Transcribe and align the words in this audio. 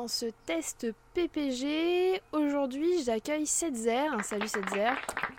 dans 0.00 0.08
ce 0.08 0.26
test 0.46 0.86
PPG. 1.12 2.22
Aujourd'hui, 2.32 3.02
j'accueille 3.04 3.44
Setzer. 3.44 4.06
Salut 4.22 4.48
Setzer. 4.48 4.92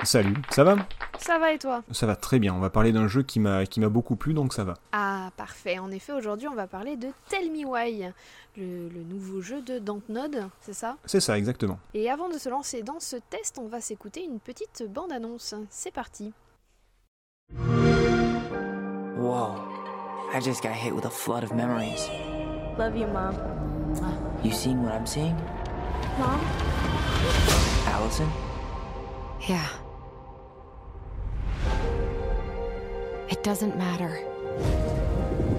Salut, 0.04 0.36
ça 0.52 0.64
va? 0.64 0.75
Ça 1.18 1.39
va 1.39 1.51
et 1.51 1.57
toi? 1.57 1.82
Ça 1.92 2.06
va 2.06 2.15
très 2.15 2.37
bien, 2.37 2.54
on 2.54 2.60
va 2.60 2.70
parler 2.70 2.92
d'un 2.92 3.07
jeu 3.07 3.24
qui 3.24 3.39
m'a 3.39 3.65
qui 3.65 3.79
m'a 3.79 3.89
beaucoup 3.89 4.15
plu 4.15 4.36
donc 4.36 4.54
ça 4.54 4.64
va. 4.64 4.75
Ah, 4.92 5.32
parfait. 5.36 5.79
En 5.79 5.89
effet, 5.89 6.14
aujourd'hui, 6.14 6.47
on 6.47 6.54
va 6.54 6.68
parler 6.68 6.96
de 6.96 7.07
Tell 7.28 7.51
Me 7.51 7.65
Why, 7.65 8.11
le, 8.56 8.87
le 8.89 9.04
nouveau 9.04 9.42
jeu 9.42 9.64
de 9.64 9.79
Dontnod, 9.79 10.47
c'est 10.60 10.73
ça? 10.73 10.96
C'est 11.06 11.21
ça 11.21 11.39
exactement. 11.39 11.79
Et 11.96 12.12
avant 12.12 12.29
de 12.29 12.37
se 12.37 12.48
lancer 12.50 12.84
dans 12.84 13.00
ce 13.00 13.15
test, 13.15 13.57
on 13.57 13.68
va 13.68 13.82
s'écouter 13.82 14.23
une 14.23 14.39
petite 14.39 14.84
bande-annonce. 14.87 15.56
C'est 15.71 15.92
parti. 15.92 16.34
Whoa. 19.18 19.56
I 20.32 20.39
just 20.39 20.62
got 20.62 20.73
hit 20.73 20.93
with 20.93 21.06
a 21.06 21.09
flood 21.09 21.43
of 21.43 21.51
memories. 21.51 22.07
Love 22.78 22.96
you, 22.96 23.07
Mom. 23.07 23.81
You 24.43 24.51
seeing 24.51 24.81
what 24.83 24.93
I'm 24.93 25.05
seeing? 25.05 25.36
Mom? 26.18 26.39
Allison? 27.86 28.29
Yeah. 29.47 29.67
It 33.30 33.44
doesn't 33.44 33.78
matter 33.78 34.25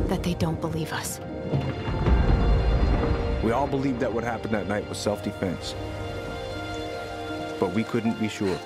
that 0.07 0.23
they 0.23 0.35
don't 0.35 0.61
believe 0.61 0.93
us. 0.93 1.21
We 3.43 3.51
all 3.51 3.67
believed 3.67 4.01
that 4.01 4.13
what 4.13 4.25
happened 4.25 4.55
that 4.55 4.69
night 4.69 4.89
was 4.89 4.99
self 4.99 5.23
defense. 5.23 5.75
But 7.61 7.73
we 7.75 7.85
couldn't 7.85 8.19
be 8.19 8.29
sure. 8.29 8.59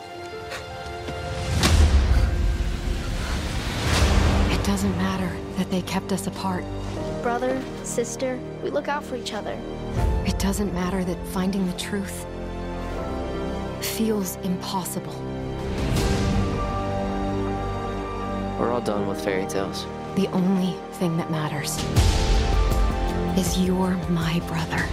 It 4.50 4.64
doesn't 4.64 4.96
matter 4.96 5.30
that 5.56 5.70
they 5.70 5.82
kept 5.82 6.12
us 6.12 6.26
apart. 6.26 6.64
Brother, 7.26 7.60
sister, 7.82 8.38
we 8.62 8.70
look 8.70 8.86
out 8.86 9.02
for 9.02 9.16
each 9.16 9.32
other. 9.32 9.58
It 10.24 10.38
doesn't 10.38 10.72
matter 10.72 11.02
that 11.02 11.18
finding 11.26 11.66
the 11.66 11.72
truth 11.72 12.24
feels 13.80 14.36
impossible. 14.44 15.12
We're 18.60 18.70
all 18.70 18.80
done 18.80 19.08
with 19.08 19.20
fairy 19.24 19.44
tales. 19.48 19.86
The 20.14 20.28
only 20.28 20.76
thing 20.92 21.16
that 21.16 21.28
matters 21.28 21.76
is 23.36 23.58
you're 23.58 23.96
my 24.08 24.38
brother. 24.46 24.84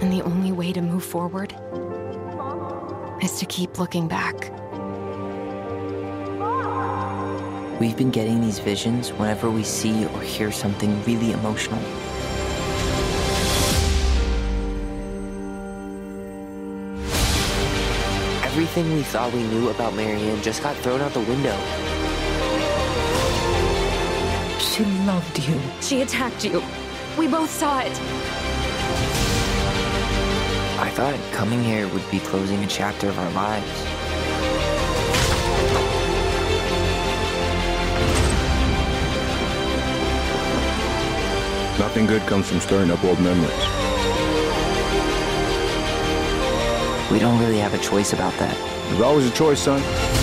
And 0.00 0.12
the 0.12 0.22
only 0.22 0.50
way 0.50 0.72
to 0.72 0.82
move 0.82 1.04
forward 1.04 1.54
is 3.22 3.38
to 3.38 3.46
keep 3.46 3.78
looking 3.78 4.08
back. 4.08 4.50
We've 7.82 7.96
been 7.96 8.12
getting 8.12 8.40
these 8.40 8.60
visions 8.60 9.08
whenever 9.10 9.50
we 9.50 9.64
see 9.64 10.06
or 10.06 10.20
hear 10.20 10.52
something 10.52 11.02
really 11.02 11.32
emotional. 11.32 11.80
Everything 18.44 18.94
we 18.94 19.02
thought 19.02 19.32
we 19.32 19.42
knew 19.48 19.70
about 19.70 19.94
Marianne 19.94 20.40
just 20.42 20.62
got 20.62 20.76
thrown 20.76 21.00
out 21.00 21.12
the 21.12 21.22
window. 21.22 21.58
She 24.60 24.84
loved 25.04 25.40
you. 25.40 25.60
She 25.80 26.02
attacked 26.02 26.44
you. 26.44 26.62
We 27.18 27.26
both 27.26 27.50
saw 27.50 27.80
it. 27.80 28.00
I 30.78 30.88
thought 30.94 31.18
coming 31.32 31.64
here 31.64 31.88
would 31.88 32.08
be 32.12 32.20
closing 32.20 32.62
a 32.62 32.68
chapter 32.68 33.08
of 33.08 33.18
our 33.18 33.30
lives. 33.32 33.91
Nothing 41.92 42.06
good 42.06 42.22
comes 42.22 42.48
from 42.48 42.58
stirring 42.60 42.90
up 42.90 43.04
old 43.04 43.20
memories. 43.20 43.50
We 47.10 47.18
don't 47.18 47.38
really 47.38 47.58
have 47.58 47.74
a 47.74 47.78
choice 47.78 48.14
about 48.14 48.32
that. 48.38 48.56
There's 48.88 49.02
always 49.02 49.26
a 49.26 49.34
choice, 49.34 49.60
son. 49.60 50.21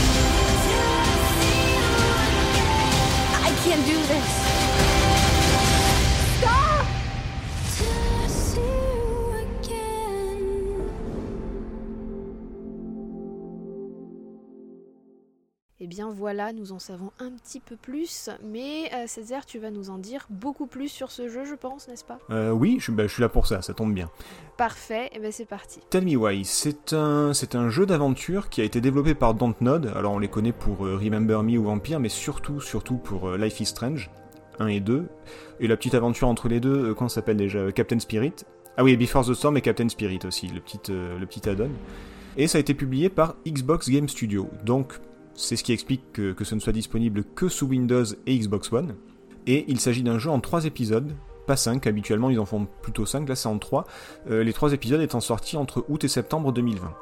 Bien 15.90 16.12
voilà, 16.12 16.54
nous 16.54 16.72
en 16.72 16.80
savons 16.80 17.12
un 17.20 17.32
petit 17.32 17.60
peu 17.60 17.76
plus, 17.76 18.30
mais 18.46 18.90
euh, 18.94 19.08
Césaire, 19.08 19.46
tu 19.46 19.58
vas 19.58 19.72
nous 19.72 19.90
en 19.90 19.98
dire 19.98 20.28
beaucoup 20.30 20.68
plus 20.68 20.88
sur 20.88 21.12
ce 21.12 21.28
jeu, 21.28 21.44
je 21.44 21.56
pense, 21.56 21.88
n'est-ce 21.88 22.06
pas? 22.06 22.20
Euh, 22.30 22.52
oui, 22.52 22.78
je, 22.80 22.92
bah, 22.92 23.08
je 23.08 23.14
suis 23.14 23.22
là 23.22 23.28
pour 23.28 23.48
ça, 23.48 23.62
ça 23.62 23.74
tombe 23.74 23.94
bien. 23.94 24.10
Parfait, 24.56 25.10
et 25.14 25.20
bien 25.20 25.32
c'est 25.32 25.46
parti. 25.46 25.82
Tell 25.90 26.06
Me 26.06 26.16
Why, 26.16 26.46
c'est 26.46 26.94
un, 26.94 27.34
c'est 27.34 27.56
un 27.56 27.70
jeu 27.70 27.86
d'aventure 27.88 28.50
qui 28.50 28.62
a 28.62 28.64
été 28.64 28.80
développé 28.80 29.16
par 29.16 29.34
Dontnod, 29.34 29.92
alors 29.96 30.14
on 30.14 30.20
les 30.20 30.28
connaît 30.28 30.52
pour 30.54 30.86
euh, 30.86 30.96
Remember 30.96 31.42
Me 31.42 31.58
ou 31.58 31.64
Vampire, 31.64 32.00
mais 32.00 32.10
surtout, 32.10 32.62
surtout 32.62 32.98
pour 32.98 33.32
Life 33.32 33.60
is 33.60 33.66
Strange 33.66 34.12
1 34.60 34.68
et 34.68 34.80
2, 34.80 35.08
et 35.60 35.68
la 35.68 35.76
petite 35.76 35.96
aventure 35.96 36.28
entre 36.28 36.48
les 36.48 36.60
deux, 36.60 36.94
comment 36.94 37.10
ça 37.10 37.16
s'appelle 37.16 37.38
déjà? 37.38 37.72
Captain 37.72 38.00
Spirit? 38.00 38.34
Ah 38.78 38.84
oui, 38.84 38.96
Before 38.96 39.26
the 39.26 39.34
Storm 39.34 39.58
et 39.58 39.62
Captain 39.62 39.90
Spirit 39.90 40.20
aussi, 40.26 40.48
le 40.48 40.62
petit, 40.62 40.80
le 40.88 41.26
petit 41.26 41.50
add-on. 41.50 41.72
Et 42.38 42.48
ça 42.48 42.60
a 42.60 42.62
été 42.62 42.74
publié 42.74 43.10
par 43.10 43.36
Xbox 43.46 43.90
Game 43.90 44.08
Studio, 44.08 44.48
donc 44.64 45.00
c'est 45.40 45.56
ce 45.56 45.64
qui 45.64 45.72
explique 45.72 46.12
que, 46.12 46.44
ce 46.44 46.54
ne 46.54 46.60
soit 46.60 46.74
disponible 46.74 47.24
que 47.24 47.48
sous 47.48 47.66
Windows 47.66 48.04
et 48.26 48.38
Xbox 48.38 48.72
One. 48.74 48.96
Et 49.48 49.66
il 49.70 49.80
s'agit 49.80 50.04
d'un 50.04 50.20
jeu 50.20 50.30
en 50.30 50.40
3 50.40 50.66
épisodes, 50.66 51.16
pas 51.48 51.56
5, 51.56 51.88
habituellement 51.88 52.30
ils 52.30 52.40
en 52.40 52.46
font 52.46 52.68
plutôt 52.82 53.06
5, 53.06 53.28
là 53.28 53.36
c'est 53.36 53.48
en 53.48 53.58
3. 53.58 53.86
Euh, 54.30 54.44
les 54.44 54.54
3 54.54 54.74
épisodes 54.74 55.02
étant 55.02 55.22
sortis 55.22 55.58
entre 55.58 55.86
août 55.88 56.04
et 56.04 56.10
septembre 56.10 56.52
2020. 56.52 56.94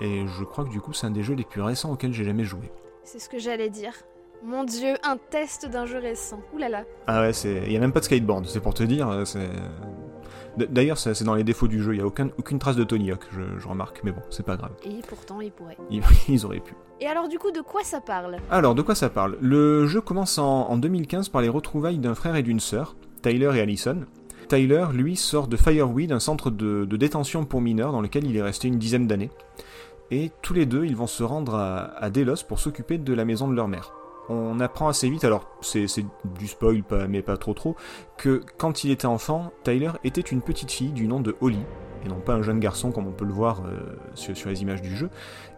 Et 0.00 0.26
je 0.26 0.44
crois 0.44 0.64
que 0.64 0.70
du 0.70 0.80
coup 0.80 0.92
c'est 0.92 1.06
un 1.06 1.12
des 1.12 1.22
jeux 1.22 1.34
les 1.34 1.44
plus 1.44 1.62
récents 1.62 1.92
auxquels 1.92 2.12
j'ai 2.12 2.24
jamais 2.24 2.44
joué. 2.44 2.70
C'est 3.04 3.20
ce 3.20 3.28
que 3.28 3.38
j'allais 3.38 3.70
dire. 3.70 3.94
Mon 4.42 4.64
dieu, 4.64 4.94
un 5.04 5.16
test 5.30 5.68
d'un 5.70 5.86
jeu 5.86 5.98
récent. 5.98 6.40
Ouh 6.54 6.58
là 6.58 6.68
là. 6.68 6.84
Ah 7.06 7.20
ouais, 7.22 7.32
c'est... 7.32 7.62
il 7.66 7.72
y 7.72 7.76
a 7.76 7.80
même 7.80 7.92
pas 7.92 8.00
de 8.00 8.04
skateboard, 8.04 8.46
c'est 8.46 8.60
pour 8.60 8.74
te 8.74 8.82
dire. 8.82 9.08
euh, 9.08 9.24
C'est... 9.24 9.48
D'ailleurs, 10.56 10.98
c'est 10.98 11.14
c'est 11.14 11.24
dans 11.24 11.34
les 11.34 11.42
défauts 11.42 11.66
du 11.66 11.82
jeu, 11.82 11.94
il 11.94 11.98
y 11.98 12.00
a 12.00 12.06
aucun, 12.06 12.28
aucune 12.38 12.60
trace 12.60 12.76
de 12.76 12.84
Tony 12.84 13.10
Hawk, 13.10 13.24
je, 13.32 13.40
je 13.58 13.66
remarque, 13.66 14.02
mais 14.04 14.12
bon, 14.12 14.20
c'est 14.30 14.44
pas 14.46 14.56
grave. 14.56 14.70
Et 14.84 15.00
pourtant, 15.08 15.40
il 15.40 15.50
pourrait. 15.50 15.76
Ils, 15.90 16.00
ils 16.28 16.46
auraient 16.46 16.60
pu. 16.60 16.74
Et 17.00 17.08
alors 17.08 17.26
du 17.28 17.40
coup, 17.40 17.50
de 17.50 17.60
quoi 17.60 17.82
ça 17.82 18.00
parle? 18.00 18.36
Alors, 18.52 18.76
de 18.76 18.82
quoi 18.82 18.94
ça 18.94 19.08
parle? 19.10 19.36
Le 19.40 19.86
jeu 19.88 20.00
commence 20.00 20.38
en, 20.38 20.68
en 20.70 20.76
2015 20.76 21.28
par 21.30 21.42
les 21.42 21.48
retrouvailles 21.48 21.98
d'un 21.98 22.14
frère 22.14 22.36
et 22.36 22.44
d'une 22.44 22.60
sœur, 22.60 22.94
Tyler 23.22 23.50
et 23.56 23.60
Allison. 23.60 24.02
Tyler, 24.48 24.84
lui, 24.92 25.16
sort 25.16 25.48
de 25.48 25.56
Fireweed, 25.56 26.12
un 26.12 26.20
centre 26.20 26.50
de, 26.50 26.84
de 26.84 26.96
détention 26.96 27.44
pour 27.44 27.60
mineurs 27.60 27.90
dans 27.90 28.00
lequel 28.02 28.24
il 28.24 28.36
est 28.36 28.42
resté 28.42 28.68
une 28.68 28.78
dizaine 28.78 29.08
d'années. 29.08 29.30
Et 30.12 30.30
tous 30.42 30.54
les 30.54 30.66
deux, 30.66 30.84
ils 30.84 30.94
vont 30.94 31.06
se 31.08 31.24
rendre 31.24 31.56
à, 31.56 31.96
à 31.98 32.10
Delos 32.10 32.44
pour 32.46 32.60
s'occuper 32.60 32.98
de 32.98 33.12
la 33.12 33.24
maison 33.24 33.48
de 33.48 33.54
leur 33.54 33.66
mère. 33.66 33.92
On 34.28 34.58
apprend 34.60 34.88
assez 34.88 35.10
vite, 35.10 35.24
alors 35.24 35.50
c'est 35.60 35.86
du 36.38 36.46
spoil, 36.46 36.82
mais 37.08 37.20
pas 37.20 37.36
trop 37.36 37.52
trop, 37.52 37.76
que 38.16 38.42
quand 38.56 38.84
il 38.84 38.90
était 38.90 39.06
enfant, 39.06 39.52
Tyler 39.64 39.90
était 40.02 40.22
une 40.22 40.40
petite 40.40 40.70
fille 40.70 40.92
du 40.92 41.06
nom 41.06 41.20
de 41.20 41.36
Holly, 41.42 41.60
et 42.04 42.08
non 42.08 42.20
pas 42.20 42.34
un 42.34 42.42
jeune 42.42 42.58
garçon 42.58 42.90
comme 42.90 43.06
on 43.06 43.12
peut 43.12 43.26
le 43.26 43.32
voir 43.32 43.62
euh, 43.66 43.96
sur, 44.14 44.48
les 44.48 44.62
images 44.62 44.80
du 44.80 44.96
jeu, 44.96 45.10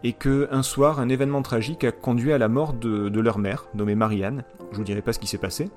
et 0.03 0.13
que 0.13 0.49
un 0.51 0.63
soir, 0.63 0.99
un 0.99 1.09
événement 1.09 1.43
tragique 1.43 1.85
a 1.85 1.93
conduit 1.93 2.33
à 2.33 2.39
la 2.39 2.49
mort 2.49 2.73
de, 2.73 3.21
leur 3.21 3.39
mère, 3.39 3.67
nommée 3.75 3.95
Marianne. 3.95 4.43
Je 4.73 4.79
vous 4.79 4.85
dirai 4.85 5.01
pas 5.01 5.13
ce 5.13 5.21
qui 5.21 5.29
s'est 5.29 5.39
passé, 5.39 5.71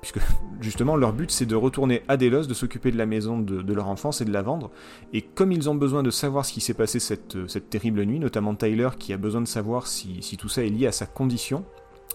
puisque 0.00 0.20
justement 0.60 0.94
leur 0.94 1.12
but 1.12 1.32
c'est 1.32 1.44
de 1.44 1.56
retourner 1.56 2.04
à 2.06 2.16
Delos, 2.16 2.46
de 2.46 2.54
s'occuper 2.54 2.92
de 2.92 2.98
la 2.98 3.06
maison 3.06 3.40
de, 3.40 3.72
leur 3.72 3.88
enfance 3.88 4.20
et 4.20 4.24
de 4.24 4.32
la 4.32 4.42
vendre. 4.42 4.70
Et 5.12 5.22
comme 5.22 5.50
ils 5.50 5.68
ont 5.68 5.74
besoin 5.74 6.04
de 6.04 6.10
savoir 6.10 6.46
ce 6.46 6.52
qui 6.52 6.60
s'est 6.60 6.74
passé 6.74 7.00
cette, 7.00 7.68
terrible 7.68 8.04
nuit, 8.04 8.20
notamment 8.20 8.54
Tyler 8.54 8.90
qui 8.96 9.12
a 9.12 9.16
besoin 9.16 9.40
de 9.40 9.48
savoir 9.48 9.88
si 9.88 10.36
tout 10.38 10.48
ça 10.48 10.62
est 10.62 10.68
lié 10.68 10.86
à 10.86 10.92
sa 10.92 11.06
condition, 11.06 11.64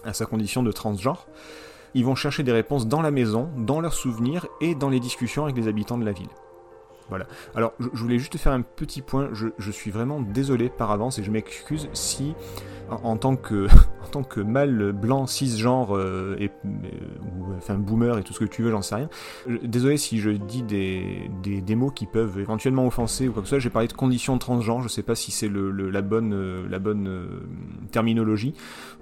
à 0.04 0.12
sa 0.12 0.26
condition 0.26 0.62
de 0.62 0.72
transgenre, 0.72 1.26
ils 1.94 2.04
vont 2.04 2.14
chercher 2.14 2.42
des 2.42 2.52
réponses 2.52 2.86
dans 2.86 3.02
la 3.02 3.10
maison, 3.10 3.48
dans 3.56 3.80
leurs 3.80 3.94
souvenirs 3.94 4.46
et 4.60 4.74
dans 4.74 4.90
les 4.90 5.00
discussions 5.00 5.44
avec 5.44 5.56
les 5.56 5.68
habitants 5.68 5.98
de 5.98 6.04
la 6.04 6.12
ville. 6.12 6.28
Voilà. 7.08 7.26
Alors, 7.54 7.72
je, 7.78 7.88
voulais 7.88 8.18
juste 8.18 8.36
faire 8.36 8.52
un 8.52 8.62
petit 8.62 9.02
point. 9.02 9.30
Je, 9.32 9.70
suis 9.70 9.90
vraiment 9.90 10.20
désolé 10.20 10.68
par 10.68 10.90
avance 10.90 11.18
et 11.18 11.24
je 11.24 11.30
m'excuse 11.30 11.88
si, 11.92 12.34
en, 12.90 13.16
tant 13.16 13.36
que, 13.36 13.66
en 14.04 14.08
tant 14.10 14.22
que 14.22 14.40
mâle 14.40 14.92
blanc 14.92 15.26
cisgenre 15.26 15.96
euh, 15.96 16.36
et 16.38 16.50
euh, 16.64 16.68
ou 17.24 17.54
enfin 17.56 17.74
boomer 17.74 18.18
et 18.18 18.22
tout 18.22 18.32
ce 18.32 18.40
que 18.40 18.44
tu 18.44 18.62
veux, 18.62 18.70
j'en 18.70 18.82
sais 18.82 18.96
rien. 18.96 19.08
Désolé 19.62 19.96
si 19.96 20.18
je 20.18 20.30
dis 20.30 20.62
des, 20.62 21.30
des, 21.42 21.74
mots 21.74 21.90
qui 21.90 22.06
peuvent 22.06 22.38
éventuellement 22.38 22.86
offenser 22.86 23.28
ou 23.28 23.32
quoi 23.32 23.42
que 23.42 23.48
ce 23.48 23.54
soit. 23.54 23.58
J'ai 23.58 23.70
parlé 23.70 23.88
de 23.88 23.92
conditions 23.94 24.36
transgenres. 24.38 24.82
Je 24.82 24.88
sais 24.88 25.02
pas 25.02 25.14
si 25.14 25.30
c'est 25.30 25.48
le, 25.48 25.70
la 25.70 26.02
bonne, 26.02 26.34
euh, 26.34 26.66
la 26.68 26.78
bonne 26.78 27.28
terminologie. 27.90 28.54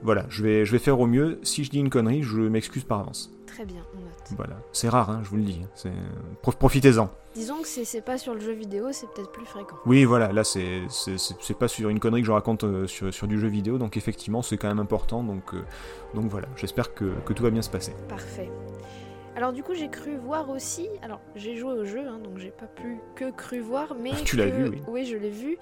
Voilà. 0.02 0.26
Je 0.29 0.43
vais, 0.43 0.64
je 0.64 0.73
vais 0.73 0.79
faire 0.79 1.00
au 1.00 1.06
mieux. 1.06 1.41
Si 1.43 1.64
je 1.64 1.70
dis 1.70 1.79
une 1.79 1.91
connerie, 1.91 2.23
je 2.23 2.41
m'excuse 2.41 2.85
par 2.85 3.00
avance. 3.00 3.32
Très 3.56 3.64
bien, 3.64 3.81
on 3.97 4.00
note. 4.00 4.12
Voilà. 4.37 4.56
C'est 4.73 4.91
rare, 4.91 5.08
hein, 5.08 5.20
je 5.25 5.31
vous 5.31 5.37
le 5.37 5.43
dis. 5.43 5.62
Prof- 6.43 6.56
Profitez-en. 6.56 7.08
Disons 7.35 7.62
que 7.62 7.67
c'est 7.69 7.87
c'est 7.87 8.03
pas 8.03 8.19
sur 8.19 8.35
le 8.35 8.41
jeu 8.41 8.53
vidéo, 8.53 8.88
c'est 8.93 9.06
peut-être 9.14 9.32
plus 9.32 9.47
fréquent. 9.47 9.76
Oui, 9.87 10.05
voilà, 10.05 10.31
là, 10.31 10.44
c'est 10.44 10.82
c'est- 10.91 11.17
c'est- 11.17 11.37
c'est 11.41 11.56
pas 11.58 11.67
sur 11.69 11.88
une 11.88 11.99
connerie 11.99 12.20
que 12.20 12.26
je 12.26 12.32
raconte 12.32 12.64
euh, 12.64 12.87
sur, 12.87 13.14
sur 13.14 13.26
du 13.26 13.41
jeu 13.41 13.49
vidéo, 13.49 13.79
donc 13.79 13.97
effectivement, 13.97 14.43
c'est 14.43 14.58
quand 14.58 14.69
même 14.69 14.79
important, 14.79 15.23
donc, 15.23 15.55
euh, 15.55 15.62
donc 16.14 16.26
voilà, 16.26 16.49
j'espère 16.56 16.93
que, 16.93 17.14
que 17.25 17.32
tout 17.32 17.43
va 17.43 17.50
bien 17.50 17.62
se 17.62 17.70
passer. 17.70 17.94
Parfait. 18.11 18.50
Alors 19.37 19.53
du 19.53 19.62
coup 19.62 19.75
j'ai 19.75 19.88
cru 19.91 20.17
voir 20.17 20.49
aussi, 20.49 20.88
alors 21.03 21.21
j'ai 21.35 21.56
joué 21.56 21.73
au 21.75 21.85
jeu, 21.85 22.00
hein, 22.09 22.19
donc 22.25 22.38
j'ai 22.38 22.50
pas 22.50 22.65
pu 22.67 22.97
que 23.15 23.31
cru 23.31 23.61
voir, 23.61 23.94
mais 24.00 24.12
Tu 24.25 24.35
l'as 24.37 24.47
vu, 24.47 24.81
oui. 24.88 25.05
je 25.05 25.15
l'ai 25.17 25.29
vu, 25.29 25.59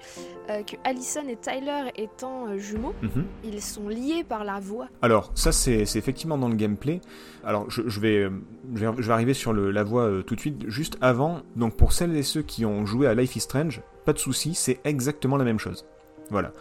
euh, 0.49 0.63
que 0.63 0.77
Allison 0.85 1.27
et 1.27 1.35
Tyler 1.35 1.91
étant 1.97 2.47
euh, 2.47 2.57
jumeaux, 2.57 2.93
Mhm. 3.01 3.25
ils 3.43 3.61
sont 3.61 3.89
liés 3.89 4.23
par 4.23 4.45
la 4.45 4.61
voix. 4.61 4.87
Alors, 5.01 5.31
ça, 5.35 5.51
c'est 5.51 5.81
effectivement 5.81 6.37
dans 6.37 6.47
le 6.47 6.55
gameplay. 6.55 7.01
Alors, 7.43 7.69
je, 7.69 7.81
je 7.85 7.99
vais, 7.99 8.19
euh, 8.23 8.29
je, 8.75 8.85
vais, 8.85 8.93
je 9.01 9.07
vais 9.07 9.13
arriver 9.13 9.33
sur 9.33 9.51
le- 9.51 9.71
la 9.71 9.81
euh, 9.81 10.21
tout 10.23 10.35
de 10.35 10.39
suite. 10.39 10.63
Juste 10.69 10.97
avant, 11.01 11.41
donc 11.57 11.75
pour 11.75 11.91
celles 11.91 12.15
et 12.15 12.23
ceux 12.23 12.43
qui 12.43 12.65
ont 12.65 12.85
joué 12.85 13.07
à 13.07 13.13
Life 13.13 13.35
is 13.35 13.41
Strange, 13.41 13.81
pas 14.05 14.13
de 14.13 14.19
souci, 14.19 14.55
c'est 14.55 14.79
exactement 14.85 15.35
la 15.35 15.43
même 15.43 15.59
chose. 15.59 15.85
Voilà. 16.31 16.53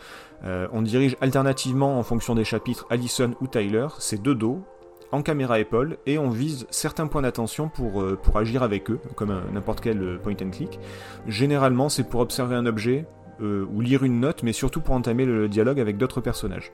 Euh, 0.44 0.66
on 0.72 0.82
dirige 0.82 1.16
alternativement 1.20 1.96
en 1.98 2.02
fonction 2.02 2.34
des 2.34 2.44
chapitres 2.44 2.86
Allison 2.90 3.34
ou 3.40 3.46
Tyler, 3.46 3.86
c'est 3.98 4.20
deux 4.20 4.34
dos, 4.34 4.62
en 5.12 5.22
caméra 5.22 5.60
épaule, 5.60 5.98
et 6.06 6.18
on 6.18 6.30
vise 6.30 6.66
certains 6.70 7.06
points 7.06 7.22
d'attention 7.22 7.68
pour, 7.68 8.02
euh, 8.02 8.18
agir 8.34 8.62
avec 8.62 8.90
eux, 8.90 8.98
comme 9.14 9.30
un- 9.30 9.44
n'importe 9.52 9.80
quel 9.80 10.02
euh, 10.02 10.18
point 10.18 10.34
and 10.42 10.50
click. 10.50 10.78
Généralement, 11.28 11.88
c'est 11.88 12.04
pour 12.08 12.20
observer 12.20 12.56
un 12.56 12.66
objet 12.66 13.06
euh, 13.40 13.66
ou 13.72 13.80
lire 13.80 14.04
une 14.04 14.20
note, 14.20 14.42
mais 14.42 14.52
surtout 14.52 14.80
pour 14.80 14.94
entamer 14.94 15.24
le 15.24 15.48
dialogue 15.48 15.80
avec 15.80 15.96
d'autres 15.96 16.20
personnages. 16.20 16.72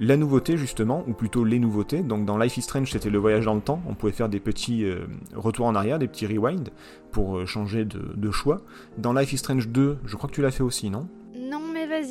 La 0.00 0.16
nouveauté 0.16 0.56
justement, 0.56 1.04
ou 1.06 1.12
plutôt 1.12 1.44
les 1.44 1.58
nouveautés, 1.58 2.02
donc 2.02 2.24
dans 2.24 2.38
Life 2.38 2.56
is 2.56 2.62
Strange 2.62 2.90
c'était 2.90 3.10
le 3.10 3.18
voyage 3.18 3.44
dans 3.44 3.54
le 3.54 3.60
temps, 3.60 3.82
on 3.86 3.94
pouvait 3.94 4.12
faire 4.12 4.30
des 4.30 4.40
petits 4.40 4.84
euh, 4.86 5.04
retours 5.34 5.66
en 5.66 5.74
arrière, 5.74 5.98
des 5.98 6.08
petits 6.08 6.26
rewind 6.26 6.70
pour 7.10 7.36
euh, 7.36 7.44
changer 7.46 7.84
de, 7.84 8.30
choix. 8.30 8.62
Dans 8.96 9.12
Life 9.12 9.34
is 9.34 9.38
Strange 9.38 9.68
2, 9.68 9.98
je 10.06 10.16
crois 10.16 10.30
que 10.30 10.34
tu 10.34 10.40
l'as 10.40 10.50
fait 10.50 10.62
aussi, 10.62 10.88
non? 10.88 11.08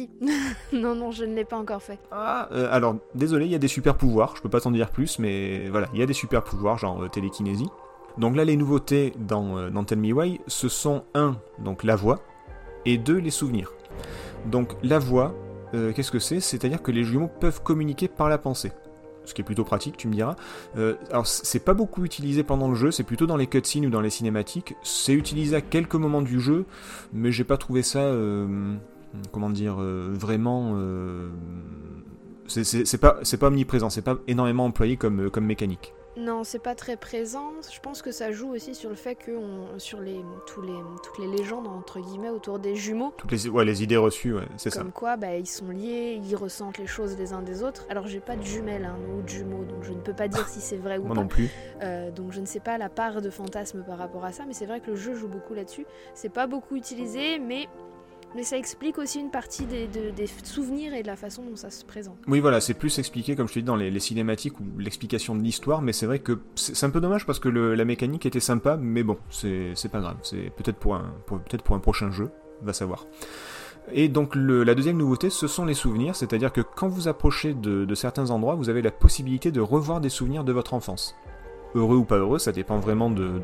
non 0.73 0.95
non 0.95 1.11
je 1.11 1.25
ne 1.25 1.35
l'ai 1.35 1.45
pas 1.45 1.57
encore 1.57 1.81
fait. 1.81 1.99
Ah, 2.11 2.49
euh, 2.51 2.67
alors 2.71 2.95
désolé, 3.15 3.45
il 3.45 3.51
y 3.51 3.55
a 3.55 3.59
des 3.59 3.67
super 3.67 3.95
pouvoirs, 3.95 4.35
je 4.35 4.41
peux 4.41 4.49
pas 4.49 4.61
t'en 4.61 4.71
dire 4.71 4.89
plus, 4.89 5.19
mais 5.19 5.69
voilà, 5.69 5.87
il 5.93 5.99
y 5.99 6.03
a 6.03 6.05
des 6.05 6.13
super 6.13 6.43
pouvoirs, 6.43 6.77
genre 6.77 7.03
euh, 7.03 7.07
télékinésie. 7.07 7.67
Donc 8.17 8.35
là, 8.35 8.43
les 8.43 8.57
nouveautés 8.57 9.13
dans, 9.17 9.57
euh, 9.57 9.69
Me 9.69 10.11
Why, 10.11 10.41
ce 10.47 10.69
sont 10.69 11.03
un, 11.13 11.37
donc 11.59 11.83
la 11.83 11.95
voix, 11.95 12.19
et 12.85 12.97
deux, 12.97 13.17
les 13.17 13.29
souvenirs. 13.29 13.71
Donc 14.45 14.75
la 14.83 14.99
voix, 14.99 15.33
euh, 15.73 15.93
qu'est-ce 15.93 16.11
que 16.11 16.19
c'est? 16.19 16.39
C'est-à-dire 16.39 16.81
que 16.81 16.91
les 16.91 17.03
jumeaux 17.03 17.29
peuvent 17.39 17.61
communiquer 17.63 18.07
par 18.07 18.27
la 18.27 18.37
pensée. 18.37 18.71
Ce 19.23 19.35
qui 19.35 19.41
est 19.41 19.45
plutôt 19.45 19.63
pratique, 19.63 19.97
tu 19.97 20.07
me 20.07 20.13
diras. 20.13 20.35
Alors 21.11 21.27
c'est 21.27 21.63
pas 21.63 21.75
beaucoup 21.75 22.03
utilisé 22.03 22.41
pendant 22.43 22.67
le 22.67 22.73
jeu, 22.73 22.89
c'est 22.89 23.03
plutôt 23.03 23.27
dans 23.27 23.37
les 23.37 23.45
cutscenes 23.45 23.85
ou 23.85 23.91
dans 23.91 24.01
les 24.01 24.09
cinématiques. 24.09 24.75
C'est 24.81 25.13
utilisé 25.13 25.55
à 25.55 25.61
quelques 25.61 25.93
moments 25.93 26.23
du 26.23 26.39
jeu, 26.39 26.65
mais 27.13 27.31
j'ai 27.31 27.43
pas 27.43 27.57
trouvé 27.57 27.83
ça, 27.83 28.11
comment 29.31 29.49
dire, 29.49 29.77
euh, 29.79 30.09
vraiment. 30.13 30.73
euh, 30.75 31.29
c'est- 32.47 32.97
pas, 32.97 33.17
c'est 33.23 33.37
pas 33.37 33.47
omniprésent, 33.47 33.89
c'est 33.89 34.01
pas 34.01 34.17
énormément 34.27 34.65
employé 34.65 34.97
comme, 34.97 35.29
comme 35.29 35.45
mécanique. 35.45 35.93
Non 36.17 36.43
c'est 36.43 36.59
pas 36.59 36.75
très 36.75 36.97
présent. 36.97 37.51
Je 37.73 37.79
pense 37.79 38.01
que 38.01 38.11
ça 38.11 38.33
joue 38.33 38.49
aussi 38.49 38.75
sur 38.75 38.89
le 38.89 38.97
fait 38.97 39.15
que 39.15 39.31
on- 39.31 39.79
sur 39.79 40.01
les, 40.01 40.19
tous 40.45 40.61
les, 40.61 40.73
toutes 41.01 41.19
les 41.19 41.27
légendes 41.37 41.67
entre 41.67 42.01
guillemets 42.01 42.29
autour 42.29 42.59
des 42.59 42.75
jumeaux. 42.75 43.13
Toutes 43.15 43.31
les, 43.31 43.47
ouais, 43.47 43.63
les 43.63 43.81
idées 43.81 43.95
reçues, 43.95 44.33
ouais, 44.35 44.45
c'est 44.57 44.69
ça. 44.71 44.81
Comme 44.81 44.91
quoi, 44.91 45.15
bah, 45.15 45.37
ils 45.37 45.47
sont 45.47 45.69
liés, 45.69 46.19
ils 46.21 46.35
ressentent 46.35 46.77
les 46.79 46.85
choses 46.87 47.15
les 47.17 47.31
uns 47.31 47.41
des 47.41 47.63
autres. 47.63 47.85
Alors, 47.89 48.07
j'ai 48.07 48.19
pas 48.19 48.35
de 48.35 48.43
jumelles 48.43 48.83
hein, 48.83 48.97
ou 49.17 49.21
de 49.21 49.29
jumeaux, 49.29 49.63
donc 49.63 49.83
je 49.85 49.93
ne 49.93 50.01
peux 50.01 50.13
pas 50.13 50.27
dire 50.27 50.45
si 50.49 50.59
c'est 50.59 50.75
vrai 50.75 50.97
ou 50.97 51.03
Moi 51.05 51.15
pas. 51.15 51.21
non 51.21 51.27
plus. 51.29 51.47
Euh, 51.81 52.11
donc, 52.11 52.33
je 52.33 52.41
ne 52.41 52.45
sais 52.45 52.59
pas 52.59 52.77
la 52.77 52.89
part 52.89 53.21
de 53.21 53.29
fantasme 53.29 53.81
par 53.87 53.97
rapport 53.97 54.25
à 54.25 54.33
ça, 54.33 54.43
mais 54.45 54.53
c'est 54.53 54.65
vrai 54.65 54.81
que 54.81 54.89
le 54.89 54.97
jeu 54.97 55.15
joue 55.15 55.29
beaucoup 55.29 55.53
là-dessus. 55.53 55.85
C'est 56.13 56.27
pas 56.33 56.45
beaucoup 56.45 56.75
utilisé, 56.75 57.39
mais, 57.39 57.69
mais 58.35 58.43
ça 58.43 58.57
explique 58.57 58.97
aussi 58.97 59.19
une 59.19 59.31
partie 59.31 59.65
des, 59.65 59.87
de- 59.87 60.11
des 60.11 60.27
souvenirs 60.43 60.93
et 60.93 61.01
de 61.01 61.07
la 61.07 61.15
façon 61.15 61.43
dont 61.43 61.55
ça 61.55 61.69
se 61.69 61.83
présente. 61.83 62.17
Oui, 62.27 62.39
voilà, 62.39 62.61
c'est 62.61 62.73
plus 62.73 62.97
expliqué, 62.99 63.35
comme 63.35 63.47
je 63.47 63.53
te 63.53 63.59
dis, 63.59 63.65
dans 63.65 63.75
les, 63.75 63.99
cinématiques 63.99 64.59
ou 64.59 64.63
l'explication 64.79 65.35
de 65.35 65.41
l'histoire, 65.41 65.81
mais 65.81 65.93
c'est 65.93 66.05
vrai 66.05 66.19
que 66.19 66.39
c'est 66.55 66.85
un 66.85 66.89
peu 66.89 67.01
dommage 67.01 67.25
parce 67.25 67.39
que 67.39 67.49
la 67.49 67.85
mécanique 67.85 68.25
était 68.25 68.39
sympa, 68.39 68.77
mais 68.77 69.03
bon, 69.03 69.17
c'est 69.29 69.73
pas 69.91 69.99
grave. 69.99 70.17
C'est 70.23 70.49
peut-être 70.55 70.77
pour 70.77 70.95
un, 70.95 71.79
prochain 71.79 72.11
jeu, 72.11 72.29
va 72.61 72.73
savoir. 72.73 73.05
Et 73.91 74.07
donc 74.07 74.35
la 74.35 74.75
deuxième 74.75 74.97
nouveauté, 74.97 75.29
ce 75.29 75.47
sont 75.47 75.65
les 75.65 75.73
souvenirs, 75.73 76.15
c'est-à-dire 76.15 76.53
que 76.53 76.61
quand 76.61 76.87
vous 76.87 77.07
approchez 77.07 77.53
de, 77.53 77.93
certains 77.95 78.29
endroits, 78.29 78.55
vous 78.55 78.69
avez 78.69 78.81
la 78.81 78.91
possibilité 78.91 79.51
de 79.51 79.59
revoir 79.61 80.01
des 80.01 80.09
souvenirs 80.09 80.43
de 80.43 80.53
votre 80.53 80.73
enfance. 80.73 81.15
Heureux 81.73 81.95
ou 81.95 82.03
pas 82.03 82.17
heureux, 82.17 82.37
ça 82.37 82.51
dépend 82.51 82.79
vraiment 82.79 83.09
de, 83.09 83.41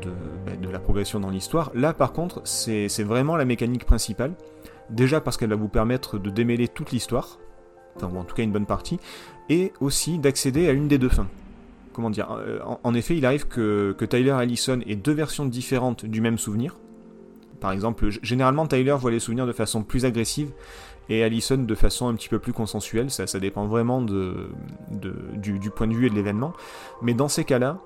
de 0.60 0.68
la 0.68 0.78
progression 0.78 1.18
dans 1.18 1.30
l'histoire. 1.30 1.70
Là, 1.74 1.94
par 1.94 2.12
contre, 2.12 2.42
c'est 2.44 3.02
vraiment 3.02 3.36
la 3.36 3.44
mécanique 3.44 3.84
principale. 3.84 4.34
Déjà 4.90 5.20
parce 5.20 5.36
qu'elle 5.36 5.50
va 5.50 5.56
vous 5.56 5.68
permettre 5.68 6.18
de 6.18 6.30
démêler 6.30 6.68
toute 6.68 6.92
l'histoire, 6.92 7.38
ou 8.02 8.18
en 8.18 8.24
tout 8.24 8.34
cas 8.34 8.42
une 8.42 8.52
bonne 8.52 8.66
partie, 8.66 8.98
et 9.48 9.72
aussi 9.80 10.18
d'accéder 10.18 10.68
à 10.68 10.72
une 10.72 10.88
des 10.88 10.98
deux 10.98 11.08
fins. 11.08 11.28
Comment 11.92 12.10
dire 12.10 12.30
euh, 12.30 12.60
en, 12.84 12.94
effet, 12.94 13.16
il 13.16 13.26
arrive 13.26 13.48
que, 13.48 13.94
que 13.98 14.04
Tyler 14.04 14.28
et 14.28 14.32
Allison 14.32 14.80
aient 14.86 14.96
deux 14.96 15.12
versions 15.12 15.46
différentes 15.46 16.04
du 16.04 16.20
même 16.20 16.38
souvenir. 16.38 16.76
Par 17.60 17.72
exemple, 17.72 18.08
généralement 18.22 18.66
Tyler 18.66 18.94
voit 18.98 19.10
les 19.10 19.18
souvenirs 19.18 19.46
de 19.46 19.52
façon 19.52 19.82
plus 19.82 20.04
agressive 20.04 20.52
et 21.08 21.24
Allison 21.24 21.58
de 21.58 21.74
façon 21.74 22.08
un 22.08 22.14
petit 22.14 22.28
peu 22.28 22.38
plus 22.38 22.52
consensuelle. 22.52 23.10
Ça, 23.10 23.26
dépend 23.40 23.66
vraiment 23.66 24.00
du, 24.00 25.58
du 25.58 25.70
point 25.70 25.88
de 25.88 25.94
vue 25.94 26.06
et 26.06 26.10
de 26.10 26.14
l'événement. 26.14 26.52
Mais 27.02 27.14
dans 27.14 27.28
ces 27.28 27.44
cas-là, 27.44 27.80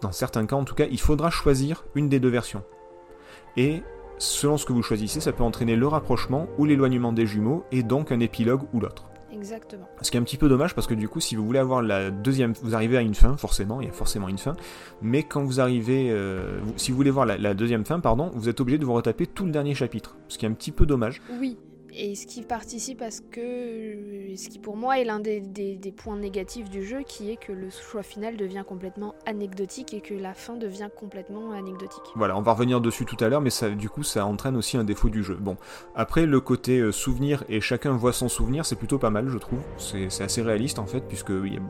dans 0.00 0.12
certains 0.12 0.46
cas 0.46 0.56
en 0.56 0.64
tout 0.64 0.74
cas, 0.74 0.86
il 0.90 1.00
faudra 1.00 1.30
choisir 1.30 1.84
une 1.94 2.08
des 2.08 2.20
deux 2.20 2.28
versions. 2.28 2.62
Et 3.56 3.82
selon 4.18 4.56
ce 4.56 4.64
que 4.66 4.72
vous 4.72 4.82
choisissez, 4.82 5.20
ça 5.20 5.32
peut 5.32 5.42
entraîner 5.44 5.76
le 5.76 5.86
rapprochement 5.86 6.46
ou 6.58 6.64
l'éloignement 6.64 7.12
des 7.12 7.26
jumeaux 7.26 7.64
et 7.72 7.82
donc 7.82 8.12
un 8.12 8.20
épilogue 8.20 8.62
ou 8.72 8.80
l'autre. 8.80 9.04
Exactement. 9.32 9.88
Ce 10.02 10.10
qui 10.10 10.18
est 10.18 10.20
un 10.20 10.24
petit 10.24 10.36
peu 10.36 10.48
dommage 10.48 10.74
parce 10.74 10.86
que 10.86 10.92
du 10.94 11.08
coup, 11.08 11.18
si 11.18 11.36
vous 11.36 11.44
voulez 11.44 11.58
avoir 11.58 11.80
la 11.82 12.10
deuxième, 12.10 12.52
vous 12.62 12.74
arrivez 12.74 12.98
à 12.98 13.00
une 13.00 13.14
fin, 13.14 13.36
forcément, 13.38 13.80
il 13.80 13.86
y 13.86 13.90
a 13.90 13.92
forcément 13.92 14.28
une 14.28 14.36
fin. 14.38 14.54
Mais 15.00 15.22
quand 15.22 15.42
vous 15.42 15.58
arrivez, 15.60 16.08
euh, 16.10 16.60
vous- 16.62 16.74
si 16.76 16.90
vous 16.90 16.96
voulez 16.98 17.10
voir 17.10 17.24
la, 17.24 17.38
la 17.38 17.54
deuxième 17.54 17.84
fin, 17.86 17.98
pardon, 17.98 18.30
vous 18.34 18.48
êtes 18.50 18.60
obligé 18.60 18.78
de 18.78 18.84
vous 18.84 18.92
retaper 18.92 19.26
tout 19.26 19.46
le 19.46 19.50
dernier 19.50 19.74
chapitre, 19.74 20.16
ce 20.28 20.36
qui 20.36 20.44
est 20.44 20.48
un 20.48 20.52
petit 20.52 20.70
peu 20.70 20.84
dommage. 20.84 21.22
Oui. 21.40 21.56
Et 21.94 22.14
ce 22.14 22.26
qui 22.26 22.42
participe 22.42 23.02
à 23.02 23.10
ce 23.10 23.20
que, 23.20 24.34
ce 24.34 24.48
qui 24.48 24.58
pour 24.58 24.76
moi 24.76 24.98
est 24.98 25.04
l'un 25.04 25.20
des, 25.20 25.42
points 25.94 26.16
négatifs 26.16 26.70
du 26.70 26.84
jeu, 26.84 27.02
qui 27.06 27.30
est 27.30 27.36
que 27.36 27.52
le 27.52 27.68
choix 27.68 28.02
final 28.02 28.36
devient 28.36 28.64
complètement 28.66 29.14
anecdotique 29.26 29.92
et 29.92 30.00
que 30.00 30.14
la 30.14 30.32
fin 30.32 30.56
devient 30.56 30.88
complètement 30.96 31.52
anecdotique. 31.52 32.02
Voilà, 32.14 32.36
on 32.36 32.42
va 32.42 32.52
revenir 32.52 32.80
dessus 32.80 33.04
tout 33.04 33.22
à 33.22 33.28
l'heure, 33.28 33.42
mais 33.42 33.50
ça, 33.50 33.68
du 33.68 33.90
coup, 33.90 34.02
ça 34.02 34.24
entraîne 34.24 34.56
aussi 34.56 34.78
un 34.78 34.84
défaut 34.84 35.10
du 35.10 35.22
jeu. 35.22 35.36
Bon, 35.38 35.56
après 35.94 36.24
le 36.24 36.40
côté 36.40 36.78
euh, 36.78 36.92
souvenir 36.92 37.44
et 37.48 37.60
chacun 37.60 37.92
voit 37.92 38.12
son 38.12 38.28
souvenir, 38.28 38.64
c'est 38.64 38.76
plutôt 38.76 38.98
pas 38.98 39.10
mal, 39.10 39.28
je 39.28 39.38
trouve. 39.38 39.60
C'est 39.76 40.22
assez 40.22 40.40
réaliste 40.40 40.78
en 40.78 40.86
fait, 40.86 41.02
puisque 41.06 41.30
il 41.30 41.60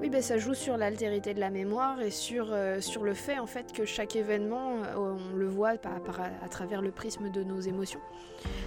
Oui, 0.00 0.08
ben 0.08 0.22
ça 0.22 0.38
joue 0.38 0.54
sur 0.54 0.78
l'altérité 0.78 1.34
de 1.34 1.40
la 1.40 1.50
mémoire 1.50 2.00
et 2.00 2.10
sur, 2.10 2.46
euh, 2.52 2.80
sur 2.80 3.04
le 3.04 3.12
fait 3.12 3.38
en 3.38 3.44
fait 3.44 3.70
que 3.74 3.84
chaque 3.84 4.16
événement, 4.16 4.76
euh, 4.82 5.16
on 5.32 5.36
le 5.36 5.46
voit 5.46 5.74
à 5.84 6.48
travers 6.48 6.80
le 6.80 6.90
prisme 6.90 7.28
de 7.28 7.44
nos 7.44 7.60
émotions. 7.60 8.00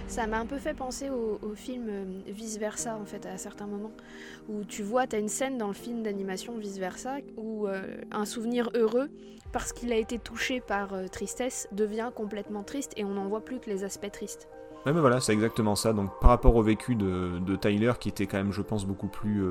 Ça 0.06 0.28
m'a 0.28 0.38
un 0.38 0.46
peu 0.46 0.58
fait 0.58 0.74
penser 0.74 1.10
au, 1.10 1.54
film 1.56 1.86
euh, 1.88 2.04
Vice 2.28 2.58
Versa 2.58 2.96
en 2.96 3.04
fait 3.04 3.26
à 3.26 3.36
certains 3.36 3.66
moments 3.66 3.90
où 4.48 4.62
tu 4.62 4.84
vois, 4.84 5.08
tu 5.08 5.16
as 5.16 5.18
une 5.18 5.28
scène 5.28 5.58
dans 5.58 5.66
le 5.66 5.74
film 5.74 6.04
d'animation 6.04 6.56
Vice 6.56 6.78
Versa 6.78 7.16
où 7.36 7.66
un 8.12 8.24
souvenir 8.24 8.70
heureux 8.74 9.10
parce 9.52 9.72
qu'il 9.72 9.92
a 9.92 9.96
été 9.96 10.20
touché 10.20 10.60
par 10.60 10.92
tristesse 11.10 11.66
devient 11.72 12.10
complètement 12.14 12.62
triste 12.62 12.92
et 12.96 13.04
on 13.04 13.14
n'en 13.14 13.26
voit 13.26 13.44
plus 13.44 13.58
que 13.58 13.70
les 13.70 13.82
aspects 13.82 14.10
tristes. 14.12 14.48
Ouais, 14.86 14.92
mais 14.92 15.00
voilà, 15.00 15.18
c'est 15.18 15.32
exactement 15.32 15.74
ça. 15.74 15.92
Donc, 15.92 16.10
par 16.20 16.30
rapport 16.30 16.54
au 16.54 16.62
vécu 16.62 16.94
de, 16.94 17.56
Tyler, 17.56 17.92
qui 17.98 18.10
était 18.10 18.26
quand 18.26 18.36
même, 18.36 18.52
je 18.52 18.62
pense, 18.62 18.84
beaucoup 18.84 19.08
plus 19.08 19.42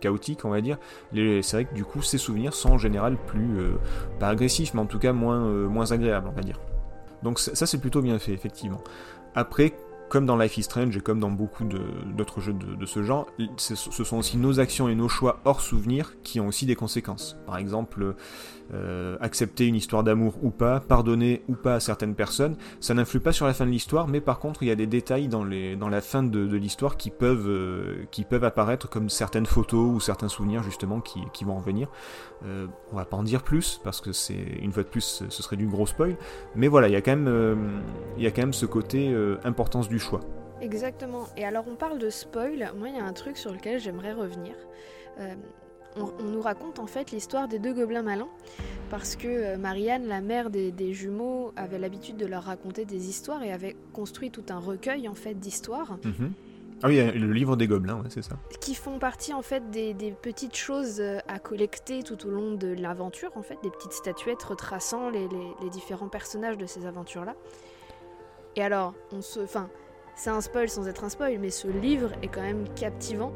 chaotique, 0.00 0.44
on 0.44 0.50
va 0.50 0.60
dire, 0.60 0.78
c'est 1.12 1.52
vrai 1.52 1.64
que 1.64 1.74
du 1.74 1.84
coup, 1.84 2.02
ses 2.02 2.18
souvenirs 2.18 2.54
sont 2.54 2.70
en 2.70 2.78
général 2.78 3.16
plus, 3.16 3.58
euh, 3.58 3.72
pas 4.18 4.28
agressifs, 4.28 4.74
mais 4.74 4.80
en 4.80 4.86
tout 4.86 4.98
cas 4.98 5.12
moins, 5.12 5.46
euh, 5.46 5.68
moins 5.68 5.92
agréables, 5.92 6.28
on 6.28 6.32
va 6.36 6.42
dire. 6.42 6.60
Donc, 7.22 7.38
ça, 7.38 7.66
c'est 7.66 7.80
plutôt 7.80 8.02
bien 8.02 8.18
fait, 8.18 8.32
effectivement. 8.32 8.82
Après, 9.34 9.74
comme 10.08 10.26
dans 10.26 10.36
Life 10.36 10.56
is 10.58 10.62
Strange 10.64 10.96
et 10.96 11.00
comme 11.00 11.18
dans 11.18 11.30
beaucoup 11.30 11.64
d'autres 11.64 12.40
jeux 12.40 12.52
de, 12.52 12.76
de 12.76 12.86
ce 12.86 13.02
genre, 13.02 13.26
ce 13.56 13.74
sont 13.74 14.18
aussi 14.18 14.36
nos 14.36 14.60
actions 14.60 14.88
et 14.88 14.94
nos 14.94 15.08
choix 15.08 15.40
hors 15.44 15.60
souvenir 15.60 16.14
qui 16.22 16.38
ont 16.38 16.48
aussi 16.48 16.66
des 16.66 16.76
conséquences. 16.76 17.36
Par 17.46 17.56
exemple, 17.58 18.14
euh, 18.74 19.16
accepter 19.20 19.66
une 19.66 19.76
histoire 19.76 20.02
d'amour 20.02 20.34
ou 20.42 20.50
pas, 20.50 20.80
pardonner 20.80 21.42
ou 21.48 21.54
pas 21.54 21.76
à 21.76 21.80
certaines 21.80 22.14
personnes, 22.14 22.56
ça 22.80 22.94
n'influe 22.94 23.20
pas 23.20 23.32
sur 23.32 23.46
la 23.46 23.54
fin 23.54 23.64
de 23.64 23.70
l'histoire, 23.70 24.08
mais 24.08 24.20
par 24.20 24.40
contre 24.40 24.62
il 24.62 24.68
y 24.68 24.72
a 24.72 24.74
des 24.74 24.88
détails 24.88 25.28
dans, 25.28 25.44
les, 25.44 25.76
dans 25.76 25.88
la 25.88 26.00
fin 26.00 26.22
de, 26.22 26.56
l'histoire 26.56 26.96
qui 26.96 27.10
peuvent, 27.10 27.48
euh, 27.48 28.04
qui 28.10 28.24
peuvent 28.24 28.44
apparaître 28.44 28.88
comme 28.88 29.08
certaines 29.08 29.46
photos 29.46 29.94
ou 29.94 30.00
certains 30.00 30.28
souvenirs 30.28 30.62
justement 30.62 31.00
qui, 31.00 31.44
vont 31.44 31.56
en 31.56 31.60
venir. 31.60 31.88
Euh, 32.44 32.66
on 32.92 32.96
va 32.96 33.04
pas 33.04 33.16
en 33.16 33.22
dire 33.22 33.44
plus 33.44 33.80
parce 33.84 34.00
que 34.00 34.12
c'est 34.12 34.34
une 34.34 34.72
fois 34.72 34.82
de 34.82 34.88
plus 34.88 35.24
ce 35.28 35.42
serait 35.42 35.56
du 35.56 35.68
gros 35.68 35.86
spoil, 35.86 36.16
mais 36.56 36.66
voilà 36.66 36.88
il 36.88 36.92
y 36.92 36.96
a 36.96 37.02
quand 37.02 37.12
même, 37.12 37.28
euh, 37.28 37.54
il 38.16 38.24
y 38.24 38.26
a 38.26 38.30
quand 38.32 38.42
même 38.42 38.52
ce 38.52 38.66
côté 38.66 39.14
importance 39.44 39.88
du 39.88 40.00
choix. 40.00 40.20
Exactement. 40.60 41.26
Et 41.36 41.44
alors 41.44 41.66
on 41.68 41.76
parle 41.76 41.98
de 41.98 42.10
spoil, 42.10 42.72
moi 42.76 42.88
il 42.88 42.96
y 42.96 42.98
a 42.98 43.04
un 43.04 43.12
truc 43.12 43.36
sur 43.36 43.52
lequel 43.52 43.78
j'aimerais 43.78 44.12
revenir. 44.12 44.54
On, 45.98 46.12
on 46.20 46.28
nous 46.28 46.40
raconte 46.42 46.78
en 46.78 46.86
fait 46.86 47.10
l'histoire 47.10 47.48
des 47.48 47.58
deux 47.58 47.72
gobelins 47.72 48.02
malins, 48.02 48.28
parce 48.90 49.16
que 49.16 49.26
euh, 49.28 49.56
Marianne, 49.56 50.06
la 50.06 50.20
mère 50.20 50.50
des, 50.50 50.70
des 50.72 50.92
jumeaux, 50.92 51.52
avait 51.56 51.78
l'habitude 51.78 52.16
de 52.16 52.26
leur 52.26 52.42
raconter 52.44 52.84
des 52.84 53.08
histoires 53.08 53.42
et 53.42 53.52
avait 53.52 53.76
construit 53.92 54.30
tout 54.30 54.44
un 54.50 54.58
recueil 54.58 55.08
en 55.08 55.14
fait 55.14 55.34
d'histoires 55.34 55.98
Mhm. 56.04 56.32
Ah 56.82 56.88
oui, 56.88 56.96
le 56.96 57.32
livre 57.32 57.56
des 57.56 57.66
gobelins, 57.66 57.96
ouais, 57.96 58.10
c'est 58.10 58.20
ça. 58.22 58.36
qui 58.60 58.74
font 58.74 58.98
partie 58.98 59.32
en 59.32 59.40
fait 59.40 59.70
des, 59.70 59.94
des 59.94 60.10
petites 60.12 60.54
choses 60.56 61.00
euh, 61.00 61.16
à 61.26 61.38
collecter 61.38 62.02
tout 62.02 62.26
au 62.26 62.30
long 62.30 62.52
de 62.52 62.66
l'aventure, 62.68 63.30
en 63.34 63.42
fait, 63.42 63.56
des 63.62 63.70
petites 63.70 63.94
statuettes 63.94 64.42
retraçant 64.42 65.08
les, 65.08 65.26
les- 65.28 65.54
les 65.62 65.70
différents 65.70 66.08
personnages 66.08 66.58
de 66.58 66.66
ces 66.66 66.84
aventures-là. 66.84 67.34
Et 68.56 68.62
alors, 68.62 68.92
on 69.10 69.22
se, 69.22 69.40
enfin, 69.40 69.70
c'est 70.16 70.28
un 70.28 70.42
spoil 70.42 70.68
sans 70.68 70.86
être 70.86 71.02
un 71.04 71.08
spoil, 71.08 71.38
mais 71.38 71.48
ce 71.48 71.66
livre 71.68 72.10
est 72.22 72.28
quand 72.28 72.42
même 72.42 72.66
captivant. 72.74 73.32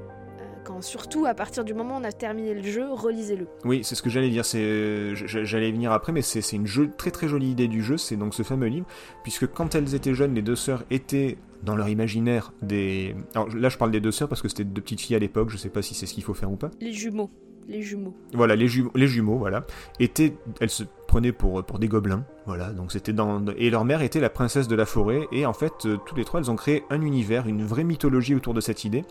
Quand 0.64 0.82
surtout 0.82 1.26
à 1.26 1.34
partir 1.34 1.64
du 1.64 1.74
moment 1.74 1.96
où 1.96 2.00
on 2.00 2.04
a 2.04 2.12
terminé 2.12 2.54
le 2.54 2.62
jeu, 2.62 2.92
relisez-le. 2.92 3.46
Oui, 3.64 3.80
c'est 3.82 3.94
ce 3.94 4.02
que 4.02 4.10
j'allais 4.10 4.30
dire. 4.30 4.44
C'est, 4.44 5.14
j'allais 5.14 5.68
y 5.68 5.72
venir 5.72 5.92
après, 5.92 6.12
mais 6.12 6.22
c'est, 6.22 6.40
une 6.52 6.66
jeu, 6.66 6.90
très 6.96 7.10
très 7.10 7.28
jolie 7.28 7.50
idée 7.50 7.68
du 7.68 7.82
jeu. 7.82 7.96
C'est 7.96 8.16
donc 8.16 8.34
ce 8.34 8.42
fameux 8.42 8.66
livre, 8.66 8.86
puisque 9.22 9.46
quand 9.46 9.74
elles 9.74 9.94
étaient 9.94 10.14
jeunes, 10.14 10.34
les 10.34 10.42
deux 10.42 10.56
sœurs 10.56 10.84
étaient 10.90 11.38
dans 11.62 11.76
leur 11.76 11.88
imaginaire 11.88 12.52
des. 12.62 13.14
Alors 13.34 13.48
là, 13.54 13.68
je 13.68 13.78
parle 13.78 13.90
des 13.90 14.00
deux 14.00 14.12
sœurs 14.12 14.28
parce 14.28 14.42
que 14.42 14.48
c'était 14.48 14.64
deux 14.64 14.82
petites 14.82 15.00
filles 15.00 15.16
à 15.16 15.20
l'époque. 15.20 15.50
Je 15.50 15.56
sais 15.56 15.70
pas 15.70 15.82
si 15.82 15.94
c'est 15.94 16.06
ce 16.06 16.14
qu'il 16.14 16.24
faut 16.24 16.34
faire 16.34 16.50
ou 16.50 16.56
pas. 16.56 16.70
Les 16.80 16.92
jumeaux, 16.92 17.30
les 17.70 17.82
jumeaux. 17.82 18.14
Voilà, 18.34 18.56
les, 18.56 18.68
jumeaux, 18.68 18.90
les 18.94 19.06
jumeaux, 19.06 19.38
voilà, 19.38 19.64
étaient, 19.98 20.36
elles 20.60 20.70
se 20.70 20.84
prenaient 21.06 21.32
pour, 21.32 21.64
pour 21.64 21.78
des 21.78 21.88
gobelins, 21.88 22.24
voilà, 22.46 22.70
donc 22.70 22.92
c'était 22.92 23.12
dans, 23.12 23.44
et 23.56 23.70
leur 23.70 23.84
mère 23.84 24.02
était 24.02 24.20
la 24.20 24.30
princesse 24.30 24.68
de 24.68 24.74
la 24.74 24.86
forêt, 24.86 25.26
et 25.32 25.46
en 25.46 25.52
fait, 25.52 25.72
euh, 25.86 25.96
tous 26.06 26.14
les 26.14 26.24
trois, 26.24 26.40
elles 26.40 26.50
ont 26.50 26.56
créé 26.56 26.84
un 26.90 27.00
univers, 27.00 27.46
une 27.46 27.64
vraie 27.64 27.84
mythologie 27.84 28.34
autour 28.34 28.54
de 28.54 28.60
cette 28.60 28.84
idée, 28.84 29.04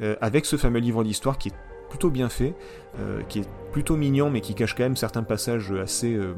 euh, 0.00 0.16
avec 0.20 0.46
ce 0.46 0.56
fameux 0.56 0.80
livre 0.80 1.04
d'histoire 1.04 1.38
qui 1.38 1.48
est 1.48 1.54
plutôt 1.88 2.08
bien 2.08 2.30
fait, 2.30 2.54
euh, 2.98 3.20
qui 3.28 3.40
est 3.40 3.48
plutôt 3.70 3.96
mignon, 3.96 4.30
mais 4.30 4.40
qui 4.40 4.54
cache 4.54 4.74
quand 4.74 4.82
même 4.82 4.96
certains 4.96 5.22
passages 5.22 5.72
assez, 5.72 6.14
euh, 6.14 6.34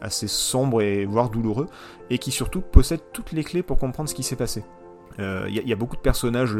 assez 0.00 0.26
sombres 0.26 0.82
et 0.82 1.04
voire 1.04 1.30
douloureux, 1.30 1.68
et 2.10 2.18
qui 2.18 2.32
surtout 2.32 2.60
possède 2.60 3.00
toutes 3.12 3.32
les 3.32 3.44
clés 3.44 3.62
pour 3.62 3.78
comprendre 3.78 4.08
ce 4.08 4.14
qui 4.14 4.24
s'est 4.24 4.36
passé. 4.36 4.64
Euh, 5.20 5.44
Il 5.48 5.54
y, 5.54 5.60
a- 5.60 5.62
il 5.62 5.68
y 5.68 5.72
a 5.72 5.76
beaucoup 5.76 5.94
de 5.94 6.00
personnages, 6.00 6.56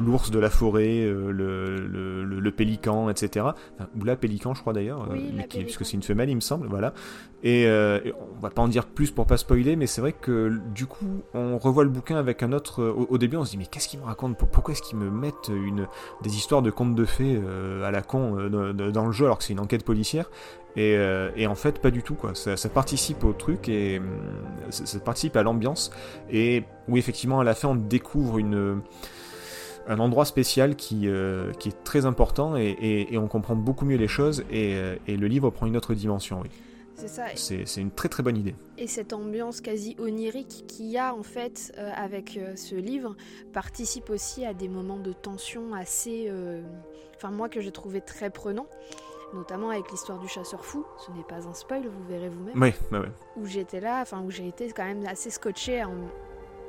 l'ours 0.00 0.30
de 0.30 0.38
la 0.38 0.48
forêt, 0.48 1.00
euh, 1.04 1.30
le, 1.30 1.76
le- 1.86 2.24
le- 2.24 2.40
le 2.40 2.50
pélican, 2.50 3.10
etc. 3.10 3.44
Enfin, 3.74 3.88
ou 4.00 4.04
la 4.04 4.16
pélican, 4.16 4.54
je 4.54 4.62
crois 4.62 4.72
d'ailleurs, 4.72 5.02
euh, 5.10 5.12
Oui, 5.12 5.44
qui- 5.48 5.62
parce 5.64 5.76
que 5.76 5.84
c'est 5.84 5.92
une 5.94 6.02
femelle, 6.02 6.30
il 6.30 6.36
me 6.36 6.40
semble. 6.40 6.68
Voilà. 6.68 6.94
Et, 7.44 7.66
euh, 7.66 8.00
et 8.06 8.12
on 8.14 8.40
va 8.40 8.48
pas 8.50 8.62
en 8.62 8.68
dire 8.68 8.86
plus 8.86 9.10
pour 9.10 9.26
pas 9.26 9.36
spoiler, 9.36 9.76
mais 9.76 9.86
c'est 9.86 10.00
vrai 10.00 10.12
que 10.14 10.58
du 10.74 10.86
coup, 10.86 11.04
on 11.34 11.58
revoit 11.58 11.84
le 11.84 11.90
bouquin 11.90 12.16
avec 12.16 12.42
un 12.42 12.52
autre. 12.52 12.82
Au, 12.82 13.06
au 13.10 13.18
début, 13.18 13.36
on 13.36 13.44
se 13.44 13.50
dit 13.50 13.58
mais 13.58 13.66
qu'est-ce 13.66 13.88
qu'ils 13.88 14.00
me 14.00 14.06
racontent? 14.06 14.34
Pour- 14.34 14.48
Pourquoi 14.48 14.72
est-ce 14.72 14.82
qu'ils 14.82 14.98
me 14.98 15.10
mettent 15.10 15.48
une 15.54 15.86
des 16.22 16.34
histoires 16.34 16.62
de 16.62 16.70
contes 16.70 16.94
de 16.94 17.04
fées 17.04 17.38
euh, 17.40 17.86
à 17.86 17.90
la 17.90 18.00
con 18.02 18.38
euh, 18.38 18.72
dans 18.72 19.04
le 19.06 19.12
jeu 19.12 19.26
alors 19.26 19.36
que 19.38 19.44
c'est 19.44 19.52
une 19.52 19.60
enquête 19.60 19.84
policière? 19.84 20.30
Et, 20.78 20.96
euh, 20.96 21.30
et 21.36 21.46
en 21.46 21.54
fait, 21.54 21.80
pas 21.80 21.90
du 21.90 22.02
tout, 22.02 22.14
quoi. 22.14 22.34
Ça, 22.34 22.56
ça 22.56 22.68
participe 22.68 23.24
au 23.24 23.32
truc 23.32 23.68
et 23.68 23.98
hum, 23.98 24.06
ça, 24.70 24.86
ça 24.86 24.98
participe 25.00 25.36
à 25.36 25.42
l'ambiance. 25.42 25.90
Et 26.30 26.62
oui, 26.88 26.98
effectivement, 26.98 27.40
à 27.40 27.44
la 27.44 27.54
fin, 27.54 27.68
on 27.68 27.74
découvre 27.74 28.38
une, 28.38 28.80
un 29.86 29.98
endroit 29.98 30.24
spécial 30.24 30.76
qui, 30.76 31.08
euh, 31.08 31.52
qui 31.54 31.70
est 31.70 31.84
très 31.84 32.04
important 32.06 32.56
et, 32.56 32.64
et- 32.80 33.14
et 33.14 33.18
on 33.18 33.26
comprend 33.28 33.56
beaucoup 33.56 33.84
mieux 33.86 33.96
les 33.96 34.08
choses. 34.08 34.44
Et, 34.50 34.74
euh, 34.74 34.96
le 35.08 35.26
livre 35.26 35.50
prend 35.50 35.66
une 35.66 35.76
autre 35.76 35.94
dimension, 35.94 36.40
oui. 36.42 36.48
C'est 36.94 37.08
ça. 37.08 37.26
C'est 37.36 37.80
une 37.80 37.92
très 37.92 38.08
très 38.08 38.24
bonne 38.24 38.36
idée. 38.36 38.56
Et 38.76 38.88
cette 38.88 39.12
ambiance 39.12 39.60
quasi 39.60 39.94
onirique 40.00 40.64
qu'il 40.66 40.86
y 40.86 40.98
a 40.98 41.14
en 41.14 41.22
fait 41.22 41.72
euh, 41.78 41.92
avec 41.94 42.36
euh, 42.36 42.56
ce 42.56 42.74
livre 42.74 43.14
participe 43.52 44.10
aussi 44.10 44.44
à 44.44 44.52
des 44.52 44.68
moments 44.68 44.98
de 44.98 45.12
tension 45.12 45.74
assez, 45.74 46.26
euh, 46.28 46.60
enfin 47.14 47.30
moi 47.30 47.48
que 47.48 47.60
j'ai 47.60 47.70
trouvé 47.70 48.00
très 48.00 48.30
prenant, 48.30 48.66
notamment 49.34 49.70
avec 49.70 49.90
l'histoire 49.90 50.18
du 50.18 50.28
chasseur 50.28 50.64
fou. 50.64 50.84
Ce 51.04 51.10
n'est 51.12 51.24
pas 51.24 51.46
un 51.48 51.54
spoil, 51.54 51.82
vous 51.82 52.04
verrez 52.08 52.28
vous-même. 52.28 52.60
Oui, 52.60 52.72
ouais, 52.92 52.98
ouais. 52.98 53.12
Où 53.36 53.46
j'étais 53.46 53.80
là, 53.80 54.00
enfin 54.02 54.22
où 54.24 54.30
j'ai 54.30 54.48
été 54.48 54.70
quand 54.72 54.84
même 54.84 55.04
assez 55.06 55.30
scotché, 55.30 55.82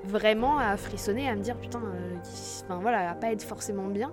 vraiment 0.06 0.58
à 0.58 0.78
frissonner, 0.78 1.30
à 1.30 1.36
me 1.36 1.42
dire 1.42 1.56
putain, 1.58 1.82
euh, 1.84 2.16
enfin 2.66 2.80
voilà, 2.82 3.12
à 3.12 3.16
pas 3.16 3.32
être 3.32 3.44
forcément 3.44 3.88
bien. 3.88 4.12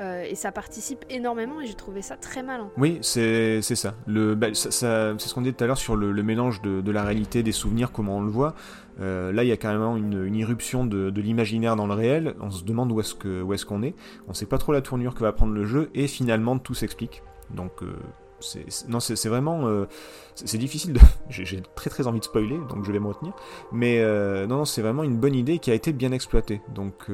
Euh, 0.00 0.24
et 0.28 0.34
ça 0.34 0.50
participe 0.50 1.04
énormément 1.08 1.60
et 1.60 1.66
j'ai 1.66 1.74
trouvé 1.74 2.02
ça 2.02 2.16
très 2.16 2.42
malin. 2.42 2.68
Oui, 2.76 2.98
c'est 3.00 3.62
c'est 3.62 3.76
ça. 3.76 3.94
Le, 4.08 4.34
bah, 4.34 4.48
ça, 4.52 4.72
ça- 4.72 5.14
c'est 5.18 5.28
ce 5.28 5.34
qu'on 5.34 5.42
disait 5.42 5.52
tout 5.54 5.62
à 5.62 5.68
l'heure 5.68 5.78
sur 5.78 5.94
le, 5.94 6.10
le 6.10 6.22
mélange 6.24 6.62
de, 6.62 6.80
de 6.80 6.90
la 6.90 7.04
réalité, 7.04 7.44
des 7.44 7.52
souvenirs, 7.52 7.92
comment 7.92 8.16
on 8.16 8.22
le 8.22 8.30
voit. 8.30 8.56
Euh, 9.00 9.32
là, 9.32 9.44
il 9.44 9.48
y 9.48 9.52
a 9.52 9.56
carrément 9.56 9.96
une, 9.96 10.24
une 10.24 10.34
irruption 10.34 10.84
de, 10.84 11.10
de 11.10 11.20
l'imaginaire 11.20 11.76
dans 11.76 11.86
le 11.86 11.94
réel. 11.94 12.34
On 12.40 12.50
se 12.50 12.64
demande 12.64 12.90
où 12.90 12.98
est-ce 12.98 13.14
que 13.14 13.40
où 13.42 13.52
est-ce 13.54 13.64
qu'on 13.66 13.84
est. 13.84 13.94
On 14.26 14.34
sait 14.34 14.46
pas 14.46 14.58
trop 14.58 14.72
la 14.72 14.80
tournure 14.82 15.14
que 15.14 15.20
va 15.20 15.32
prendre 15.32 15.52
le 15.54 15.64
jeu 15.64 15.90
et 15.94 16.08
finalement 16.08 16.58
tout 16.58 16.74
s'explique. 16.74 17.22
Donc 17.50 17.82
euh, 17.82 17.96
c'est 18.40 18.70
c'est- 18.70 18.88
non, 18.88 19.00
c'est 19.00 19.16
c'est 19.16 19.28
vraiment 19.28 19.66
euh, 19.66 19.86
c'est 20.34 20.58
difficile 20.58 20.92
de. 20.94 21.00
J'ai 21.30 21.44
j'ai 21.44 21.62
très 21.74 21.88
très 21.90 22.06
envie 22.06 22.20
de 22.20 22.24
spoiler, 22.24 22.58
donc 22.68 22.84
je 22.84 22.92
vais 22.92 22.98
me 23.00 23.06
retenir. 23.08 23.32
Mais 23.72 24.00
euh, 24.00 24.46
non, 24.46 24.58
non, 24.58 24.64
c'est 24.64 24.82
vraiment 24.82 25.02
une 25.02 25.16
bonne 25.16 25.34
idée 25.34 25.58
qui 25.58 25.70
a 25.70 25.74
été 25.74 25.92
bien 25.92 26.12
exploitée. 26.12 26.60
Donc 26.74 27.06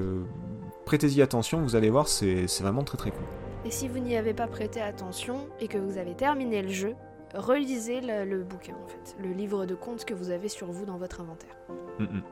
prêtez-y 0.86 1.22
attention, 1.22 1.60
vous 1.62 1.76
allez 1.76 1.90
voir, 1.90 2.08
c'est 2.08 2.46
c'est 2.48 2.62
vraiment 2.62 2.82
très 2.82 2.98
très 2.98 3.10
cool. 3.10 3.22
Et 3.64 3.70
si 3.70 3.88
vous 3.88 3.98
n'y 3.98 4.16
avez 4.16 4.32
pas 4.34 4.46
prêté 4.46 4.80
attention 4.80 5.46
et 5.60 5.68
que 5.68 5.78
vous 5.78 5.98
avez 5.98 6.14
terminé 6.14 6.62
le 6.62 6.70
jeu, 6.70 6.94
relisez 7.34 8.00
le, 8.00 8.24
le 8.24 8.42
bouquin 8.42 8.72
en 8.82 8.88
fait, 8.88 9.16
le 9.22 9.32
livre 9.32 9.66
de 9.66 9.74
contes 9.74 10.04
que 10.04 10.14
vous 10.14 10.30
avez 10.30 10.48
sur 10.48 10.72
vous 10.72 10.84
dans 10.86 10.96
votre 10.96 11.20
inventaire. 11.20 11.56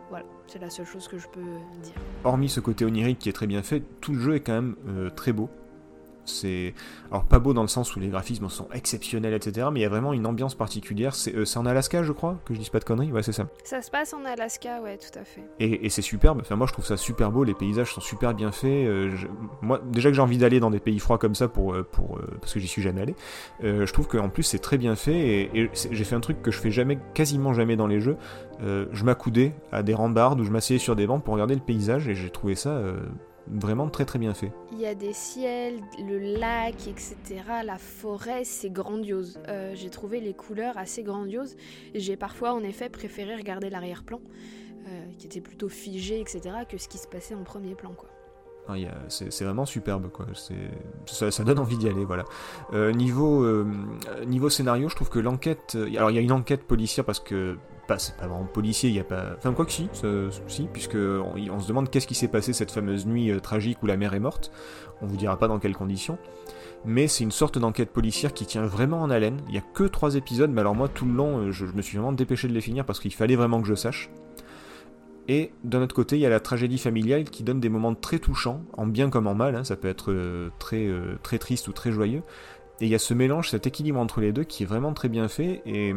Voilà, 0.09 0.25
c'est 0.47 0.59
la 0.61 0.71
seule 0.71 0.87
chose 0.87 1.07
que 1.09 1.19
je 1.19 1.29
peux 1.29 1.43
dire. 1.83 1.93
hormis 2.25 2.49
ce 2.49 2.59
côté 2.61 2.87
onirique 2.87 3.19
qui 3.19 3.29
est 3.29 3.35
très 3.35 3.47
bien 3.47 3.63
fait, 3.63 3.83
tout 4.01 4.15
le 4.15 4.19
jeu 4.19 4.35
est 4.37 4.41
quand 4.41 4.55
même 4.55 4.77
euh, 4.89 5.11
très 5.11 5.33
beau. 5.35 5.51
C'est 6.29 6.75
alors 7.11 7.25
pas 7.25 7.39
beau 7.39 7.55
dans 7.55 7.63
le 7.63 7.69
sens 7.69 7.95
où 7.97 8.01
les 8.01 8.09
graphismes 8.09 8.49
sont 8.49 8.69
exceptionnels, 8.73 9.35
etc. 9.35 9.69
Mais 9.73 9.81
il 9.81 9.83
y 9.83 9.87
a 9.87 9.89
vraiment 9.89 10.13
une 10.13 10.27
ambiance 10.27 10.55
particulière. 10.55 11.15
C'est 11.15 11.35
euh, 11.35 11.45
c'est 11.45 11.59
en 11.59 11.67
Alaska, 11.67 12.03
je 12.03 12.13
crois, 12.13 12.39
que 12.45 12.55
je 12.55 12.59
dise 12.59 12.69
pas 12.69 12.79
de 12.79 12.85
conneries. 12.85 13.11
Ouais, 13.13 13.23
c'est 13.23 13.33
ça. 13.33 13.47
Ça 13.65 13.83
se 13.83 13.91
passe 13.91 14.13
en 14.15 14.25
Alaska, 14.25 14.81
ouais, 14.83 14.99
tout 14.99 15.19
à 15.19 15.25
fait. 15.25 15.43
Et, 15.61 15.87
et 15.87 15.89
c'est 15.91 16.03
superbe. 16.03 16.39
Enfin, 16.43 16.57
moi, 16.57 16.67
je 16.67 16.73
trouve 16.73 16.85
ça 16.87 16.97
super 16.97 17.33
beau. 17.33 17.45
Les 17.45 17.55
paysages 17.55 17.93
sont 17.95 18.01
super 18.01 18.35
bien 18.35 18.53
faits. 18.53 18.87
Euh, 18.87 19.17
je- 19.17 19.27
moi, 19.63 19.81
déjà 19.91 20.11
que 20.11 20.15
j'ai 20.15 20.23
envie 20.23 20.39
d'aller 20.39 20.61
dans 20.61 20.71
des 20.71 20.81
pays 20.81 20.99
froids 20.99 21.19
comme 21.19 21.35
ça 21.35 21.49
pour, 21.49 21.75
euh, 21.75 21.83
pour 21.83 22.21
parce 22.41 22.53
que 22.55 22.61
j'y 22.61 22.69
suis 22.69 22.83
jamais 22.83 23.01
allé. 23.03 23.15
je 23.63 23.93
trouve 23.93 24.07
qu'en 24.09 24.29
plus 24.29 24.43
c'est 24.43 24.59
très 24.59 24.79
bien 24.79 24.95
fait. 24.97 25.49
Et, 25.55 25.71
j'ai 25.91 26.05
fait 26.05 26.15
un 26.15 26.21
truc 26.21 26.43
que 26.43 26.51
je 26.51 26.59
fais 26.59 26.71
jamais, 26.71 26.99
quasiment 27.15 27.53
jamais 27.55 27.77
dans 27.77 27.87
les 27.87 28.01
jeux. 28.01 28.17
Je 28.61 29.05
m'accoudais 29.05 29.55
à 29.73 29.83
des 29.83 29.95
rambardes 29.95 30.41
ou 30.41 30.45
je 30.45 30.51
m'asseyais 30.51 30.79
sur 30.79 30.97
des 30.97 31.07
bancs 31.07 31.23
pour 31.23 31.35
regarder 31.35 31.55
le 31.55 31.61
paysage. 31.61 32.09
Et 32.09 32.15
j'ai 32.15 32.31
trouvé 32.31 32.55
ça 32.55 32.81
vraiment 33.51 33.89
très 33.89 34.05
très 34.05 34.19
bien 34.19 34.35
fait. 34.35 34.53
Il 34.73 34.79
y 34.79 34.87
a 34.87 34.95
des 34.95 35.13
ciels, 35.13 35.81
le 35.99 36.19
lac, 36.39 36.87
etc. 36.87 37.17
La 37.65 37.79
forêt, 37.79 38.45
c'est 38.45 38.71
grandiose. 38.71 39.41
Euh, 39.49 39.73
j'ai 39.75 39.91
trouvé 39.91 40.21
les 40.21 40.35
couleurs 40.35 40.77
assez 40.77 41.03
grandioses. 41.03 41.57
J'ai 41.95 42.17
parfois, 42.17 42.53
en 42.53 42.63
effet, 42.63 42.89
préféré 42.89 43.37
regarder 43.37 43.71
l'arrière-plan, 43.71 44.21
euh, 44.87 45.05
qui 45.19 45.27
était 45.27 45.41
plutôt 45.41 45.69
figé, 45.69 46.21
etc., 46.21 46.41
que 46.69 46.79
ce 46.79 46.89
qui 46.89 46.99
se 46.99 47.07
passait 47.07 47.35
en 47.35 47.45
premier 47.45 47.75
plan, 47.75 47.93
quoi. 47.93 48.09
Ah, 48.71 48.75
C'est 49.09 49.45
vraiment 49.45 49.65
superbe, 49.65 50.11
quoi. 50.13 50.27
Ça, 51.07 51.31
ça 51.31 51.45
donne 51.45 51.59
envie 51.59 51.79
d'y 51.79 51.89
aller, 51.89 52.05
voilà. 52.05 52.25
Euh, 52.75 52.93
niveau, 52.93 53.47
niveau 54.27 54.51
scénario, 54.51 54.91
je 54.91 54.95
trouve 54.95 55.09
que 55.09 55.19
l'enquête. 55.19 55.77
Alors, 55.97 56.11
il 56.11 56.15
y 56.15 56.19
a 56.19 56.23
une 56.23 56.33
enquête 56.33 56.65
policière 56.65 57.05
parce 57.05 57.21
que. 57.21 57.57
Pas, 57.89 57.99
c'est 57.99 58.15
pas 58.19 58.27
vraiment 58.27 58.45
policier, 58.45 58.91
il 58.91 58.97
y 58.97 59.01
a 59.01 59.05
pas. 59.05 59.31
Enfin, 59.39 59.55
quoi 59.55 59.65
que 59.65 59.73
si, 59.73 59.89
si, 60.47 60.69
puisque 60.71 60.95
on, 60.95 61.59
se 61.59 61.67
demande 61.67 61.89
qu'est-ce 61.89 62.07
qui 62.07 62.15
s'est 62.15 62.29
passé 62.29 62.53
cette 62.53 62.71
fameuse 62.71 63.07
nuit 63.07 63.31
euh, 63.31 63.41
tragique 63.41 63.83
où 63.83 63.87
la 63.87 63.97
mère 63.97 64.13
est 64.13 64.21
morte. 64.21 64.53
On 65.01 65.07
vous 65.07 65.17
dira 65.17 65.39
pas 65.39 65.49
dans 65.49 65.59
quelles 65.59 65.75
conditions. 65.75 66.19
Mais 66.85 67.09
c'est 67.09 67.25
une 67.25 67.31
sorte 67.31 67.57
d'enquête 67.57 67.91
policière 67.91 68.35
qui 68.35 68.45
tient 68.45 68.67
vraiment 68.67 69.01
en 69.01 69.09
haleine. 69.09 69.41
Il 69.49 69.55
y 69.55 69.59
a 69.59 69.63
que 69.63 69.85
trois 69.85 70.17
épisodes, 70.17 70.51
mais 70.51 70.61
alors 70.61 70.75
moi, 70.75 70.89
tout 70.89 71.07
le 71.07 71.15
long, 71.15 71.39
euh, 71.39 71.51
je, 71.51 71.65
me 71.65 71.81
suis 71.81 71.97
vraiment 71.97 72.13
dépêché 72.13 72.47
de 72.47 72.53
les 72.53 72.61
finir 72.61 72.85
parce 72.85 73.01
qu'il 73.01 73.15
fallait 73.15 73.37
vraiment 73.37 73.63
que 73.63 73.67
je 73.67 73.75
sache. 73.75 74.11
Et 75.27 75.53
d'un 75.65 75.81
autre 75.81 75.95
côté, 75.95 76.17
il 76.17 76.21
y 76.21 76.27
a 76.27 76.31
la 76.31 76.41
tragédie 76.41 76.79
familiale 76.79 77.25
qui 77.25 77.43
donne 77.43 77.59
des 77.59 77.71
moments 77.71 77.95
très 77.95 78.19
touchants, 78.19 78.65
en 78.77 78.87
bien 78.87 79.09
comme 79.09 79.27
en 79.27 79.35
mal, 79.35 79.57
hein, 79.57 79.65
ça 79.65 79.77
peut 79.77 79.89
être 79.89 80.13
euh, 80.13 80.51
très, 80.59 80.91
très 81.23 81.39
triste 81.39 81.69
ou 81.69 81.73
très 81.73 81.91
joyeux. 81.91 82.23
Et 82.83 82.85
il 82.85 82.91
y 82.91 82.95
a 82.95 82.99
ce 82.99 83.15
mélange, 83.15 83.49
cet 83.49 83.67
équilibre 83.67 83.99
entre 83.99 84.21
les 84.21 84.33
deux 84.33 84.45
qui 84.45 84.65
est 84.65 84.67
vraiment 84.67 84.93
très 84.93 85.09
bien 85.09 85.29
fait. 85.29 85.63
Et 85.65 85.95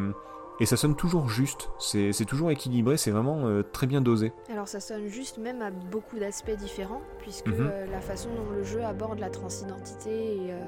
Et 0.60 0.66
ça 0.68 0.78
sonne 0.78 0.96
toujours 0.96 1.28
juste, 1.28 1.70
c'est 1.80 2.26
toujours 2.26 2.52
équilibré, 2.52 2.96
c'est 2.96 3.10
vraiment 3.10 3.48
euh, 3.48 3.64
très 3.64 3.88
bien 3.88 4.00
dosé. 4.00 4.32
Alors 4.52 4.68
ça 4.68 4.80
sonne 4.80 5.08
juste 5.08 5.40
même 5.40 5.62
à 5.64 5.72
beaucoup 5.72 6.20
d'aspects 6.20 6.52
différents, 6.56 7.02
puisque 7.20 7.48
Mhm. 7.48 7.56
euh, 7.72 7.86
la 7.88 8.00
façon 8.00 8.30
dont 8.36 8.52
le 8.52 8.64
jeu 8.64 8.84
aborde 8.84 9.18
la 9.20 9.32
transidentité 9.32 10.12
et, 10.36 10.52
euh, 10.52 10.60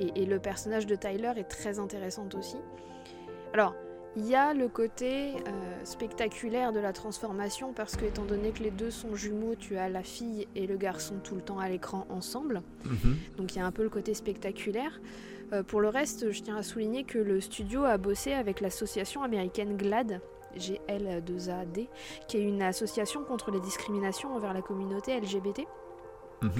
et- 0.00 0.22
et 0.22 0.26
le 0.26 0.40
personnage 0.40 0.86
de 0.86 0.96
Tyler 0.96 1.32
est 1.36 1.44
très 1.44 1.78
intéressante 1.78 2.34
aussi. 2.34 2.56
Alors, 3.54 3.74
il 4.16 4.26
y 4.26 4.34
a 4.34 4.54
le 4.54 4.66
côté 4.66 5.34
euh, 5.46 5.84
spectaculaire 5.84 6.72
de 6.72 6.80
la 6.80 6.92
transformation, 6.92 7.72
parce 7.72 7.94
que 7.94 8.06
étant 8.06 8.24
donné 8.24 8.50
que 8.50 8.64
les 8.64 8.72
deux 8.72 8.90
sont 8.90 9.14
jumeaux, 9.14 9.54
tu 9.56 9.76
as 9.76 9.88
la 9.88 10.02
fille 10.02 10.48
et 10.56 10.66
le 10.66 10.76
garçon 10.76 11.14
tout 11.22 11.36
le 11.36 11.42
temps 11.42 11.60
à 11.60 11.68
l'écran 11.68 12.06
ensemble. 12.10 12.62
Mhm. 12.84 13.16
Donc 13.36 13.54
il 13.54 13.58
y 13.58 13.60
a 13.62 13.66
un 13.66 13.70
peu 13.70 13.84
le 13.84 13.90
côté 13.90 14.14
spectaculaire. 14.14 15.00
Euh, 15.52 15.62
pour 15.62 15.80
le 15.80 15.88
reste, 15.88 16.30
je 16.30 16.42
tiens 16.42 16.56
à 16.56 16.62
souligner 16.62 17.04
que 17.04 17.18
le 17.18 17.40
studio 17.40 17.84
a 17.84 17.96
bossé 17.98 18.32
avec 18.32 18.60
l'association 18.60 19.22
américaine 19.22 19.76
GLAD, 19.76 20.20
GL2AD, 20.56 21.88
qui 22.26 22.36
est 22.36 22.42
une 22.42 22.62
association 22.62 23.24
contre 23.24 23.50
les 23.50 23.60
discriminations 23.60 24.34
envers 24.34 24.52
la 24.54 24.62
communauté 24.62 25.18
LGBT. 25.18 25.66
Mhm. 26.42 26.50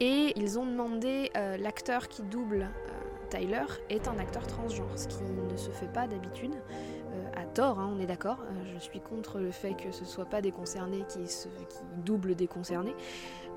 Et 0.00 0.32
ils 0.36 0.58
ont 0.58 0.66
demandé 0.66 1.30
euh, 1.36 1.56
l'acteur 1.56 2.06
qui 2.08 2.22
double 2.22 2.62
euh, 2.62 3.28
Tyler 3.30 3.64
est 3.90 4.06
un 4.06 4.18
acteur 4.18 4.46
transgenre, 4.46 4.96
ce 4.96 5.08
qui 5.08 5.22
ne 5.24 5.56
se 5.56 5.70
fait 5.70 5.92
pas 5.92 6.06
d'habitude. 6.06 6.52
Euh, 6.54 7.40
à 7.42 7.44
tort, 7.44 7.80
hein, 7.80 7.92
on 7.96 7.98
est 8.00 8.06
d'accord. 8.06 8.38
Je 8.72 8.78
suis 8.78 9.00
contre 9.00 9.38
le 9.40 9.50
fait 9.50 9.74
que 9.74 9.90
ce 9.90 10.04
soit 10.04 10.26
pas 10.26 10.40
des 10.40 10.52
concernés 10.52 11.04
qui, 11.08 11.26
se- 11.26 11.48
qui 11.48 11.78
doublent 12.04 12.36
des 12.36 12.46
concernés. 12.46 12.94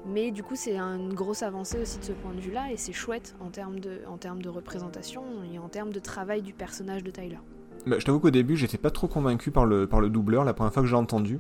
Mais 0.05 0.31
du 0.31 0.43
coup, 0.43 0.55
c'est 0.55 0.77
une 0.77 1.13
grosse 1.13 1.43
avancée 1.43 1.77
aussi 1.79 1.99
de 1.99 2.03
ce 2.05 2.13
point 2.13 2.33
de 2.33 2.39
vue-là, 2.39 2.71
et 2.71 2.77
c'est 2.77 2.93
chouette 2.93 3.35
en 3.41 3.49
termes, 3.49 3.79
de, 3.79 3.99
en 4.07 4.17
termes 4.17 4.41
de 4.41 4.49
représentation 4.49 5.23
et 5.53 5.59
en 5.59 5.67
termes 5.67 5.91
de 5.91 5.99
travail 5.99 6.41
du 6.41 6.53
personnage 6.53 7.03
de 7.03 7.11
Tyler. 7.11 7.39
Bah, 7.85 7.97
je 7.99 8.05
t'avoue 8.05 8.19
qu'au 8.19 8.29
début, 8.31 8.55
j'étais 8.55 8.77
pas 8.77 8.89
trop 8.91 9.07
convaincu 9.07 9.51
par 9.51 9.65
le, 9.65 9.85
par 9.87 9.99
le 10.01 10.09
doubleur 10.09 10.43
la 10.45 10.53
première 10.53 10.73
fois 10.73 10.81
que 10.83 10.87
j'ai 10.89 10.95
entendu. 10.95 11.39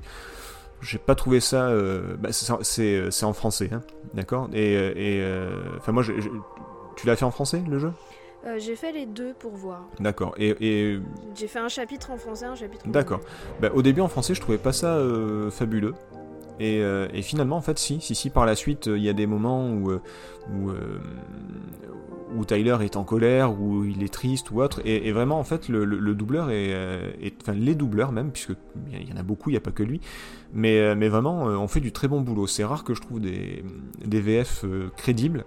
J'ai 0.81 0.97
pas 0.99 1.15
trouvé 1.15 1.39
ça. 1.39 1.69
euh, 1.69 2.15
bah, 2.17 2.29
c'est- 2.31 3.23
en 3.23 3.33
français, 3.33 3.69
hein, 3.73 3.81
d'accord? 4.13 4.49
Et. 4.53 4.75
euh, 4.77 4.93
euh, 4.97 5.63
Enfin, 5.77 5.91
moi, 5.91 6.03
tu 6.95 7.07
l'as 7.07 7.15
fait 7.15 7.25
en 7.25 7.31
français 7.31 7.63
le 7.69 7.79
jeu? 7.79 7.91
Euh, 8.45 8.59
j'ai 8.59 8.75
fait 8.75 8.91
les 8.91 9.05
deux 9.07 9.33
pour 9.33 9.55
voir. 9.55 9.87
D'accord. 9.99 10.35
Et, 10.37 10.55
et 10.61 10.99
J'ai 11.35 11.47
fait 11.47 11.59
un 11.59 11.67
chapitre 11.69 12.11
en 12.11 12.17
français, 12.17 12.45
un 12.45 12.55
chapitre 12.55 12.87
en 12.87 12.91
D'accord. 12.91 13.19
Bah, 13.59 13.69
au 13.73 13.81
début 13.81 14.01
en 14.01 14.07
français, 14.07 14.35
je 14.35 14.41
trouvais 14.41 14.59
pas 14.59 14.71
ça 14.71 14.95
euh, 14.97 15.49
fabuleux. 15.49 15.95
Et, 16.59 16.81
euh, 16.81 17.07
et 17.13 17.21
finalement, 17.21 17.57
en 17.57 17.61
fait, 17.61 17.77
si, 17.77 17.99
si, 18.01 18.15
si, 18.15 18.29
par 18.29 18.45
la 18.45 18.55
suite, 18.55 18.87
euh, 18.87 18.97
il 18.97 19.03
y 19.03 19.09
a 19.09 19.13
des 19.13 19.27
moments 19.27 19.69
où, 19.71 19.91
euh, 19.91 19.99
où, 22.35 22.45
Tyler 22.45 22.77
est 22.81 22.95
en 22.97 23.03
colère, 23.03 23.59
où 23.59 23.83
il 23.85 24.03
est 24.03 24.11
triste 24.13 24.51
ou 24.51 24.61
autre. 24.61 24.81
Et, 24.85 25.11
vraiment, 25.11 25.39
en 25.39 25.43
fait, 25.43 25.69
le, 25.69 25.85
le- 25.85 25.99
le 25.99 26.15
doubleur 26.15 26.49
est, 26.49 26.75
Enfin, 27.41 27.53
les 27.53 27.75
doubleurs 27.75 28.11
même, 28.11 28.31
puisque 28.31 28.53
il 28.91 29.09
y 29.09 29.13
en 29.13 29.17
a 29.17 29.23
beaucoup, 29.23 29.49
il 29.49 29.53
n'y 29.53 29.57
a 29.57 29.61
pas 29.61 29.71
que 29.71 29.83
lui. 29.83 30.01
Mais, 30.53 30.93
vraiment, 31.09 31.43
on 31.45 31.67
fait 31.67 31.79
du 31.79 31.91
très 31.91 32.07
bon 32.07 32.21
boulot. 32.21 32.47
C'est 32.47 32.63
rare 32.63 32.83
que 32.83 32.93
je 32.93 33.01
trouve 33.01 33.19
des, 33.19 33.63
des 34.05 34.21
VF 34.21 34.65
crédibles. 34.97 35.45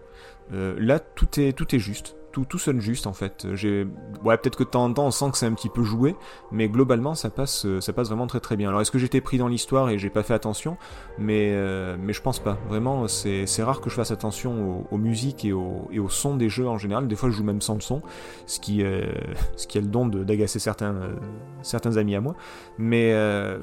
Là, 0.52 0.98
tout 0.98 1.38
est, 1.40 1.52
tout 1.52 1.74
est 1.74 1.78
juste. 1.78 2.16
Tout, 2.32 2.44
tout 2.44 2.58
sonne 2.58 2.80
juste 2.80 3.08
en 3.08 3.12
fait. 3.12 3.46
J'ai, 3.54 3.86
ouais, 4.24 4.36
peut-être 4.36 4.56
que 4.56 4.62
de 4.62 4.68
temps 4.68 4.84
en 4.84 4.92
temps 4.92 5.06
on 5.06 5.10
sent 5.10 5.32
que 5.32 5.36
c'est 5.36 5.46
un 5.46 5.52
petit 5.52 5.68
peu 5.68 5.82
joué, 5.82 6.14
mais 6.52 6.68
globalement 6.68 7.14
ça 7.16 7.28
passe, 7.28 7.66
euh, 7.66 7.80
ça 7.80 7.92
passe 7.92 8.06
vraiment 8.08 8.28
très 8.28 8.38
très 8.38 8.56
bien. 8.56 8.68
Alors 8.68 8.80
est-ce 8.80 8.92
que 8.92 8.98
j'étais 8.98 9.20
pris 9.20 9.36
dans 9.36 9.48
l'histoire 9.48 9.90
et 9.90 9.98
j'ai 9.98 10.10
pas 10.10 10.22
fait 10.22 10.34
attention? 10.34 10.76
Mais, 11.18 11.50
euh, 11.52 11.96
mais 11.98 12.12
je 12.12 12.22
pense 12.22 12.38
pas. 12.38 12.56
Vraiment, 12.68 13.08
c'est, 13.08 13.46
c'est 13.46 13.64
rare 13.64 13.80
que 13.80 13.90
je 13.90 13.96
fasse 13.96 14.12
attention 14.12 14.84
aux, 14.90 14.94
aux 14.94 14.98
musiques 14.98 15.44
et 15.44 15.52
au, 15.52 15.88
et 15.90 15.98
au 15.98 16.08
son 16.08 16.36
des 16.36 16.48
jeux 16.48 16.68
en 16.68 16.78
général. 16.78 17.08
Des 17.08 17.16
fois 17.16 17.30
je 17.30 17.34
joue 17.34 17.42
même 17.44 17.60
sans 17.60 17.74
le 17.74 17.80
son, 17.80 18.00
ce 18.46 18.60
qui, 18.60 18.84
euh, 18.84 19.10
ce 19.56 19.66
qui 19.66 19.78
a 19.78 19.80
le 19.80 19.88
don 19.88 20.06
de- 20.06 20.22
d'agacer 20.22 20.60
certains, 20.60 20.94
euh, 20.94 21.14
certains 21.62 21.96
amis 21.96 22.14
à 22.14 22.20
moi. 22.20 22.36
Mais, 22.78 23.12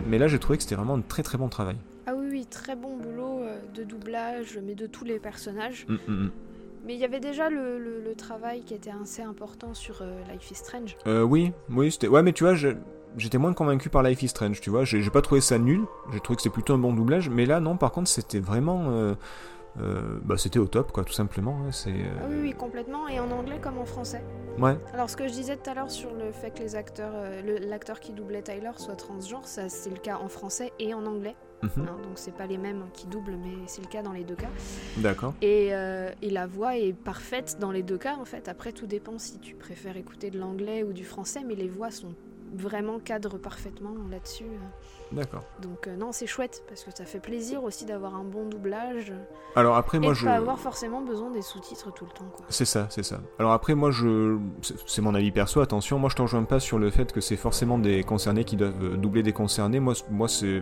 mais 0.07 0.17
là 0.17 0.27
j'ai 0.27 0.39
trouvé 0.39 0.57
que 0.57 0.63
c'était 0.63 0.75
vraiment 0.75 0.95
un 0.95 1.01
très 1.01 1.23
très 1.23 1.37
bon 1.37 1.47
travail. 1.47 1.77
Ah 2.05 2.13
oui, 2.17 2.27
oui, 2.31 2.45
très 2.45 2.75
bon 2.75 2.97
boulot 2.97 3.41
de 3.73 3.83
doublage, 3.83 4.59
mais 4.65 4.75
de 4.75 4.87
tous 4.87 5.03
les 5.05 5.19
personnages. 5.19 5.85
Mm, 5.87 5.93
mm, 6.07 6.13
mm. 6.25 6.31
Mais 6.87 6.93
il 6.95 6.99
y 6.99 7.05
avait 7.05 7.19
déjà 7.19 7.49
le, 7.49 7.77
le- 7.77 8.01
le 8.01 8.15
travail 8.15 8.61
qui 8.63 8.73
était 8.73 8.91
assez 9.01 9.21
important 9.21 9.73
sur 9.73 10.01
euh, 10.01 10.21
Life 10.31 10.49
is 10.51 10.55
Strange. 10.55 10.95
Euh, 11.05 11.21
oui, 11.21 11.51
oui, 11.69 11.91
c'était. 11.91 12.07
Ouais, 12.07 12.23
mais 12.23 12.31
tu 12.33 12.45
vois, 12.45 12.55
j'étais 13.17 13.37
moins 13.37 13.53
convaincu 13.53 13.89
par 13.89 14.03
Life 14.03 14.23
is 14.23 14.29
Strange, 14.29 14.61
tu 14.61 14.69
vois. 14.69 14.85
J'ai 14.85 15.09
pas 15.09 15.21
trouvé 15.21 15.41
ça 15.41 15.57
nul. 15.57 15.81
J'ai 16.13 16.19
trouvé 16.21 16.37
que 16.37 16.41
c'était 16.43 16.53
plutôt 16.53 16.73
un 16.73 16.77
bon 16.77 16.93
doublage. 16.93 17.29
Mais 17.29 17.45
là, 17.45 17.59
non, 17.59 17.75
par 17.77 17.91
contre, 17.91 18.09
c'était 18.09 18.39
vraiment. 18.39 18.85
euh, 18.91 19.15
euh, 19.81 20.17
bah, 20.23 20.37
c'était 20.37 20.57
au 20.59 20.65
top, 20.65 20.91
quoi, 20.91 21.03
tout 21.03 21.13
simplement. 21.13 21.59
hein, 21.67 21.71
C'est. 21.71 21.91
euh, 21.91 22.19
Ah 22.21 22.25
oui, 22.29 22.35
oui, 22.41 22.53
complètement, 22.53 23.07
et 23.09 23.19
en 23.19 23.29
anglais 23.31 23.59
comme 23.61 23.77
en 23.77 23.85
français. 23.85 24.23
Ouais. 24.57 24.75
Alors, 24.93 25.07
ce 25.09 25.15
que 25.17 25.27
je 25.27 25.33
disais 25.33 25.55
tout 25.57 25.69
à 25.69 25.73
l'heure 25.75 25.91
sur 25.91 26.11
le 26.13 26.31
fait 26.31 26.49
que 26.51 26.59
les 26.59 26.75
acteurs, 26.75 27.11
euh, 27.13 27.41
le- 27.43 27.67
l'acteur 27.67 27.99
qui 27.99 28.11
doublait 28.13 28.41
Tyler 28.41 28.71
soit 28.77 28.95
transgenre, 28.95 29.45
ça 29.45 29.69
c'est 29.69 29.89
le 29.91 29.97
cas 29.99 30.17
en 30.23 30.29
français 30.29 30.71
et 30.79 30.93
en 30.95 31.05
anglais. 31.05 31.35
Mhm, 31.63 31.71
hein, 31.77 31.97
donc, 32.03 32.13
c'est 32.15 32.33
pas 32.33 32.47
les 32.47 32.57
mêmes 32.57 32.83
qui 32.93 33.07
doublent, 33.07 33.37
mais 33.37 33.67
c'est 33.67 33.81
le 33.81 33.87
cas 33.87 34.01
dans 34.01 34.13
les 34.13 34.23
deux 34.23 34.35
cas. 34.35 34.49
D'accord. 34.97 35.33
Et, 35.41 35.69
euh, 35.73 36.11
et 36.21 36.29
la 36.29 36.47
voix 36.47 36.77
est 36.77 36.93
parfaite 36.93 37.57
dans 37.59 37.71
les 37.71 37.83
deux 37.83 37.97
cas, 37.97 38.15
en 38.15 38.25
fait. 38.25 38.47
Après, 38.47 38.71
tout 38.71 38.87
dépend 38.87 39.17
si 39.17 39.39
tu 39.39 39.55
préfères 39.55 39.97
écouter 39.97 40.29
de 40.29 40.39
l'anglais 40.39 40.83
ou 40.83 40.93
du 40.93 41.05
français, 41.05 41.43
mais 41.45 41.55
les 41.55 41.67
voix 41.67 41.91
sont 41.91 42.13
vraiment 42.53 42.99
cadrent 42.99 43.39
parfaitement 43.39 43.95
là-dessus. 44.09 44.45
D'accord. 45.11 45.43
Donc, 45.61 45.87
euh, 45.87 45.95
non, 45.95 46.11
c'est 46.11 46.27
chouette 46.27 46.63
parce 46.67 46.83
que 46.83 46.91
ça 46.93 47.05
fait 47.05 47.19
plaisir 47.19 47.63
aussi 47.63 47.85
d'avoir 47.85 48.15
un 48.15 48.23
bon 48.23 48.45
doublage 48.49 49.13
Alors 49.55 49.77
après, 49.77 49.97
et 49.97 50.01
moi, 50.01 50.09
de 50.09 50.15
je. 50.15 50.25
pas 50.25 50.33
avoir 50.35 50.59
forcément 50.59 51.01
besoin 51.01 51.31
des 51.31 51.41
sous-titres 51.41 51.93
tout 51.93 52.05
le 52.05 52.11
temps. 52.11 52.25
C'est 52.49 52.65
ça, 52.65 52.87
c'est 52.89 53.03
ça. 53.03 53.19
Alors 53.39 53.53
après, 53.53 53.73
moi, 53.73 53.91
je, 53.91 54.37
c'est- 54.85 55.01
mon 55.01 55.15
avis 55.15 55.31
perso. 55.31 55.61
Attention, 55.61 55.97
moi, 55.99 56.09
je 56.09 56.15
t'en 56.15 56.23
rejoins 56.23 56.43
pas 56.43 56.59
sur 56.59 56.77
le 56.77 56.89
fait 56.91 57.13
que 57.13 57.21
c'est 57.21 57.37
forcément 57.37 57.77
des 57.79 58.03
concernés 58.03 58.43
qui 58.43 58.57
doivent 58.57 58.73
euh, 58.83 58.97
doubler 58.97 59.23
des 59.23 59.33
concernés. 59.33 59.79
Moi, 59.79 59.93
moi, 60.09 60.27
c'est, 60.27 60.61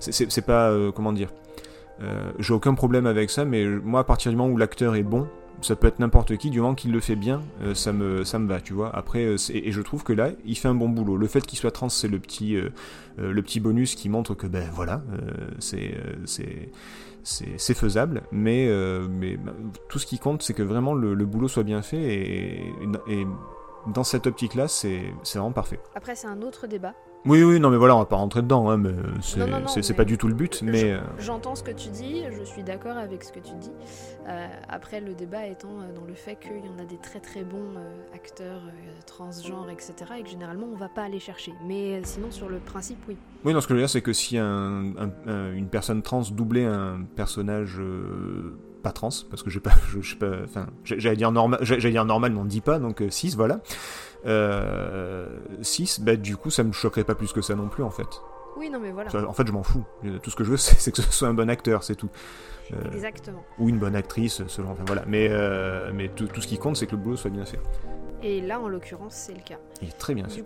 c'est- 0.00 0.12
c'est 0.12 0.30
c'est 0.30 0.42
pas, 0.42 0.70
euh, 0.70 0.90
comment 0.90 1.12
dire. 1.12 1.30
Euh, 2.02 2.32
J'ai 2.40 2.52
aucun 2.54 2.74
problème 2.74 3.06
avec 3.06 3.30
ça, 3.30 3.44
mais 3.44 3.64
moi, 3.64 4.00
à 4.00 4.04
partir 4.04 4.32
du 4.32 4.36
moment 4.36 4.52
où 4.52 4.56
l'acteur 4.56 4.96
est 4.96 5.04
bon, 5.04 5.28
ça 5.62 5.76
peut 5.76 5.86
être 5.86 5.98
n'importe 5.98 6.36
qui, 6.36 6.50
du 6.50 6.60
moment 6.60 6.74
qu'il 6.74 6.92
le 6.92 7.00
fait 7.00 7.16
bien, 7.16 7.42
euh, 7.62 7.74
ça 7.74 7.92
me, 7.92 8.24
ça 8.24 8.38
me 8.38 8.48
va, 8.48 8.60
tu 8.60 8.72
vois. 8.72 8.94
Après, 8.94 9.24
euh, 9.24 9.36
et 9.52 9.72
je 9.72 9.80
trouve 9.80 10.04
que 10.04 10.12
là, 10.12 10.30
il 10.44 10.56
fait 10.56 10.68
un 10.68 10.74
bon 10.74 10.88
boulot. 10.88 11.16
Le 11.16 11.26
fait 11.26 11.46
qu'il 11.46 11.58
soit 11.58 11.70
trans, 11.70 11.88
c'est 11.88 12.08
le 12.08 12.18
petit, 12.18 12.56
euh, 12.56 12.70
le 13.18 13.42
petit 13.42 13.60
bonus 13.60 13.94
qui 13.94 14.08
montre 14.08 14.34
que, 14.34 14.46
ben 14.46 14.68
voilà, 14.72 15.02
c'est, 15.58 15.94
c'est, 16.24 17.74
faisable, 17.74 18.22
mais, 18.32 18.68
mais 19.08 19.36
bah, 19.36 19.54
tout 19.88 19.98
ce 19.98 20.06
qui 20.06 20.18
compte, 20.18 20.42
c'est 20.42 20.54
que 20.54 20.62
vraiment 20.62 20.94
le, 20.94 21.14
le 21.14 21.26
boulot 21.26 21.48
soit 21.48 21.62
bien 21.62 21.82
fait 21.82 22.02
et 23.08 23.26
dans 23.86 24.04
cette 24.04 24.26
optique-là, 24.26 24.68
c'est 24.68 25.12
vraiment 25.34 25.52
parfait. 25.52 25.80
Après, 25.94 26.14
c'est 26.14 26.26
un 26.26 26.42
autre 26.42 26.66
débat. 26.66 26.94
Oui, 27.26 27.42
oui, 27.42 27.58
non, 27.58 27.70
mais 27.70 27.78
voilà, 27.78 27.96
on 27.96 28.00
va 28.00 28.04
pas 28.04 28.16
rentrer 28.16 28.42
dedans, 28.42 28.68
hein, 28.68 28.76
mais 28.76 28.92
c'est 29.22 29.94
pas 29.94 30.04
du 30.04 30.18
tout 30.18 30.28
le 30.28 30.34
but, 30.34 30.60
mais 30.62 30.92
euh, 30.92 31.00
J'entends 31.18 31.54
ce 31.54 31.62
que 31.62 31.70
tu 31.70 31.88
dis, 31.88 32.22
je 32.38 32.44
suis 32.44 32.62
d'accord 32.62 32.98
avec 32.98 33.24
ce 33.24 33.32
que 33.32 33.38
tu 33.40 33.54
dis. 33.54 33.70
Euh, 34.28 34.46
après, 34.68 35.00
le 35.00 35.14
débat 35.14 35.46
étant 35.46 35.80
euh, 35.80 35.90
dans 35.94 36.04
le 36.04 36.12
fait 36.12 36.36
qu'il 36.36 36.58
y 36.64 36.68
en 36.68 36.78
a 36.78 36.84
des 36.84 36.98
très 36.98 37.20
très 37.20 37.42
bons 37.42 37.76
euh, 37.78 38.14
acteurs 38.14 38.60
euh, 38.66 38.90
transgenres, 39.06 39.70
etc. 39.70 39.94
et 40.18 40.22
que 40.22 40.28
généralement 40.28 40.66
on 40.70 40.76
va 40.76 40.90
pas 40.90 41.04
aller 41.04 41.18
chercher. 41.18 41.54
Mais 41.66 42.02
sinon, 42.04 42.30
sur 42.30 42.50
le 42.50 42.58
principe, 42.58 42.98
oui. 43.08 43.16
oui, 43.46 43.54
non, 43.54 43.62
ce 43.62 43.68
que 43.68 43.72
je 43.72 43.76
veux 43.76 43.82
dire, 43.82 43.90
c'est 43.90 44.02
que 44.02 44.12
si 44.12 44.36
un, 44.36 44.92
un- 44.98 45.10
un- 45.26 45.52
une 45.54 45.68
personne 45.68 46.02
trans 46.02 46.20
doublait 46.30 46.66
un 46.66 47.04
personnage 47.16 47.80
pas 48.84 48.92
trans, 48.92 49.08
parce 49.30 49.42
que 49.42 49.50
j'ai 49.50 49.58
pas, 49.60 49.72
je, 49.88 50.00
je 50.00 50.10
sais 50.12 50.18
pas, 50.18 50.30
enfin, 50.44 50.66
j'allais 50.84 51.16
dire 51.16 51.32
normal, 51.32 51.58
j'allais 51.62 51.90
dire 51.90 52.04
normal, 52.04 52.32
mais 52.32 52.38
on 52.38 52.44
ne 52.44 52.48
dit 52.48 52.60
pas, 52.60 52.78
donc 52.78 53.02
6, 53.08 53.36
voilà. 53.36 53.60
6, 55.62 56.00
bah 56.00 56.16
du 56.16 56.36
coup, 56.36 56.50
ça 56.50 56.62
me 56.62 56.72
choquerait 56.72 57.04
pas 57.04 57.14
plus 57.14 57.32
que 57.32 57.42
ça 57.42 57.54
non 57.54 57.68
plus, 57.68 57.82
en 57.82 57.90
fait. 57.90 58.06
Oui, 58.56 58.70
non, 58.70 58.78
mais 58.80 58.92
voilà. 58.92 59.10
En 59.28 59.32
fait, 59.32 59.46
je 59.46 59.52
m'en 59.52 59.62
fous. 59.62 59.84
Tout 60.22 60.30
ce 60.30 60.36
que 60.36 60.44
je 60.44 60.50
veux, 60.50 60.56
c'est 60.58 60.92
que 60.92 61.02
ce 61.02 61.10
soit 61.10 61.28
un 61.28 61.34
bon 61.34 61.50
acteur, 61.50 61.82
c'est 61.82 61.96
tout. 61.96 62.10
Euh, 62.72 62.92
Exactement. 62.92 63.44
ou 63.58 63.68
une 63.68 63.78
bonne 63.78 63.96
actrice, 63.96 64.42
selon. 64.46 64.70
Enfin 64.70 64.84
voilà. 64.86 65.02
Mais, 65.06 65.28
euh, 65.30 65.90
mais 65.92 66.08
tout, 66.08 66.26
tout 66.26 66.40
ce 66.40 66.46
qui 66.46 66.58
compte, 66.58 66.76
c'est 66.76 66.86
que 66.86 66.92
le 66.92 67.02
boulot 67.02 67.16
soit 67.16 67.30
bien 67.30 67.44
fait. 67.44 67.60
Et 68.22 68.40
là, 68.40 68.60
en 68.60 68.68
l'occurrence, 68.68 69.14
c'est 69.14 69.34
le 69.34 69.42
cas. 69.42 69.58
Il 69.82 69.88
est 69.88 69.98
très 69.98 70.14
bien 70.14 70.26
fait. 70.28 70.44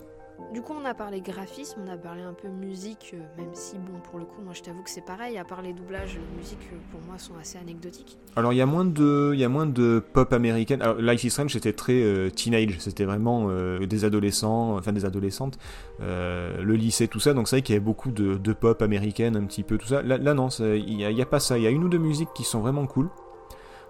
Du 0.53 0.63
coup, 0.63 0.73
on 0.73 0.83
a 0.83 0.95
parlé 0.95 1.21
graphisme, 1.21 1.81
on 1.85 1.91
a 1.91 1.95
parlé 1.95 2.23
un 2.23 2.33
peu 2.33 2.47
musique, 2.47 3.13
euh, 3.13 3.19
même 3.37 3.53
si, 3.53 3.75
bon, 3.77 3.99
pour 3.99 4.17
le 4.17 4.25
coup, 4.25 4.41
moi 4.41 4.53
je 4.55 4.63
t'avoue 4.63 4.81
que 4.81 4.89
c'est 4.89 5.05
pareil, 5.05 5.37
à 5.37 5.43
part 5.43 5.61
les 5.61 5.73
doublages, 5.73 6.15
les 6.15 6.37
musiques 6.37 6.67
euh, 6.73 6.77
pour 6.91 7.01
moi 7.01 7.19
sont 7.19 7.33
assez 7.39 7.59
anecdotiques. 7.59 8.17
Alors 8.35 8.51
il 8.51 8.55
y 8.55 8.61
a 8.61 8.65
moins 8.65 8.85
de, 8.85 10.03
pop 10.11 10.33
américaine. 10.33 10.81
Alors 10.81 10.99
Life 10.99 11.23
is 11.23 11.29
Strange 11.29 11.53
c'était 11.53 11.73
très 11.73 12.01
euh, 12.01 12.31
teenage, 12.31 12.77
c'était 12.79 13.05
vraiment 13.05 13.49
des 13.79 14.05
adolescents, 14.05 14.75
enfin 14.75 14.91
des 14.91 15.05
adolescentes, 15.05 15.59
le 15.99 16.73
lycée 16.73 17.07
tout 17.07 17.19
ça. 17.19 17.35
Donc 17.35 17.47
c'est 17.47 17.57
vrai 17.57 17.61
qu'il 17.61 17.73
y 17.73 17.77
avait 17.77 17.85
beaucoup 17.85 18.09
de, 18.09 18.53
pop 18.53 18.81
américaine, 18.81 19.35
un 19.35 19.45
petit 19.45 19.63
peu 19.63 19.77
tout 19.77 19.87
ça. 19.87 20.01
Là, 20.01 20.33
non, 20.33 20.47
il 20.49 20.99
y, 20.99 21.21
a, 21.21 21.25
pas 21.25 21.39
ça. 21.39 21.59
Il 21.59 21.63
y 21.63 21.67
a 21.67 21.69
une 21.69 21.83
ou 21.83 21.89
deux 21.89 21.99
musiques 21.99 22.33
qui 22.33 22.43
sont 22.43 22.59
vraiment 22.59 22.87
cool. 22.87 23.09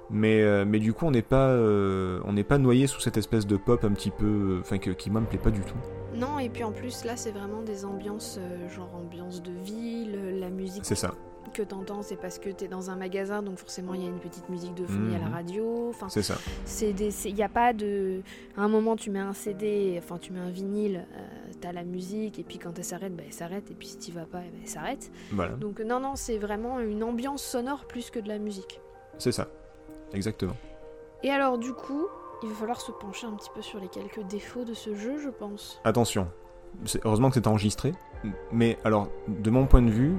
Mais, 0.10 0.66
du 0.80 0.94
coup, 0.94 1.06
on 1.06 1.12
n'est 1.12 1.22
pas, 1.22 1.56
on 1.56 2.34
n'est 2.34 2.44
pas 2.44 2.58
noyé 2.58 2.88
sous 2.88 3.00
cette 3.00 3.18
espèce 3.18 3.48
de 3.48 3.56
pop 3.56 3.84
un 3.86 3.92
petit 3.92 4.12
peu, 4.12 4.58
enfin 4.60 4.78
qui 4.78 5.10
moi 5.10 5.22
me 5.22 5.26
plaît 5.26 5.40
pas 5.40 5.52
du 5.52 5.62
tout. 5.62 5.78
Non, 6.20 6.40
et 6.40 6.50
puis 6.50 6.64
en 6.64 6.72
plus, 6.72 7.06
là, 7.06 7.16
c'est 7.16 7.32
vraiment 7.32 7.62
des 7.62 7.86
ambiances, 7.86 8.38
euh, 8.40 8.68
genre 8.70 8.90
ambiance 8.96 9.42
de 9.42 9.52
ville, 9.52 10.16
euh, 10.16 10.40
la 10.40 10.50
musique 10.50 10.86
C'est 10.86 10.96
ça. 10.96 11.12
que 11.54 11.64
t'entends, 11.64 12.04
c'est 12.04 12.16
parce 12.18 12.38
que 12.38 12.50
t'es 12.50 12.68
dans 12.68 12.92
un 12.92 12.96
magasin, 12.96 13.42
donc 13.42 13.58
forcément 13.58 13.96
il 13.96 14.04
y 14.04 14.06
a 14.06 14.10
une 14.10 14.20
petite 14.20 14.48
musique 14.50 14.76
de 14.76 14.86
fond, 14.86 15.00
il 15.08 15.14
y 15.14 15.16
a 15.16 15.20
la 15.20 15.26
Mhm. 15.26 15.34
radio. 15.34 15.90
Enfin, 15.90 16.08
C'est 16.10 16.22
ça. 16.22 16.36
il 16.86 17.36
y 17.36 17.42
a 17.42 17.50
pas 17.50 17.74
de. 17.74 18.22
À 18.56 18.62
un 18.62 18.68
moment, 18.68 18.96
tu 18.96 19.10
mets 19.10 19.18
un 19.20 19.34
CD, 19.34 19.96
enfin 19.98 20.20
tu 20.20 20.32
mets 20.32 20.40
un 20.42 20.52
vinyle, 20.52 21.08
euh, 21.16 21.52
t'as 21.60 21.72
la 21.72 21.84
musique, 21.84 22.38
et 22.38 22.44
puis 22.44 22.60
quand 22.60 22.78
elle 22.78 22.84
s'arrête, 22.84 23.16
bah, 23.16 23.24
elle 23.26 23.34
s'arrête, 23.34 23.72
et 23.72 23.74
puis 23.74 23.88
si 23.88 23.98
t'y 23.98 24.12
vas 24.12 24.26
pas, 24.26 24.42
eh 24.46 24.52
ben, 24.52 24.60
elle 24.62 24.70
s'arrête. 24.70 25.12
Voilà. 25.32 25.56
Donc 25.56 25.80
non, 25.80 26.00
non, 26.00 26.16
c'est 26.16 26.38
vraiment 26.38 26.80
une 26.82 27.04
ambiance 27.04 27.42
sonore 27.42 27.86
plus 27.86 28.12
que 28.12 28.20
de 28.20 28.28
la 28.28 28.38
musique. 28.38 28.80
C'est 29.18 29.32
ça. 29.32 29.48
Exactement. 30.14 30.56
Et 31.24 31.32
alors 31.32 31.58
du 31.58 31.74
coup, 31.74 32.06
il 32.44 32.50
va 32.50 32.56
falloir 32.56 32.80
se 32.82 32.92
pencher 32.92 33.28
un 33.28 33.32
petit 33.36 33.50
peu 33.54 33.62
sur 33.62 33.80
les 33.80 33.88
quelques 33.88 34.24
défauts 34.28 34.64
de 34.64 34.74
ce 34.74 34.96
jeu, 34.96 35.18
je 35.20 35.30
pense. 35.30 35.80
Attention, 35.84 36.28
heureusement 37.06 37.30
que 37.30 37.36
c'est 37.36 37.48
enregistré. 37.48 37.94
Mais 38.52 38.78
alors, 38.84 39.08
de 39.30 39.50
mon 39.50 39.66
point 39.66 39.82
de 39.82 39.90
vue, 39.90 40.18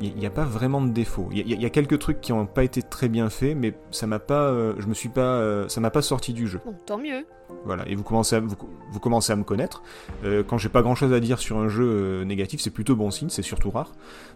il 0.00 0.14
n'y 0.14 0.26
a 0.26 0.30
pas 0.30 0.44
vraiment 0.44 0.80
de 0.80 0.90
défaut. 0.90 1.28
Il 1.32 1.38
y, 1.38 1.54
a- 1.54 1.56
y 1.56 1.66
a 1.66 1.70
quelques 1.70 1.98
trucs 1.98 2.20
qui 2.20 2.32
n'ont 2.32 2.46
pas 2.46 2.62
été 2.62 2.82
très 2.82 3.08
bien 3.08 3.30
faits, 3.30 3.56
mais 3.56 3.74
ça 3.90 4.06
m'a 4.06 4.20
pas, 4.20 4.44
euh, 4.44 4.74
je 4.78 4.86
me 4.86 4.94
suis 4.94 5.08
pas, 5.08 5.20
euh, 5.40 5.66
ça 5.68 5.80
m'a 5.80 5.90
pas 5.90 6.02
sorti 6.02 6.32
du 6.32 6.46
jeu. 6.46 6.60
Bon, 6.64 6.76
tant 6.86 6.98
mieux. 6.98 7.26
Voilà. 7.64 7.82
Et 7.88 7.96
vous 7.96 8.04
commencez 8.04 8.36
à, 8.36 8.40
vous, 8.40 8.54
vous 8.92 9.00
commencez 9.00 9.32
à 9.32 9.36
me 9.36 9.42
connaître. 9.42 9.82
Euh, 10.22 10.44
quand 10.46 10.56
j'ai 10.56 10.68
pas 10.68 10.82
grand 10.82 10.94
chose 10.94 11.12
à 11.12 11.18
dire 11.18 11.40
sur 11.40 11.58
un 11.58 11.66
jeu 11.68 11.84
euh, 11.84 12.24
négatif, 12.24 12.60
c'est 12.60 12.70
plutôt 12.70 12.94
bon 12.94 13.10
signe, 13.10 13.28
c'est 13.28 13.42
surtout 13.42 13.70
rare. 13.70 13.90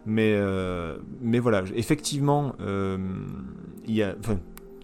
Mais, 0.04 0.34
euh, 0.34 0.98
mais 1.20 1.38
voilà, 1.38 1.62
effectivement, 1.76 2.54
euh, 2.60 2.98
il 3.84 3.94
y 3.94 4.02
a, 4.02 4.16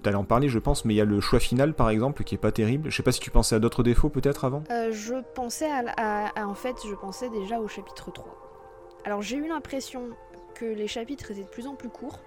enfin, 0.03 0.11
t'allais 0.11 0.17
en 0.17 0.25
parler, 0.25 0.49
je 0.49 0.59
pense, 0.59 0.85
mais 0.85 0.95
il 0.95 0.97
y 0.97 1.01
a 1.01 1.05
le 1.05 1.21
choix 1.21 1.39
final, 1.41 1.75
par 1.75 1.89
exemple, 1.91 2.25
qui 2.25 2.35
est 2.35 2.39
pas 2.39 2.53
terrible. 2.53 2.91
Je 2.91 2.97
sais 2.97 3.03
pas 3.03 3.13
si 3.13 3.21
tu 3.21 3.31
pensais 3.31 3.55
à 3.55 3.59
d'autres 3.59 3.83
défauts, 3.83 4.09
peut-être 4.09 4.45
avant? 4.45 4.63
Euh, 4.71 4.91
je 4.93 5.15
pensais 5.35 5.71
à- 5.71 6.33
En 6.47 6.55
fait, 6.55 6.77
je 6.89 6.95
pensais 6.95 7.29
déjà 7.31 7.61
au 7.61 7.69
chapitre 7.69 8.11
3. 8.13 8.37
Alors, 9.05 9.23
j'ai 9.23 9.37
eu 9.37 9.49
l'impression 9.49 10.09
que 10.55 10.65
les 10.65 10.87
chapitres 10.89 11.31
étaient 11.31 11.43
de 11.43 11.49
plus 11.49 11.67
en 11.67 11.75
plus 11.75 11.89
courts. 11.89 12.19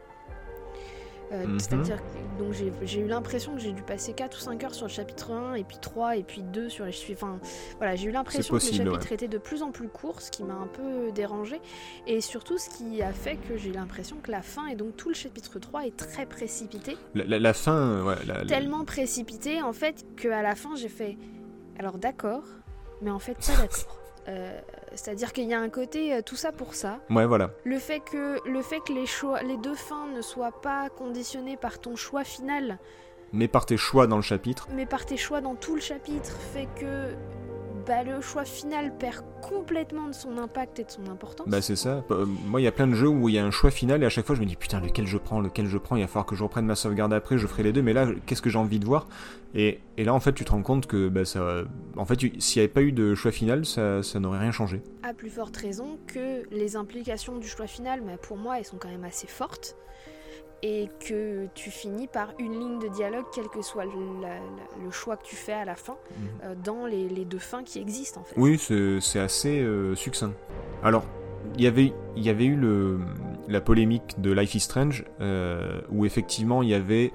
Euh, 1.31 1.45
Mhm. 1.47 1.59
C'est-à-dire, 1.59 1.97
que- 1.97 2.43
donc 2.43 2.53
j'ai 2.83 2.99
eu 2.99 3.07
l'impression 3.07 3.53
que 3.55 3.59
j'ai 3.59 3.71
dû 3.71 3.81
passer 3.81 4.13
4 4.13 4.37
ou 4.37 4.39
5 4.39 4.63
heures 4.63 4.73
sur 4.75 4.85
le 4.85 4.91
chapitre 4.91 5.31
1, 5.31 5.55
et 5.55 5.63
puis 5.63 5.77
3, 5.81 6.17
et 6.17 6.23
puis 6.23 6.43
2 6.43 6.69
sur 6.69 6.85
les. 6.85 6.91
Enfin, 7.13 7.39
voilà, 7.77 7.95
j'ai 7.95 8.07
eu 8.07 8.11
l'impression 8.11 8.55
que 8.57 8.61
les 8.63 8.73
chapitres 8.73 9.07
ouais. 9.09 9.13
étaient 9.13 9.27
de 9.27 9.37
plus 9.39 9.63
en 9.63 9.71
plus 9.71 9.87
courts, 9.87 10.21
ce 10.21 10.29
qui 10.29 10.43
m'a 10.43 10.53
un 10.53 10.67
peu 10.67 11.11
dérangé. 11.11 11.59
Et 12.05 12.21
surtout, 12.21 12.57
ce 12.57 12.69
qui 12.69 13.01
a 13.01 13.11
fait 13.11 13.37
que 13.37 13.57
j'ai 13.57 13.71
l'impression 13.71 14.17
que 14.21 14.29
la 14.31 14.41
fin, 14.43 14.67
et 14.67 14.75
donc 14.75 14.95
tout 14.97 15.09
le 15.09 15.15
chapitre 15.15 15.57
3, 15.59 15.87
est 15.87 15.97
très 15.97 16.25
précipité. 16.27 16.95
La, 17.15 17.23
la- 17.25 17.39
la 17.39 17.53
fin, 17.53 17.73
euh, 17.75 18.03
ouais, 18.03 18.15
la- 18.27 18.45
Tellement 18.45 18.85
précipité, 18.85 19.61
en 19.61 19.73
fait, 19.73 20.05
qu'à 20.17 20.41
la 20.43 20.55
fin, 20.55 20.75
j'ai 20.75 20.89
fait. 20.89 21.17
Alors 21.79 21.97
d'accord, 21.97 22.43
mais 23.01 23.09
en 23.11 23.19
fait, 23.19 23.33
pas 23.33 23.37
d'accord. 23.67 23.97
Euh, 24.27 24.59
C'est-à-dire 24.93 25.33
qu'il 25.33 25.45
y 25.45 25.53
a 25.53 25.59
un 25.59 25.69
côté 25.69 26.13
euh, 26.13 26.21
tout 26.21 26.35
ça 26.35 26.51
pour 26.51 26.73
ça. 26.73 26.99
Ouais, 27.09 27.25
voilà. 27.25 27.51
Le 27.63 27.77
fait 27.77 27.99
que, 27.99 28.39
le 28.47 28.61
fait 28.61 28.79
que 28.79 28.93
les, 28.93 29.05
choix, 29.05 29.41
les 29.43 29.57
deux 29.57 29.75
fins 29.75 30.07
ne 30.07 30.21
soient 30.21 30.61
pas 30.61 30.89
conditionnées 30.89 31.57
par 31.57 31.79
ton 31.79 31.95
choix 31.95 32.23
final, 32.23 32.79
Mais 33.33 33.47
par 33.47 33.65
tes 33.65 33.77
choix 33.77 34.07
dans 34.07 34.15
le 34.15 34.21
chapitre, 34.21 34.67
mais 34.71 34.85
par 34.85 35.05
tes 35.05 35.17
choix 35.17 35.41
dans 35.41 35.55
tout 35.55 35.75
le 35.75 35.81
chapitre, 35.81 36.31
fait 36.53 36.67
que 36.79 37.13
bah, 37.87 38.03
le 38.03 38.19
choix 38.21 38.45
final 38.45 38.95
perd 38.97 39.23
complètement 39.41 40.07
de 40.07 40.13
son 40.13 40.37
impact 40.37 40.79
et 40.79 40.83
de 40.85 40.91
son 40.91 41.07
importance. 41.07 41.47
bah 41.47 41.61
c'est 41.61 41.75
ça. 41.75 42.03
Euh, 42.11 42.25
Moi, 42.25 42.61
il 42.61 42.63
y 42.63 42.67
a 42.67 42.71
plein 42.71 42.87
de 42.87 42.93
jeux 42.95 43.07
où 43.07 43.29
il 43.29 43.35
y 43.35 43.39
a 43.39 43.45
un 43.45 43.51
choix 43.51 43.71
final 43.71 44.01
et 44.03 44.05
à 44.05 44.09
chaque 44.09 44.25
fois 44.25 44.35
je 44.35 44.41
me 44.41 44.45
dis 44.45 44.55
putain 44.55 44.79
lequel 44.81 45.05
je 45.07 45.17
prends, 45.17 45.39
lequel 45.39 45.67
je 45.67 45.77
prends? 45.77 45.95
Il 45.95 46.01
va 46.01 46.07
falloir 46.07 46.25
que 46.25 46.35
je 46.35 46.43
reprenne 46.43 46.65
ma 46.65 46.75
sauvegarde 46.75 47.13
après, 47.13 47.37
je 47.37 47.45
ferai 47.47 47.63
les 47.63 47.71
deux. 47.73 47.81
Mais 47.81 47.93
là, 47.93 48.07
qu'est-ce 48.25 48.41
que 48.41 48.49
j'ai 48.49 48.57
envie 48.59 48.79
de 48.79 48.85
voir? 48.85 49.07
Et, 49.53 49.79
et 49.97 50.03
là, 50.03 50.13
en 50.13 50.19
fait, 50.19 50.33
tu 50.33 50.43
te 50.45 50.51
rends 50.51 50.63
compte 50.63 50.87
que 50.87 51.07
bah, 51.09 51.25
ça, 51.25 51.63
en 51.95 52.05
fait, 52.05 52.19
s'il 52.39 52.59
n'y 52.59 52.65
avait 52.65 52.73
pas 52.73 52.81
eu 52.81 52.91
de 52.91 53.15
choix 53.15 53.31
final, 53.31 53.65
ça, 53.65 54.03
ça 54.03 54.19
n'aurait 54.19 54.39
rien 54.39 54.51
changé. 54.51 54.81
À 55.03 55.13
plus 55.13 55.29
forte 55.29 55.55
raison 55.55 55.97
que 56.07 56.43
les 56.51 56.75
implications 56.75 57.37
du 57.37 57.47
choix 57.47 57.67
final, 57.67 58.01
mais 58.05 58.17
pour 58.17 58.37
moi, 58.37 58.57
elles 58.59 58.65
sont 58.65 58.77
quand 58.77 58.89
même 58.89 59.05
assez 59.05 59.27
fortes. 59.27 59.77
Et 60.67 60.89
que 61.07 61.45
tu 61.53 61.69
finis 61.69 62.07
par 62.07 62.29
une 62.39 62.53
ligne 62.59 62.79
de 62.79 62.87
dialogue, 62.87 63.25
quel 63.35 63.47
que 63.49 63.61
soit 63.61 63.85
le, 63.85 63.91
la- 64.21 64.29
la- 64.39 64.83
le 64.83 64.89
choix 64.89 65.15
que 65.15 65.25
tu 65.25 65.35
fais 65.35 65.53
à 65.53 65.63
la 65.63 65.75
fin, 65.75 65.95
euh, 66.43 66.55
dans 66.63 66.87
les, 66.87 67.07
les 67.07 67.23
deux 67.23 67.37
fins 67.51 67.63
qui 67.63 67.77
existent 67.79 68.21
en 68.21 68.23
fait. 68.23 68.33
Oui, 68.37 68.57
c'est 68.57 68.99
c'est 68.99 69.19
assez 69.19 69.59
euh, 69.61 69.93
succinct. 69.95 70.33
Alors, 70.83 71.05
il 71.55 71.61
y 71.63 71.67
avait, 71.67 71.93
il 72.15 72.23
y 72.23 72.29
avait 72.29 72.45
eu 72.45 72.55
le, 72.55 72.99
la 73.47 73.61
polémique 73.61 74.19
de 74.19 74.31
Life 74.31 74.55
is 74.55 74.61
Strange, 74.61 75.05
euh, 75.21 75.81
où 75.91 76.03
effectivement 76.05 76.63
il 76.63 76.69
y 76.69 76.73
avait. 76.73 77.11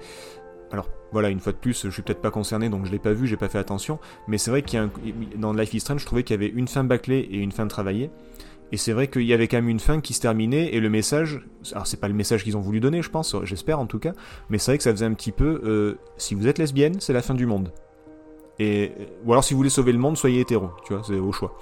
Alors, 0.71 0.87
voilà, 1.11 1.29
une 1.29 1.41
fois 1.41 1.51
de 1.51 1.57
plus, 1.57 1.83
je 1.83 1.89
suis 1.89 2.01
peut-être 2.03 2.21
pas 2.21 2.31
concerné, 2.31 2.69
donc 2.69 2.85
je 2.85 2.91
l'ai 2.93 2.99
pas 2.99 3.11
vu, 3.11 3.27
j'ai 3.27 3.35
pas 3.35 3.49
fait 3.49 3.59
attention, 3.59 3.99
mais 4.29 4.37
c'est 4.37 4.51
vrai 4.51 4.61
qu'il 4.61 4.79
y 4.79 4.81
a 4.81 4.85
un- 4.85 4.91
dans 5.35 5.51
Life 5.51 5.73
is 5.73 5.81
Strange, 5.81 5.99
je 5.99 6.05
trouvais 6.05 6.23
qu'il 6.23 6.33
y 6.35 6.39
avait 6.41 6.53
une 6.61 6.69
fin 6.69 6.85
bâclée 6.85 7.19
et 7.29 7.39
une 7.39 7.51
fin 7.51 7.67
travaillée. 7.67 8.09
Et 8.71 8.77
c'est 8.77 8.93
vrai 8.93 9.07
qu'il 9.07 9.23
y 9.23 9.33
avait 9.33 9.47
quand 9.47 9.57
même 9.57 9.69
une 9.69 9.79
fin 9.79 9.99
qui 9.99 10.13
se 10.13 10.21
terminait 10.21 10.73
et 10.73 10.79
le 10.79 10.89
message, 10.89 11.41
alors 11.73 11.87
c'est 11.87 11.99
pas 11.99 12.07
le 12.07 12.13
message 12.13 12.43
qu'ils 12.43 12.55
ont 12.55 12.61
voulu 12.61 12.79
donner, 12.79 13.01
je 13.01 13.09
pense, 13.09 13.35
j'espère 13.43 13.79
en 13.79 13.85
tout 13.85 13.99
cas, 13.99 14.13
mais 14.49 14.57
c'est 14.57 14.71
vrai 14.71 14.77
que 14.77 14.83
ça 14.83 14.91
faisait 14.91 15.05
un 15.05 15.13
petit 15.13 15.31
peu, 15.33 15.61
euh, 15.65 15.99
si 16.17 16.35
vous 16.35 16.47
êtes 16.47 16.57
lesbienne, 16.57 16.99
c'est 16.99 17.13
la 17.13 17.21
fin 17.21 17.33
du 17.33 17.45
monde. 17.45 17.73
Et, 18.59 18.91
ou 19.25 19.31
alors 19.31 19.43
si 19.43 19.53
vous 19.53 19.57
voulez 19.57 19.69
sauver 19.69 19.91
le 19.91 19.97
monde, 19.97 20.17
soyez 20.17 20.39
hétéro, 20.39 20.69
tu 20.85 20.93
vois, 20.93 21.03
c'est 21.05 21.15
au 21.15 21.31
choix. 21.31 21.57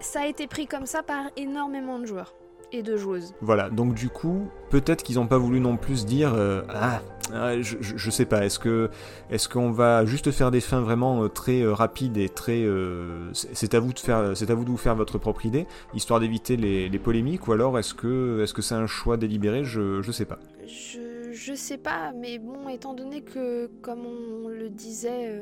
Ça 0.00 0.22
a 0.22 0.26
été 0.26 0.46
pris 0.46 0.66
comme 0.66 0.86
ça 0.86 1.02
par 1.02 1.30
énormément 1.36 1.98
de 1.98 2.06
joueurs 2.06 2.34
et 2.72 2.82
de 2.82 2.96
joueuses. 2.96 3.34
Voilà, 3.40 3.68
donc 3.70 3.94
du 3.94 4.08
coup, 4.08 4.48
peut-être 4.70 5.02
qu'ils 5.02 5.16
n'ont 5.16 5.26
pas 5.26 5.38
voulu 5.38 5.60
non 5.60 5.76
plus 5.76 6.06
dire 6.06 6.32
euh, 6.34 6.62
ah, 6.68 7.00
ah, 7.32 7.60
je, 7.60 7.76
je- 7.80 8.10
sais 8.10 8.24
pas, 8.24 8.44
est-ce 8.44 8.58
que 8.58 8.90
est-ce 9.30 9.48
qu'on 9.48 9.70
va 9.70 10.04
juste 10.04 10.30
faire 10.30 10.50
des 10.50 10.60
fins 10.60 10.80
vraiment 10.80 11.22
euh, 11.24 11.28
très 11.28 11.60
euh, 11.62 11.72
rapides 11.72 12.16
et 12.16 12.28
très 12.28 12.62
euh, 12.62 13.32
c'est 13.32 13.54
c'est 13.56 13.74
à 13.74 13.80
vous 13.80 13.92
de 13.92 13.98
faire 13.98 14.36
c'est 14.36 14.50
à 14.50 14.54
vous 14.54 14.64
de 14.64 14.70
vous 14.70 14.76
faire 14.76 14.94
votre 14.96 15.18
propre 15.18 15.46
idée, 15.46 15.66
histoire 15.94 16.20
d'éviter 16.20 16.56
les, 16.56 16.88
les 16.88 16.98
polémiques, 16.98 17.46
ou 17.48 17.52
alors 17.52 17.78
est-ce 17.78 17.94
que 17.94 18.40
est-ce 18.42 18.54
que 18.54 18.62
c'est 18.62 18.74
un 18.74 18.86
choix 18.86 19.16
délibéré, 19.16 19.64
je 19.64 20.02
je 20.02 20.12
sais 20.12 20.24
pas. 20.24 20.38
Je, 20.66 20.98
je 21.40 21.54
sais 21.54 21.78
pas, 21.78 22.12
mais 22.12 22.38
bon, 22.38 22.68
étant 22.68 22.92
donné 22.92 23.22
que, 23.22 23.70
comme 23.80 24.04
on 24.04 24.48
le 24.48 24.68
disait 24.68 25.28
euh, 25.30 25.40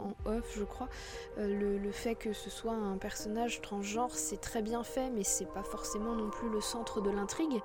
en 0.00 0.12
off, 0.28 0.56
je 0.58 0.64
crois, 0.64 0.88
euh, 1.38 1.78
le, 1.80 1.92
fait 1.92 2.16
que 2.16 2.32
ce 2.32 2.50
soit 2.50 2.72
un 2.72 2.96
personnage 2.96 3.60
transgenre, 3.60 4.10
c'est 4.10 4.40
très 4.40 4.60
bien 4.60 4.82
fait, 4.82 5.08
mais 5.10 5.22
c'est 5.22 5.46
pas 5.46 5.62
forcément 5.62 6.14
non 6.16 6.30
plus 6.30 6.50
le 6.50 6.60
centre 6.60 7.00
de 7.00 7.10
l'intrigue. 7.10 7.60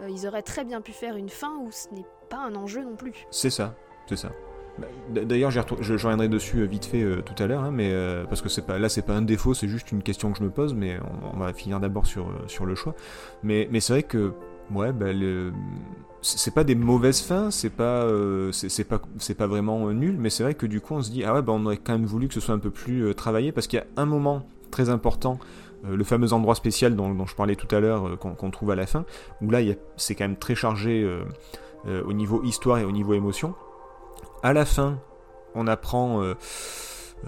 Euh, 0.00 0.08
ils 0.08 0.26
auraient 0.26 0.42
très 0.42 0.64
bien 0.64 0.80
pu 0.80 0.92
faire 0.92 1.16
une 1.16 1.28
fin 1.28 1.58
où 1.58 1.70
ce 1.70 1.88
n'est 1.94 2.06
pas 2.30 2.38
un 2.38 2.54
enjeu 2.54 2.82
non 2.82 2.96
plus. 2.96 3.26
C'est 3.30 3.50
ça, 3.50 3.74
c'est 4.06 4.16
ça. 4.16 4.30
Bah, 4.78 4.86
D'ailleurs, 5.10 5.50
je, 5.50 5.60
je 5.80 5.92
reviendrai 5.92 6.28
dessus 6.28 6.66
vite 6.66 6.86
fait 6.86 7.04
tout 7.22 7.42
à 7.42 7.46
l'heure, 7.46 7.64
hein, 7.64 7.70
mais 7.70 7.92
parce 8.30 8.40
que 8.40 8.48
c'est 8.48 8.64
pas 8.64 8.78
là, 8.78 8.88
c'est 8.88 9.02
pas 9.02 9.14
un 9.14 9.22
défaut, 9.22 9.52
c'est 9.52 9.68
juste 9.68 9.92
une 9.92 10.02
question 10.02 10.32
que 10.32 10.38
je 10.38 10.44
me 10.44 10.50
pose, 10.50 10.72
mais 10.72 10.98
on, 11.00 11.36
on 11.36 11.38
va 11.38 11.52
finir 11.52 11.80
d'abord 11.80 12.06
sur 12.06 12.32
sur 12.46 12.64
le 12.64 12.74
choix. 12.74 12.94
Mais 13.42 13.68
mais 13.70 13.80
c'est 13.80 13.92
vrai 13.92 14.04
que 14.04 14.32
ouais, 14.74 14.92
le- 14.92 15.52
c'est 16.22 16.52
pas 16.52 16.64
des 16.64 16.74
mauvaises 16.74 17.20
fins, 17.22 17.50
c'est 17.50 17.70
pas 17.70 18.04
euh, 18.04 18.52
pas 18.88 19.00
pas 19.38 19.46
vraiment 19.46 19.88
euh, 19.88 19.92
nul, 19.92 20.16
mais 20.18 20.28
c'est 20.28 20.42
vrai 20.42 20.54
que 20.54 20.66
du 20.66 20.80
coup 20.80 20.94
on 20.94 21.02
se 21.02 21.10
dit 21.10 21.24
ah 21.24 21.32
ouais, 21.34 21.42
bah, 21.42 21.52
on 21.54 21.64
aurait 21.64 21.78
quand 21.78 21.92
même 21.92 22.04
voulu 22.04 22.28
que 22.28 22.34
ce 22.34 22.40
soit 22.40 22.54
un 22.54 22.58
peu 22.58 22.70
plus 22.70 23.06
euh, 23.06 23.14
travaillé 23.14 23.52
parce 23.52 23.66
qu'il 23.66 23.78
y 23.78 23.82
a 23.82 23.86
un 23.96 24.04
moment 24.06 24.46
très 24.70 24.90
important. 24.90 25.38
le 25.82 26.04
fameux 26.04 26.32
endroit 26.34 26.54
spécial 26.54 26.94
dont, 26.94 27.26
je 27.26 27.34
parlais 27.34 27.56
tout 27.56 27.74
à 27.74 27.80
l'heure, 27.80 28.18
qu'on 28.18 28.50
trouve 28.50 28.70
à 28.70 28.76
la 28.76 28.86
fin, 28.86 29.04
où 29.40 29.50
là 29.50 29.60
c'est 29.96 30.14
quand 30.14 30.24
même 30.24 30.36
très 30.36 30.54
chargé 30.54 31.08
au 31.86 32.12
niveau 32.12 32.42
histoire 32.44 32.78
et 32.78 32.84
au 32.84 32.92
niveau 32.92 33.14
émotion. 33.14 33.54
À 34.42 34.52
la 34.52 34.64
fin, 34.66 34.98
on 35.54 35.66
apprend 35.66 36.22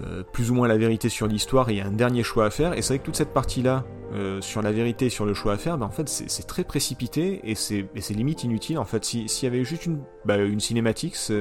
euh, 0.01 0.23
plus 0.23 0.49
ou 0.51 0.55
moins 0.55 0.67
la 0.67 0.77
vérité 0.77 1.09
sur 1.09 1.27
l'histoire 1.27 1.69
et 1.69 1.73
il 1.73 1.77
y 1.77 1.81
a 1.81 1.85
un 1.85 1.91
dernier 1.91 2.23
choix 2.23 2.45
à 2.45 2.49
faire. 2.49 2.73
Et 2.77 2.81
c'est 2.81 2.93
vrai 2.95 2.99
que 2.99 3.05
toute 3.05 3.15
cette 3.15 3.33
partie-là, 3.33 3.83
euh, 4.13 4.41
sur 4.41 4.61
la 4.61 4.71
vérité 4.71 5.05
et 5.07 5.09
sur 5.09 5.25
le 5.25 5.33
choix 5.33 5.53
à 5.53 5.57
faire, 5.57 5.77
ben, 5.77 5.85
en 5.85 5.91
fait, 5.91 6.07
c'est 6.09 6.47
très 6.47 6.63
précipité 6.63 7.41
et 7.43 7.55
c'est 7.55 7.85
limite 8.11 8.43
inutile. 8.43 8.77
En 8.79 8.85
fait, 8.85 9.03
Si- 9.05 9.27
s'il 9.29 9.45
y 9.47 9.51
avait 9.51 9.59
eu 9.59 9.65
juste 9.65 9.85
une, 9.85 10.01
bah, 10.25 10.37
une 10.37 10.59
cinématique, 10.59 11.15
ça, 11.15 11.33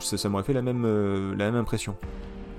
ça 0.00 0.28
m'aurait 0.28 0.44
fait 0.44 0.52
la 0.52 0.62
même, 0.62 0.84
euh, 0.84 1.34
la 1.36 1.46
même 1.46 1.56
impression. 1.60 1.96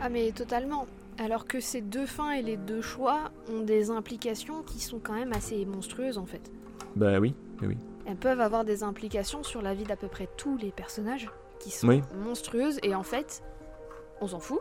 Ah 0.02 0.10
mais 0.10 0.32
totalement. 0.32 0.88
Alors 1.20 1.46
que 1.46 1.60
ces 1.60 1.82
deux 1.82 2.06
fins 2.08 2.32
et 2.32 2.42
les 2.42 2.58
deux 2.58 2.82
choix 2.82 3.32
ont 3.50 3.62
des 3.62 3.90
implications 3.92 4.64
qui 4.64 4.80
sont 4.80 5.00
quand 5.02 5.14
même 5.14 5.32
assez 5.32 5.64
monstrueuses 5.66 6.18
en 6.18 6.26
fait. 6.26 6.52
Bah 6.96 7.20
oui, 7.20 7.36
oui, 7.62 7.68
oui. 7.70 7.78
Elles 8.06 8.18
peuvent 8.18 8.42
avoir 8.42 8.66
des 8.66 8.84
implications 8.84 9.44
sur 9.44 9.62
la 9.62 9.74
vie 9.74 9.84
d'à 9.84 9.96
peu 9.96 10.08
près 10.08 10.28
tous 10.38 10.58
les 10.58 10.72
personnages 10.72 11.30
qui 11.60 11.70
sont 11.72 11.88
Oui. 11.88 12.02
monstrueuses 12.26 12.80
et 12.84 12.96
en 12.96 13.04
fait, 13.04 13.44
on 14.22 14.28
s'en 14.28 14.40
fout. 14.40 14.60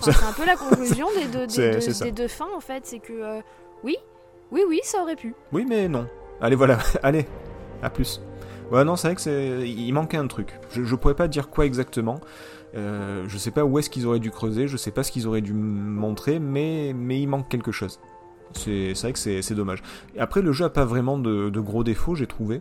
Enfin, 0.00 0.12
c'est 0.12 0.24
un 0.24 0.32
peu 0.32 0.46
la 0.46 0.56
conclusion 0.70 1.06
des 1.18 1.24
deux, 1.26 1.46
des 1.46 1.80
deux- 1.80 2.10
des 2.10 2.28
fins 2.28 2.48
en 2.54 2.60
fait, 2.60 2.84
c'est 2.86 2.98
que 2.98 3.12
euh, 3.12 3.40
oui, 3.82 3.96
oui, 4.52 4.62
oui, 4.68 4.80
ça 4.82 5.02
aurait 5.02 5.16
pu. 5.16 5.34
Oui, 5.52 5.64
mais 5.68 5.88
non. 5.88 6.06
Allez, 6.40 6.56
voilà, 6.56 6.78
allez, 7.02 7.26
à 7.82 7.90
plus. 7.90 8.20
Ouais, 8.70 8.84
non, 8.84 8.96
c'est 8.96 9.08
vrai 9.08 9.14
que 9.14 9.20
c'est, 9.20 9.68
il 9.68 9.92
manquait 9.92 10.16
un 10.16 10.26
truc. 10.26 10.58
Je, 10.70 10.82
je 10.84 10.94
pourrais 10.96 11.14
pas 11.14 11.28
dire 11.28 11.48
quoi 11.50 11.66
exactement. 11.66 12.20
Euh, 12.74 13.24
je 13.28 13.38
sais 13.38 13.52
pas 13.52 13.64
où 13.64 13.78
est-ce 13.78 13.88
qu'ils 13.88 14.06
auraient 14.06 14.18
dû 14.18 14.30
creuser, 14.30 14.66
je 14.68 14.76
sais 14.76 14.90
pas 14.90 15.02
ce 15.02 15.12
qu'ils 15.12 15.26
auraient 15.28 15.40
dû 15.40 15.52
montrer, 15.54 16.38
mais, 16.40 16.92
mais 16.94 17.20
il 17.20 17.26
manque 17.28 17.48
quelque 17.48 17.72
chose. 17.72 18.00
C'est, 18.52 18.92
c'est 18.94 19.02
vrai 19.02 19.12
que 19.12 19.18
c'est, 19.18 19.40
c'est 19.42 19.54
dommage. 19.54 19.82
Après, 20.18 20.42
le 20.42 20.52
jeu 20.52 20.64
a 20.64 20.70
pas 20.70 20.84
vraiment 20.84 21.16
de, 21.18 21.48
de 21.48 21.60
gros 21.60 21.84
défauts, 21.84 22.14
j'ai 22.14 22.26
trouvé. 22.26 22.60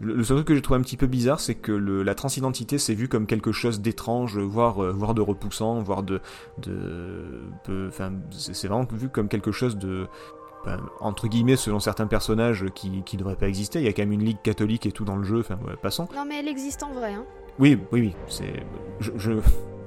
Le, 0.00 0.14
le 0.14 0.24
seul 0.24 0.36
truc 0.38 0.48
que 0.48 0.54
j'ai 0.54 0.62
trouvé 0.62 0.78
un 0.80 0.82
petit 0.82 0.96
peu 0.96 1.06
bizarre, 1.06 1.40
c'est 1.40 1.54
que 1.54 1.72
le- 1.72 2.02
la 2.02 2.14
transidentité 2.14 2.78
s'est 2.78 2.94
vue 2.94 3.08
comme 3.08 3.26
quelque 3.26 3.52
chose 3.52 3.80
d'étrange, 3.80 4.38
voire, 4.38 4.82
euh, 4.82 4.92
voire 4.92 5.14
de 5.14 5.20
repoussant, 5.20 5.80
voire 5.80 6.02
de, 6.02 6.20
enfin, 7.88 8.12
c'est 8.30 8.54
c'est 8.54 8.68
vraiment 8.68 8.86
vu 8.92 9.08
comme 9.08 9.28
quelque 9.28 9.52
chose 9.52 9.76
de, 9.76 10.06
ben, 10.64 10.80
entre 11.00 11.28
guillemets, 11.28 11.56
selon 11.56 11.78
certains 11.80 12.06
personnages 12.06 12.66
qui, 12.74 13.02
qui 13.04 13.16
devraient 13.16 13.36
pas 13.36 13.48
exister. 13.48 13.80
Il 13.80 13.84
y 13.84 13.88
a 13.88 13.92
quand 13.92 14.02
même 14.02 14.12
une 14.12 14.24
ligue 14.24 14.40
catholique 14.42 14.86
et 14.86 14.92
tout 14.92 15.04
dans 15.04 15.16
le 15.16 15.24
jeu, 15.24 15.40
enfin, 15.40 15.58
ouais, 15.66 15.74
passons. 15.80 16.08
Non, 16.14 16.24
mais 16.26 16.38
elle 16.40 16.48
existe 16.48 16.82
en 16.82 16.92
vrai. 16.92 17.14
Hein. 17.14 17.24
Oui, 17.58 17.78
oui, 17.92 18.00
oui, 18.00 18.14
c'est. 18.28 18.64
Je, 19.00 19.10
je, 19.16 19.32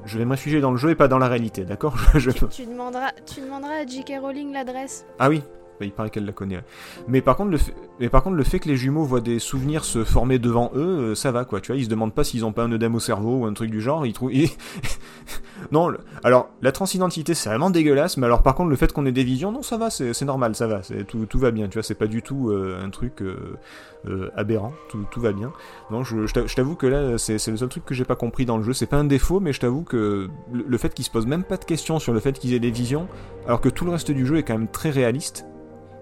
je 0.05 0.17
vais 0.17 0.25
me 0.25 0.31
réfugier 0.31 0.61
dans 0.61 0.71
le 0.71 0.77
jeu 0.77 0.91
et 0.91 0.95
pas 0.95 1.07
dans 1.07 1.17
la 1.19 1.27
réalité, 1.27 1.65
d'accord? 1.65 1.97
Je, 2.15 2.19
je- 2.29 2.45
Tu 2.45 2.65
demanderas, 2.65 3.11
tu 3.25 3.41
demanderas 3.41 3.81
à 3.83 3.85
J.K. 3.85 4.13
Rowling 4.21 4.53
l'adresse. 4.53 5.05
Ah 5.19 5.29
oui, 5.29 5.41
il 5.85 5.91
paraît 5.91 6.09
qu'elle 6.09 6.25
la 6.25 6.31
connaît. 6.31 6.59
Mais 7.07 7.21
par 7.21 7.35
contre, 7.37 7.51
le 7.51 7.57
fait, 7.57 7.73
mais 7.99 8.09
par 8.09 8.23
contre, 8.23 8.35
le 8.35 8.43
fait 8.43 8.59
que 8.59 8.67
les 8.69 8.77
jumeaux 8.77 9.03
voient 9.03 9.21
des 9.21 9.39
souvenirs 9.39 9.83
se 9.85 10.03
former 10.03 10.39
devant 10.39 10.71
eux, 10.75 11.11
euh, 11.11 11.15
ça 11.15 11.31
va 11.31 11.45
quoi. 11.45 11.61
Tu 11.61 11.71
vois, 11.71 11.79
ils 11.79 11.85
se 11.85 11.89
demandent 11.89 12.13
pas 12.13 12.23
s'ils 12.23 12.45
ont 12.45 12.51
pas 12.51 12.63
un 12.63 12.71
œdème 12.71 12.95
au 12.95 12.99
cerveau 12.99 13.37
ou 13.37 13.45
un 13.45 13.53
truc 13.53 13.69
du 13.71 13.81
genre. 13.81 14.05
Ils 14.05 14.13
trouvent. 14.13 14.31
non, 15.71 15.91
alors 16.23 16.49
la 16.61 16.71
transidentité 16.71 17.33
c'est 17.33 17.49
vraiment 17.49 17.69
dégueulasse. 17.69 18.17
Mais 18.17 18.25
alors 18.25 18.43
par 18.43 18.55
contre, 18.55 18.69
le 18.69 18.75
fait 18.75 18.91
qu'on 18.93 19.05
ait 19.05 19.11
des 19.11 19.23
visions, 19.23 19.51
non, 19.51 19.61
ça 19.61 19.77
va, 19.77 19.89
c'est 19.89 20.21
normal, 20.23 20.55
ça 20.55 20.67
va, 20.67 20.81
tout, 21.07 21.25
tout 21.25 21.39
va 21.39 21.51
bien. 21.51 21.67
Tu 21.67 21.73
vois, 21.75 21.83
c'est 21.83 21.95
pas 21.95 22.07
du 22.07 22.21
tout 22.21 22.49
euh, 22.49 22.79
un 22.83 22.89
truc 22.89 23.21
euh, 23.21 24.29
aberrant. 24.35 24.73
Tout, 24.89 25.05
tout 25.11 25.19
va 25.21 25.31
bien. 25.33 25.51
Non, 25.91 26.03
je, 26.03 26.25
je 26.27 26.33
t'a- 26.33 26.45
je 26.47 26.55
t'avoue 26.55 26.75
que 26.75 26.87
là, 26.87 27.17
c'est 27.17 27.37
c'est 27.37 27.51
le 27.51 27.57
seul 27.57 27.69
truc 27.69 27.85
que 27.85 27.93
j'ai 27.93 28.05
pas 28.05 28.15
compris 28.15 28.45
dans 28.45 28.57
le 28.57 28.63
jeu. 28.63 28.73
C'est 28.73 28.85
pas 28.85 28.97
un 28.97 29.03
défaut, 29.05 29.39
mais 29.39 29.53
je 29.53 29.59
t'avoue 29.59 29.83
que 29.83 30.29
le, 30.51 30.63
le 30.67 30.77
fait 30.77 30.93
qu'ils 30.93 31.05
se 31.05 31.11
posent 31.11 31.25
même 31.27 31.43
pas 31.43 31.57
de 31.57 31.65
questions 31.65 31.99
sur 31.99 32.13
le 32.13 32.19
fait 32.19 32.33
qu'ils 32.39 32.53
aient 32.53 32.59
des 32.59 32.71
visions, 32.71 33.07
alors 33.45 33.61
que 33.61 33.69
tout 33.69 33.85
le 33.85 33.91
reste 33.91 34.11
du 34.11 34.25
jeu 34.25 34.37
est 34.37 34.43
quand 34.43 34.57
même 34.57 34.67
très 34.67 34.89
réaliste 34.89 35.45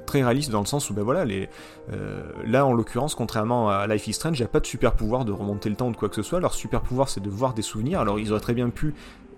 très 0.06 0.24
réaliste 0.24 0.52
dans 0.52 0.60
le 0.60 0.66
sens 0.66 0.90
où 0.90 0.94
ben 0.94 1.04
voilà 1.04 1.26
les 1.26 1.50
euh, 1.92 2.24
là 2.46 2.66
en 2.66 2.74
l'occurrence 2.74 3.16
contrairement 3.16 3.70
à 3.70 3.88
Life 3.88 4.08
is 4.08 4.14
Strange 4.14 4.40
il 4.40 4.42
n'y 4.42 4.46
a 4.46 4.50
pas 4.50 4.60
de 4.60 4.66
super 4.66 4.94
pouvoir 4.94 5.26
de 5.26 5.32
remonter 5.32 5.70
le 5.70 5.76
temps 5.76 5.88
ou 5.88 5.92
de 5.92 5.98
quoi 5.98 6.10
que 6.10 6.16
ce 6.16 6.24
soit. 6.24 6.40
Leur 6.40 6.54
super 6.54 6.82
pouvoir 6.82 7.10
c'est 7.10 7.22
de 7.22 7.30
voir 7.30 7.54
des 7.54 7.62
souvenirs. 7.62 8.00
Alors 8.00 8.20
ils 8.20 8.32
auraient 8.32 8.42
très 8.42 8.54
bien 8.54 8.70
pu 8.70 8.94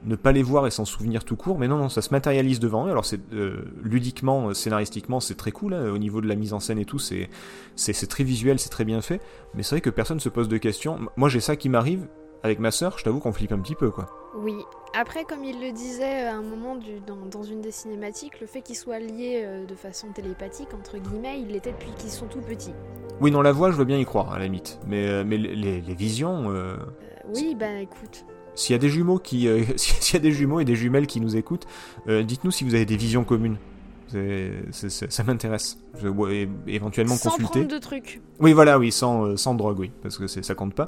ne 0.05 0.15
pas 0.15 0.31
les 0.31 0.43
voir 0.43 0.67
et 0.67 0.71
s'en 0.71 0.85
souvenir 0.85 1.23
tout 1.25 1.35
court 1.35 1.57
mais 1.57 1.67
non 1.67 1.77
non 1.77 1.89
ça 1.89 2.01
se 2.01 2.11
matérialise 2.11 2.59
devant 2.59 2.87
eux. 2.87 2.91
Alors 2.91 3.05
c'est 3.05 3.19
euh, 3.33 3.65
ludiquement 3.83 4.49
euh, 4.49 4.53
scénaristiquement 4.53 5.19
c'est 5.19 5.35
très 5.35 5.51
cool 5.51 5.73
hein, 5.73 5.89
au 5.89 5.97
niveau 5.97 6.21
de 6.21 6.27
la 6.27 6.35
mise 6.35 6.53
en 6.53 6.59
scène 6.59 6.79
et 6.79 6.85
tout 6.85 6.99
c'est 6.99 7.29
très 8.07 8.23
visuel 8.23 8.59
c'est 8.59 8.69
très 8.69 8.85
bien 8.85 9.01
fait. 9.01 9.21
Mais 9.55 9.63
c'est 9.63 9.75
vrai 9.75 9.81
que 9.81 9.89
personne 9.89 10.19
se 10.19 10.29
pose 10.29 10.47
de 10.47 10.57
questions. 10.57 10.99
Moi 11.15 11.29
j'ai 11.29 11.39
ça 11.39 11.55
qui 11.55 11.69
m'arrive 11.69 12.07
avec 12.43 12.59
ma 12.59 12.71
sœur 12.71 12.97
je 12.97 13.03
t'avoue 13.03 13.19
qu'on 13.19 13.33
flippe 13.33 13.51
un 13.51 13.59
petit 13.59 13.75
peu 13.75 13.89
quoi 13.91 14.07
Oui. 14.37 14.55
Après, 14.93 15.25
comme 15.25 15.43
il 15.43 15.59
le 15.61 15.71
disait 15.73 16.25
à 16.25 16.35
un 16.35 16.41
moment 16.41 16.75
du- 16.75 16.99
dans, 17.05 17.17
dans 17.29 17.43
une 17.43 17.61
des 17.61 17.71
cinématiques, 17.71 18.39
le 18.39 18.47
fait 18.47 18.61
qu'ils 18.61 18.75
soient 18.75 18.99
liés 18.99 19.41
euh, 19.45 19.65
de 19.65 19.75
façon 19.75 20.07
télépathique, 20.13 20.69
entre 20.73 20.97
guillemets, 20.97 21.39
il 21.41 21.49
l'était 21.49 21.71
depuis 21.71 21.91
qu'ils 21.97 22.09
sont 22.09 22.25
tout 22.27 22.39
petits. 22.41 22.73
oui 23.21 23.29
non 23.31 23.41
la 23.41 23.51
voix 23.51 23.69
je 23.71 23.75
veux 23.77 23.85
bien 23.85 23.97
y 23.97 24.05
croire 24.05 24.31
à 24.33 24.39
la 24.39 24.45
limite 24.45 24.79
mais 24.87 25.07
euh, 25.07 25.23
mais 25.25 25.37
les, 25.37 25.55
les 25.81 25.93
visions 25.93 26.45
euh, 26.51 26.77
oui, 27.35 27.55
bah 27.59 27.79
écoute. 27.81 28.25
S'il 28.55 28.73
y 28.73 28.75
a 28.75 28.79
des 28.79 28.89
jumeaux 28.89 29.19
qui, 29.19 29.47
s'il 29.75 30.13
y 30.13 30.17
a 30.17 30.19
des 30.21 30.31
jumeaux 30.31 30.59
et 30.61 30.65
des 30.65 30.75
jumelles 30.75 31.05
qui 31.07 31.19
nous 31.21 31.35
écoutent, 31.35 31.65
dites-nous 32.07 32.51
si 32.51 32.63
vous 32.63 32.73
avez 32.73 32.85
des 32.85 32.95
visions 32.97 33.23
communes. 33.25 33.57
Ça 34.71 35.23
m'intéresse. 35.25 35.77
Je- 36.01 36.47
éventuellement 36.67 37.15
Sans 37.15 37.29
consulter. 37.31 37.59
prendre 37.59 37.67
de 37.67 37.77
trucs. 37.77 38.21
Oui, 38.39 38.53
voilà, 38.53 38.79
oui, 38.79 38.91
sans, 38.91 39.35
sans 39.37 39.53
drogue, 39.55 39.77
oui, 39.79 39.91
parce 40.01 40.17
que 40.17 40.27
ça 40.27 40.55
compte 40.55 40.73
pas. 40.73 40.87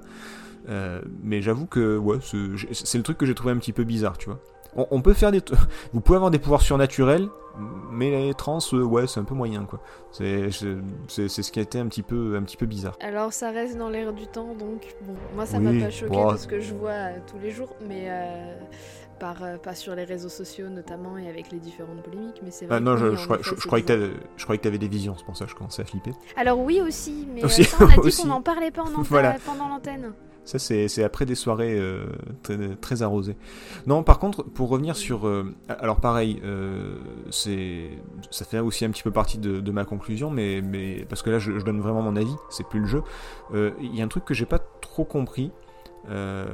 Euh, 0.70 1.02
mais 1.24 1.42
j'avoue 1.42 1.66
que 1.66 1.98
ouais, 1.98 2.18
c'est 2.22 2.98
le 2.98 3.04
truc 3.04 3.18
que 3.18 3.26
j'ai 3.26 3.36
trouvé 3.36 3.52
un 3.54 3.58
petit 3.58 3.74
peu 3.74 3.84
bizarre, 3.84 4.18
tu 4.18 4.28
vois. 4.30 4.40
On, 4.76 4.86
on 4.92 5.02
peut 5.02 5.14
faire 5.14 5.32
des, 5.32 5.42
vous 5.94 6.02
pouvez 6.02 6.18
avoir 6.18 6.30
des 6.32 6.38
pouvoirs 6.40 6.62
surnaturels, 6.62 7.28
mais 7.92 8.12
les 8.12 8.34
trans, 8.36 8.60
euh, 8.74 8.84
ouais, 8.84 9.08
c'est 9.08 9.20
un 9.20 9.24
peu 9.24 9.34
moyen, 9.34 9.66
quoi. 9.66 9.82
C'est 10.12 10.52
ce 10.52 11.52
qui 11.52 11.60
a 11.60 11.64
été 11.64 11.80
un 11.80 11.88
petit 11.88 12.04
peu, 12.04 12.36
un 12.38 12.44
petit 12.44 12.56
peu 12.58 12.68
bizarre. 12.68 12.96
Alors 13.02 13.34
ça 13.34 13.50
reste 13.50 13.78
dans 13.78 13.90
l'air 13.90 14.14
du 14.14 14.28
temps, 14.28 14.54
donc 14.54 14.96
bon, 15.08 15.16
moi 15.36 15.46
ça 15.48 15.58
Oui, 15.58 15.64
m'a 15.80 15.86
pas 15.86 15.90
choqué 15.92 16.12
bon. 16.16 16.28
parce 16.28 16.46
que 16.46 16.60
je 16.60 16.74
vois 16.76 16.90
euh, 16.92 17.18
tous 17.26 17.40
les 17.40 17.50
jours, 17.50 17.74
mais 17.88 18.06
euh, 18.10 18.54
par, 19.20 19.42
euh, 19.44 19.58
pas 19.58 19.74
sur 19.74 19.96
les 19.96 20.04
réseaux 20.04 20.30
sociaux 20.30 20.70
notamment 20.70 21.18
et 21.18 21.28
avec 21.28 21.52
les 21.52 21.60
différentes 21.60 22.04
polémiques, 22.04 22.40
mais 22.44 22.52
c'est 22.52 22.68
vrai. 22.68 22.76
Ah 22.78 22.80
non, 22.80 22.94
que 22.94 23.16
je, 23.16 23.16
je, 23.16 23.26
crois- 23.26 23.38
croyais 23.66 23.84
que 23.86 24.12
je 24.38 24.44
croyais 24.44 24.60
que 24.60 24.64
t'avais 24.64 24.78
des 24.78 24.88
visions, 24.88 25.16
c'est 25.18 25.26
pour 25.26 25.36
ça 25.36 25.46
que 25.46 25.52
je 25.52 25.56
commençais 25.56 25.82
à 25.82 25.86
flipper. 25.86 26.12
Alors 26.38 26.60
oui 26.60 26.80
aussi, 26.80 27.28
mais 27.34 27.44
Aussi, 27.44 27.62
euh, 27.62 27.66
ça, 27.66 27.78
on 27.82 27.86
a 27.88 28.02
dit 28.08 28.16
qu'on 28.16 28.28
n'en 28.28 28.42
parlait 28.44 28.70
pas 28.72 28.84
en 28.84 29.02
Voilà. 29.04 29.36
pendant 29.46 29.68
l'antenne. 29.68 30.14
Ça, 30.50 30.58
c'est 30.58 31.04
après 31.04 31.28
des 31.28 31.36
soirées 31.36 31.78
euh, 31.78 32.08
très, 32.82 33.04
arrosées. 33.04 33.38
Non, 33.86 34.02
par 34.02 34.18
contre, 34.18 34.42
pour 34.42 34.70
revenir 34.70 34.96
sur... 34.96 35.28
euh, 35.28 35.54
alors 35.68 36.00
pareil, 36.00 36.42
euh, 36.44 36.98
ça 37.30 38.46
fait 38.46 38.58
aussi 38.58 38.84
un 38.84 38.90
petit 38.90 39.04
peu 39.04 39.12
partie 39.12 39.38
de, 39.38 39.72
ma 39.72 39.86
conclusion, 39.86 40.32
mais, 40.32 40.62
mais 40.64 41.06
parce 41.08 41.22
que 41.22 41.30
là, 41.30 41.38
je, 41.38 41.60
je 41.60 41.64
donne 41.64 41.80
vraiment 41.80 42.02
mon 42.02 42.16
avis, 42.16 42.34
c'est 42.50 42.66
plus 42.66 42.80
le 42.80 42.88
jeu. 42.88 43.04
Il 43.54 43.96
y 43.96 44.02
a 44.02 44.04
un 44.04 44.08
truc 44.08 44.26
que 44.26 44.34
j'ai 44.34 44.48
pas 44.48 44.58
trop 44.58 45.06
compris. 45.06 45.52
Euh, 46.10 46.46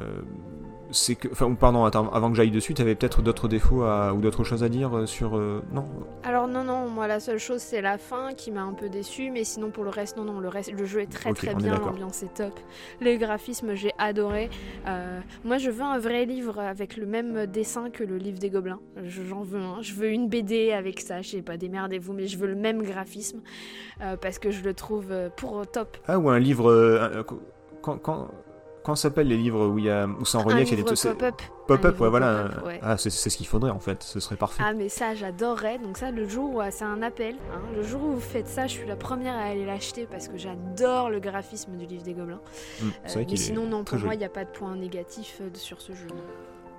c'est 0.91 1.15
que... 1.15 1.27
Enfin, 1.31 1.51
pardon, 1.55 1.83
attends, 1.83 2.09
avant 2.11 2.29
que 2.29 2.35
j'aille 2.37 2.51
dessus, 2.51 2.73
t'avais 2.75 2.93
peut-être 2.95 3.21
d'autres 3.23 3.47
défauts 3.47 3.83
à- 3.83 4.13
ou 4.13 4.21
d'autres 4.21 4.43
choses 4.43 4.63
à 4.63 4.69
dire 4.69 4.95
euh, 4.95 5.05
sur... 5.07 5.35
euh, 5.35 5.61
non? 5.73 5.85
Alors 6.23 6.47
non, 6.47 6.63
non, 6.63 6.87
moi 6.89 7.07
la 7.07 7.19
seule 7.19 7.39
chose 7.39 7.59
c'est 7.61 7.81
la 7.81 7.97
fin 7.97 8.33
qui 8.33 8.51
m'a 8.51 8.61
un 8.61 8.73
peu 8.73 8.87
déçu, 8.87 9.31
mais 9.31 9.43
sinon 9.43 9.71
pour 9.71 9.83
le 9.83 9.89
reste, 9.89 10.15
non, 10.15 10.23
non, 10.23 10.39
le 10.39 10.47
reste, 10.47 10.71
le 10.71 10.85
jeu 10.85 11.01
est 11.01 11.11
très 11.11 11.33
très 11.33 11.55
bien, 11.55 11.73
l'ambiance 11.87 12.21
est 12.23 12.33
top, 12.35 12.59
les 13.01 13.17
graphismes 13.17 13.73
j'ai 13.73 13.91
adoré. 13.97 14.49
Euh, 14.87 15.19
moi 15.43 15.57
je 15.57 15.69
veux 15.71 15.83
un 15.83 15.97
vrai 15.97 16.25
livre 16.25 16.59
avec 16.59 16.97
le 16.97 17.05
même 17.07 17.45
dessin 17.47 17.89
que 17.89 18.03
le 18.03 18.17
livre 18.17 18.37
des 18.39 18.49
gobelins, 18.51 18.79
Je- 19.03 19.23
j'en 19.23 19.41
veux 19.41 19.59
un, 19.59 19.81
je 19.81 19.93
veux 19.95 20.09
une 20.09 20.29
BD 20.29 20.71
avec 20.71 20.99
ça, 21.01 21.21
je 21.21 21.29
sais 21.31 21.41
pas, 21.41 21.57
démerdez-vous, 21.57 22.13
mais 22.13 22.27
je 22.27 22.37
veux 22.37 22.47
le 22.47 22.55
même 22.55 22.83
graphisme 22.83 23.41
euh, 24.01 24.17
parce 24.17 24.37
que 24.39 24.51
je 24.51 24.63
le 24.63 24.73
trouve 24.75 25.11
pour 25.35 25.65
top. 25.67 25.97
Ah, 26.07 26.19
ou 26.19 26.29
un 26.29 26.39
livre... 26.39 27.23
quand... 27.81 28.27
Quand 28.85 28.95
s'appellent 28.95 29.27
les 29.27 29.37
livres 29.37 29.67
où 29.67 29.79
il 29.79 29.85
y 29.85 29.89
a 29.89 30.05
où 30.07 30.25
c'est 30.25 30.37
en 30.37 30.43
relief, 30.43 30.67
il 30.71 30.77
y 30.77 30.81
a 30.81 30.83
des 30.83 30.83
pop-up. 30.83 31.41
pop-up, 31.67 31.99
ouais, 31.99 32.09
voilà. 32.09 32.49
ouais. 32.63 32.79
Ah, 32.83 32.97
c'est 32.97 33.09
ce 33.09 33.35
qu'il 33.35 33.47
faudrait 33.47 33.71
en 33.71 33.79
fait. 33.79 34.03
Ce 34.03 34.19
serait 34.19 34.35
parfait. 34.35 34.61
Ah 34.63 34.73
mais 34.73 34.89
ça 34.89 35.15
j'adorerais, 35.15 35.79
donc 35.79 35.97
ça 35.97 36.11
le 36.11 36.27
jour 36.27 36.53
où 36.53 36.61
euh, 36.61 36.67
c'est 36.69 36.85
un 36.85 37.01
appel, 37.01 37.33
hein, 37.51 37.59
le 37.75 37.81
jour 37.81 38.03
où 38.03 38.13
vous 38.13 38.19
faites 38.19 38.47
ça 38.47 38.67
je 38.67 38.73
suis 38.73 38.87
la 38.87 38.95
première 38.95 39.33
à 39.33 39.41
aller 39.45 39.65
l'acheter 39.65 40.07
parce 40.09 40.27
que 40.27 40.37
j'adore 40.37 41.09
le 41.09 41.19
graphisme 41.19 41.75
du 41.77 41.85
livre 41.87 42.03
des 42.03 42.13
gobelins. 42.13 42.41
Mm, 42.81 42.85
Euh, 43.17 43.23
mais 43.27 43.35
sinon 43.35 43.65
non, 43.65 43.83
pour 43.83 43.97
moi 43.99 44.13
il 44.13 44.19
n'y 44.19 44.25
a 44.25 44.29
pas 44.29 44.45
de 44.45 44.51
point 44.51 44.75
négatif 44.75 45.39
euh, 45.41 45.49
sur 45.55 45.81
ce 45.81 45.93
jeu. 45.93 46.07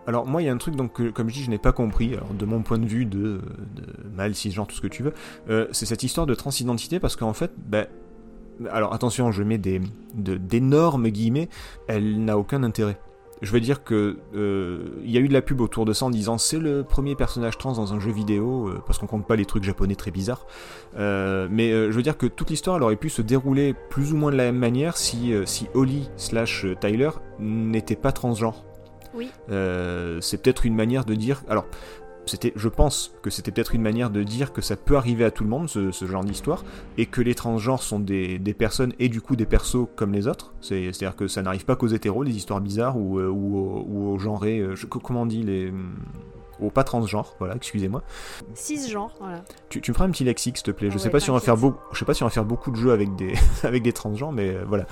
Alors 0.06 0.26
moi 0.26 0.40
il 0.42 0.44
y 0.44 0.48
a 0.48 0.52
un 0.52 0.58
truc 0.58 0.76
donc 0.76 0.92
que, 0.92 1.10
comme 1.10 1.28
je 1.28 1.34
dis 1.34 1.42
je 1.42 1.50
n'ai 1.50 1.58
pas 1.58 1.72
compris 1.72 2.14
alors 2.14 2.32
de 2.32 2.44
mon 2.44 2.62
point 2.62 2.78
de 2.78 2.86
vue 2.86 3.06
de, 3.06 3.40
de 3.74 3.84
mal 4.14 4.32
cisgenre 4.36 4.68
tout 4.68 4.76
ce 4.76 4.80
que 4.80 4.86
tu 4.86 5.02
veux 5.02 5.12
euh, 5.50 5.66
c'est 5.72 5.86
cette 5.86 6.04
histoire 6.04 6.28
de 6.28 6.34
transidentité 6.36 7.00
parce 7.00 7.16
qu'en 7.16 7.32
fait 7.32 7.50
ben 7.56 7.88
alors 8.70 8.92
attention 8.94 9.30
je 9.32 9.42
mets 9.42 9.58
des 9.58 9.80
de- 10.14 10.36
d'énormes 10.36 11.08
guillemets 11.08 11.48
elle 11.88 12.24
n'a 12.24 12.38
aucun 12.38 12.62
intérêt 12.62 12.98
je 13.42 13.52
veux 13.52 13.60
dire 13.60 13.84
que 13.84 14.16
euh, 14.34 14.98
il 15.04 15.10
y 15.10 15.18
a 15.18 15.20
eu 15.20 15.28
de 15.28 15.34
la 15.34 15.42
pub 15.42 15.60
autour 15.60 15.84
de 15.84 15.92
ça 15.92 16.06
en 16.06 16.10
disant 16.10 16.38
c'est 16.38 16.58
le 16.58 16.82
premier 16.84 17.14
personnage 17.14 17.58
trans 17.58 17.72
dans 17.74 17.92
un 17.92 18.00
jeu 18.00 18.10
vidéo 18.10 18.68
euh, 18.68 18.80
parce 18.86 18.98
qu'on 18.98 19.06
compte 19.06 19.26
pas 19.26 19.36
les 19.36 19.44
trucs 19.44 19.62
japonais 19.64 19.94
très 19.94 20.10
bizarres 20.10 20.46
Euh, 20.96 21.46
mais 21.50 21.70
je 21.70 21.90
veux 21.90 22.02
dire 22.02 22.16
que 22.16 22.26
toute 22.26 22.48
l'histoire 22.48 22.76
elle 22.78 22.82
aurait 22.82 22.96
pu 22.96 23.10
se 23.10 23.20
dérouler 23.20 23.74
plus 23.90 24.14
ou 24.14 24.16
moins 24.16 24.32
de 24.32 24.36
la 24.36 24.44
même 24.44 24.56
manière 24.58 24.96
si 24.96 25.34
si 25.44 25.66
Holly 25.74 26.08
slash 26.16 26.64
Tyler 26.80 27.10
n'était 27.38 27.96
pas 27.96 28.12
transgenre 28.12 28.64
Oui. 29.14 29.30
c'est 30.20 30.40
peut-être 30.42 30.64
une 30.64 30.74
manière 30.74 31.04
de 31.04 31.14
dire. 31.14 31.42
Alors, 31.48 31.66
je 32.26 32.68
pense 32.68 33.14
que 33.22 33.30
c'était 33.30 33.50
peut-être 33.50 33.74
une 33.74 33.82
manière 33.82 34.10
de 34.10 34.22
dire 34.22 34.52
que 34.52 34.60
ça 34.60 34.76
peut 34.76 34.96
arriver 34.96 35.24
à 35.24 35.30
tout 35.30 35.44
le 35.44 35.50
monde, 35.50 35.68
ce, 35.68 35.90
genre 36.06 36.24
d'histoire, 36.24 36.64
et 36.98 37.06
que 37.06 37.20
les 37.20 37.34
transgenres 37.34 37.82
sont 37.82 38.00
des, 38.00 38.38
personnes 38.58 38.92
et 38.98 39.08
du 39.08 39.20
coup 39.20 39.36
des 39.36 39.46
persos 39.46 39.86
comme 39.96 40.12
les 40.12 40.26
autres. 40.28 40.54
C'est, 40.60 40.92
c'est-à-dire 40.92 41.16
que 41.16 41.28
ça 41.28 41.42
n'arrive 41.42 41.64
pas 41.64 41.76
qu'aux 41.76 41.88
hétéros, 41.88 42.24
des 42.24 42.36
histoires 42.36 42.60
bizarres, 42.60 42.96
ou, 42.96 43.18
euh, 43.18 43.28
aux- 43.28 44.18
genrés. 44.18 44.60
euh, 44.60 44.74
comment 44.88 45.22
on 45.22 45.26
dit 45.26 45.42
les. 45.42 45.72
Aux 46.60 46.70
pas 46.70 46.84
transgenres, 46.84 47.34
voilà, 47.38 47.54
excusez-moi. 47.56 48.02
Six 48.54 48.90
genres, 48.90 49.12
voilà. 49.20 49.42
Tu, 49.68 49.80
tu 49.80 49.90
me 49.90 49.94
feras 49.94 50.06
un 50.06 50.10
petit 50.10 50.24
lexique, 50.24 50.56
s'il 50.56 50.64
te 50.64 50.70
plaît. 50.70 50.88
Je 50.90 50.96
Ah 50.96 50.98
sais 50.98 51.04
ouais, 51.06 51.10
pas 51.12 51.20
si 51.20 51.30
on 51.30 51.34
va 51.34 51.40
faire 51.40 51.54
t'inquiète. 51.54 51.70
beaucoup, 51.72 51.92
je 51.92 51.98
sais 51.98 52.04
pas 52.04 52.14
si 52.14 52.22
on 52.22 52.26
va 52.26 52.30
faire 52.30 52.44
beaucoup 52.44 52.70
de 52.70 52.76
jeux 52.76 52.92
avec 52.92 53.14
des 53.16 53.34
avec 53.62 53.82
des 53.82 53.92
transgenres, 53.92 54.32
mais 54.32 54.50
euh, 54.50 54.64
voilà. 54.66 54.86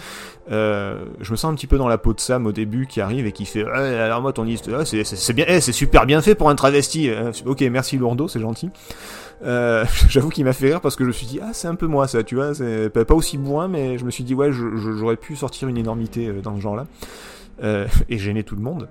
Euh, 0.50 1.04
je 1.20 1.30
me 1.30 1.36
sens 1.36 1.50
un 1.50 1.54
petit 1.54 1.66
peu 1.66 1.78
dans 1.78 1.88
la 1.88 1.96
peau 1.98 2.12
de 2.12 2.20
Sam 2.20 2.46
au 2.46 2.52
début 2.52 2.86
qui 2.86 3.00
arrive 3.00 3.26
et 3.26 3.32
qui 3.32 3.46
fait 3.46 3.64
Ouais, 3.64 3.70
alors 3.98 4.20
moi 4.20 4.32
ton 4.32 4.42
liste, 4.44 4.70
ah, 4.74 4.84
c'est 4.84 5.32
bien, 5.32 5.46
eh, 5.48 5.60
c'est 5.60 5.72
super 5.72 6.06
bien 6.06 6.20
fait 6.20 6.34
pour 6.34 6.50
un 6.50 6.54
travesti. 6.54 7.08
Euh, 7.08 7.32
ok, 7.46 7.62
merci 7.62 7.96
Lourdeau, 7.96 8.28
c'est 8.28 8.40
gentil. 8.40 8.70
Euh, 9.42 9.84
J'avoue 10.08 10.28
qu'il 10.28 10.44
m'a 10.44 10.52
fait 10.52 10.66
rire 10.66 10.80
parce 10.80 10.96
que 10.96 11.04
je 11.04 11.08
me 11.08 11.12
suis 11.12 11.26
dit 11.26 11.40
ah 11.42 11.50
c'est 11.52 11.68
un 11.68 11.74
peu 11.74 11.86
moi 11.86 12.06
ça, 12.08 12.22
tu 12.22 12.34
vois, 12.34 12.54
c'est 12.54 12.90
pas 12.90 13.14
aussi 13.14 13.38
bourrin, 13.38 13.68
mais 13.68 13.98
je 13.98 14.04
me 14.04 14.10
suis 14.10 14.24
dit 14.24 14.34
ouais 14.34 14.50
j'aurais 14.52 15.16
pu 15.16 15.34
sortir 15.36 15.68
une 15.68 15.76
énormité 15.78 16.30
dans 16.42 16.56
ce 16.56 16.60
genre-là 16.60 16.86
euh, 17.62 17.86
et 18.08 18.18
gêner 18.18 18.44
tout 18.44 18.54
le 18.56 18.62
monde. 18.62 18.88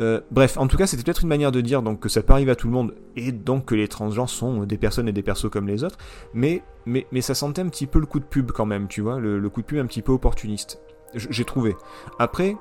Euh, 0.00 0.20
bref, 0.30 0.56
en 0.56 0.66
tout 0.66 0.76
cas, 0.76 0.86
c'était 0.86 1.02
peut-être 1.02 1.22
une 1.22 1.28
manière 1.28 1.52
de 1.52 1.60
dire 1.60 1.82
donc 1.82 2.00
que 2.00 2.08
ça 2.08 2.22
peut 2.22 2.32
arriver 2.32 2.50
à 2.50 2.56
tout 2.56 2.66
le 2.66 2.72
monde 2.72 2.94
et 3.16 3.32
donc 3.32 3.66
que 3.66 3.74
les 3.74 3.88
transgenres 3.88 4.30
sont 4.30 4.64
des 4.64 4.78
personnes 4.78 5.08
et 5.08 5.12
des 5.12 5.22
persos 5.22 5.50
comme 5.50 5.68
les 5.68 5.84
autres, 5.84 5.98
mais 6.34 6.62
mais 6.86 7.20
ça 7.20 7.34
sentait 7.34 7.62
un 7.62 7.68
petit 7.68 7.86
peu 7.86 8.00
le 8.00 8.06
coup 8.06 8.18
de 8.18 8.24
pub 8.24 8.50
quand 8.50 8.66
même, 8.66 8.88
tu 8.88 9.02
vois, 9.02 9.20
le, 9.20 9.48
coup 9.48 9.60
de 9.60 9.66
pub 9.66 9.78
un 9.78 9.86
petit 9.86 10.02
peu 10.02 10.12
opportuniste. 10.12 10.80
J'ai 11.14 11.44
trouvé. 11.44 11.76
Après, 12.18 12.56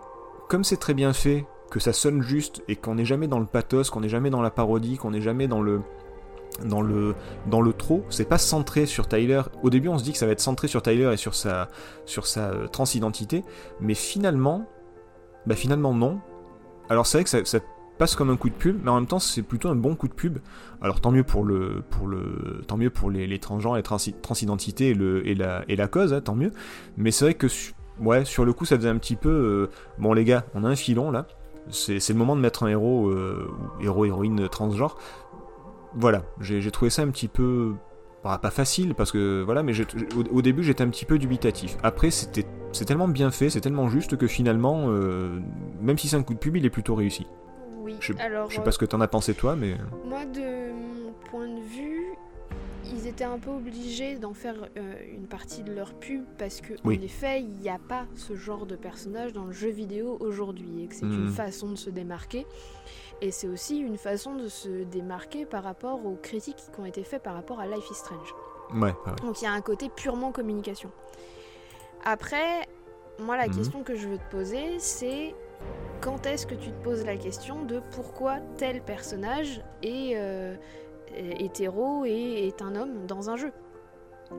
comme 0.47 0.63
c'est 0.63 0.77
très 0.77 0.93
bien 0.93 1.13
fait, 1.13 1.45
que 1.71 1.79
ça 1.79 1.93
sonne 1.93 2.21
juste 2.21 2.61
et 2.67 2.75
qu'on 2.75 2.95
n'est 2.95 3.05
jamais 3.05 3.27
dans 3.27 3.39
le 3.39 3.45
pathos, 3.45 3.89
qu'on 3.89 4.01
n'est 4.01 4.09
jamais 4.09 4.29
dans 4.29 4.41
la 4.41 4.51
parodie, 4.51 4.97
qu'on 4.97 5.11
n'est 5.11 5.21
jamais 5.21 5.47
dans 5.47 5.61
le 5.61 5.81
dans 6.65 6.81
le 6.81 7.15
dans 7.47 7.61
le 7.61 7.73
trop, 7.73 8.03
c'est 8.09 8.27
pas 8.27 8.37
centré 8.37 8.85
sur 8.85 9.07
Tyler. 9.07 9.41
Au 9.63 9.69
début, 9.69 9.87
on 9.87 9.97
se 9.97 10.03
dit 10.03 10.11
que 10.11 10.17
ça 10.17 10.25
va 10.25 10.33
être 10.33 10.41
centré 10.41 10.67
sur 10.67 10.81
Tyler 10.83 11.09
et 11.13 11.17
sur 11.17 11.33
sa 11.33 11.69
sur 12.05 12.27
sa 12.27 12.49
euh, 12.49 12.67
transidentité, 12.67 13.43
mais 13.79 13.93
finalement, 13.93 14.67
bah 15.45 15.55
finalement 15.55 15.93
non. 15.93 16.19
Alors 16.91 17.07
c'est 17.07 17.19
vrai 17.19 17.23
que 17.23 17.45
ça, 17.47 17.59
passe 17.97 18.15
comme 18.15 18.31
un 18.31 18.35
coup 18.35 18.49
de 18.49 18.55
pub, 18.55 18.81
mais 18.83 18.89
en 18.89 18.95
même 18.95 19.07
temps 19.07 19.19
c'est 19.19 19.43
plutôt 19.43 19.69
un 19.69 19.75
bon 19.75 19.95
coup 19.95 20.09
de 20.09 20.13
pub. 20.13 20.39
Alors 20.81 20.99
tant 20.99 21.09
mieux 21.09 21.23
pour 21.23 21.45
le, 21.45 21.81
pour 21.89 22.05
le, 22.05 22.63
tant 22.67 22.75
mieux 22.75 22.89
pour 22.89 23.09
les, 23.09 23.39
transgenres, 23.39 23.77
les 23.77 23.81
trans, 23.81 23.95
transidentités 24.21 24.89
et, 24.89 25.35
la, 25.35 25.87
cause, 25.87 26.11
hein, 26.11 26.19
tant 26.19 26.35
mieux. 26.35 26.51
Mais 26.97 27.11
c'est 27.11 27.23
vrai 27.23 27.33
que 27.33 27.47
ouais, 28.01 28.25
sur 28.25 28.43
le 28.43 28.51
coup 28.51 28.65
ça 28.65 28.75
faisait 28.75 28.89
un 28.89 28.97
petit 28.97 29.15
peu, 29.15 29.29
euh, 29.29 29.69
bon 29.99 30.11
les 30.11 30.25
gars, 30.25 30.43
on 30.53 30.65
a 30.65 30.67
un 30.67 30.75
filon 30.75 31.11
là, 31.11 31.27
c'est 31.69 32.09
le 32.09 32.15
moment 32.15 32.35
de 32.35 32.41
mettre 32.41 32.63
un 32.63 32.67
héros, 32.67 33.07
euh, 33.07 33.49
héros 33.79 34.03
héroïne 34.03 34.49
transgenre. 34.49 34.97
Voilà, 35.95 36.23
j'ai 36.41 36.71
trouvé 36.71 36.91
ça 36.91 37.03
un 37.03 37.09
petit 37.09 37.29
peu 37.29 37.75
bah, 38.23 38.37
pas 38.41 38.51
facile 38.51 38.93
parce 38.95 39.11
que 39.11 39.41
voilà, 39.43 39.63
mais 39.63 39.73
au, 40.15 40.37
au 40.37 40.41
début 40.41 40.63
j'étais 40.63 40.83
un 40.83 40.89
petit 40.89 41.05
peu 41.05 41.17
dubitatif. 41.17 41.77
Après 41.83 42.11
c'était 42.11 42.45
c'est 42.71 42.85
tellement 42.85 43.07
bien 43.07 43.31
fait, 43.31 43.49
c'est 43.49 43.61
tellement 43.61 43.89
juste 43.89 44.15
que 44.17 44.27
finalement, 44.27 44.85
euh, 44.89 45.39
même 45.81 45.97
si 45.97 46.07
c'est 46.07 46.15
un 46.15 46.23
coup 46.23 46.33
de 46.33 46.39
pub, 46.39 46.55
il 46.55 46.65
est 46.65 46.69
plutôt 46.69 46.95
réussi. 46.95 47.27
Oui, 47.83 47.95
Je, 47.99 48.13
alors 48.19 48.49
je 48.49 48.55
sais 48.57 48.61
pas 48.63 48.71
ce 48.71 48.77
que 48.77 48.85
t'en 48.85 49.01
as 49.01 49.07
pensé 49.07 49.33
toi, 49.33 49.55
mais 49.55 49.75
moi 50.05 50.23
de 50.25 50.71
mon 50.71 51.11
point 51.29 51.47
de 51.47 51.59
vue, 51.61 52.13
ils 52.93 53.07
étaient 53.07 53.23
un 53.25 53.39
peu 53.39 53.49
obligés 53.49 54.17
d'en 54.19 54.33
faire 54.33 54.55
euh, 54.77 54.93
une 55.15 55.25
partie 55.27 55.63
de 55.63 55.73
leur 55.73 55.93
pub 55.95 56.23
parce 56.37 56.61
que 56.61 56.73
Oui. 56.85 56.97
en 56.99 57.01
effet, 57.03 57.41
il 57.41 57.49
n'y 57.61 57.69
a 57.69 57.79
pas 57.89 58.05
ce 58.15 58.35
genre 58.35 58.65
de 58.65 58.75
personnage 58.75 59.33
dans 59.33 59.45
le 59.45 59.51
jeu 59.51 59.69
vidéo 59.69 60.17
aujourd'hui 60.19 60.83
et 60.83 60.87
que 60.87 60.95
c'est 60.95 61.05
Mhm. 61.05 61.23
une 61.25 61.27
façon 61.29 61.69
de 61.71 61.75
se 61.75 61.89
démarquer. 61.89 62.45
Et 63.21 63.29
c'est 63.31 63.47
aussi 63.47 63.77
une 63.79 63.97
façon 63.97 64.33
de 64.35 64.47
se 64.47 64.83
démarquer 64.83 65.45
par 65.45 65.63
rapport 65.63 66.03
aux 66.05 66.15
critiques 66.15 66.57
qui 66.73 66.79
ont 66.79 66.85
été 66.85 67.03
faites 67.03 67.21
par 67.21 67.35
rapport 67.35 67.59
à 67.59 67.67
Life 67.67 67.89
is 67.91 67.95
Strange. 67.95 68.33
ouais, 68.73 68.93
ouais. 69.05 69.15
Donc 69.21 69.41
il 69.41 69.45
y 69.45 69.47
a 69.47 69.51
un 69.51 69.61
côté 69.61 69.89
purement 69.89 70.31
communication. 70.31 70.89
Après, 72.03 72.67
moi 73.19 73.37
la 73.37 73.47
Mhm. 73.47 73.55
question 73.55 73.83
que 73.83 73.95
je 73.95 74.07
veux 74.07 74.17
te 74.17 74.31
poser, 74.31 74.79
c'est 74.79 75.35
quand 76.01 76.25
est-ce 76.25 76.47
que 76.47 76.55
tu 76.55 76.71
te 76.71 76.83
poses 76.83 77.05
la 77.05 77.15
question 77.17 77.63
de 77.63 77.79
pourquoi 77.91 78.39
tel 78.57 78.81
personnage 78.81 79.61
est 79.83 80.13
euh, 80.15 80.55
est 81.15 81.41
hétéro 81.41 82.05
et 82.05 82.47
est 82.47 82.61
un 82.61 82.75
homme 82.75 83.05
dans 83.05 83.29
un 83.29 83.35
jeu? 83.35 83.51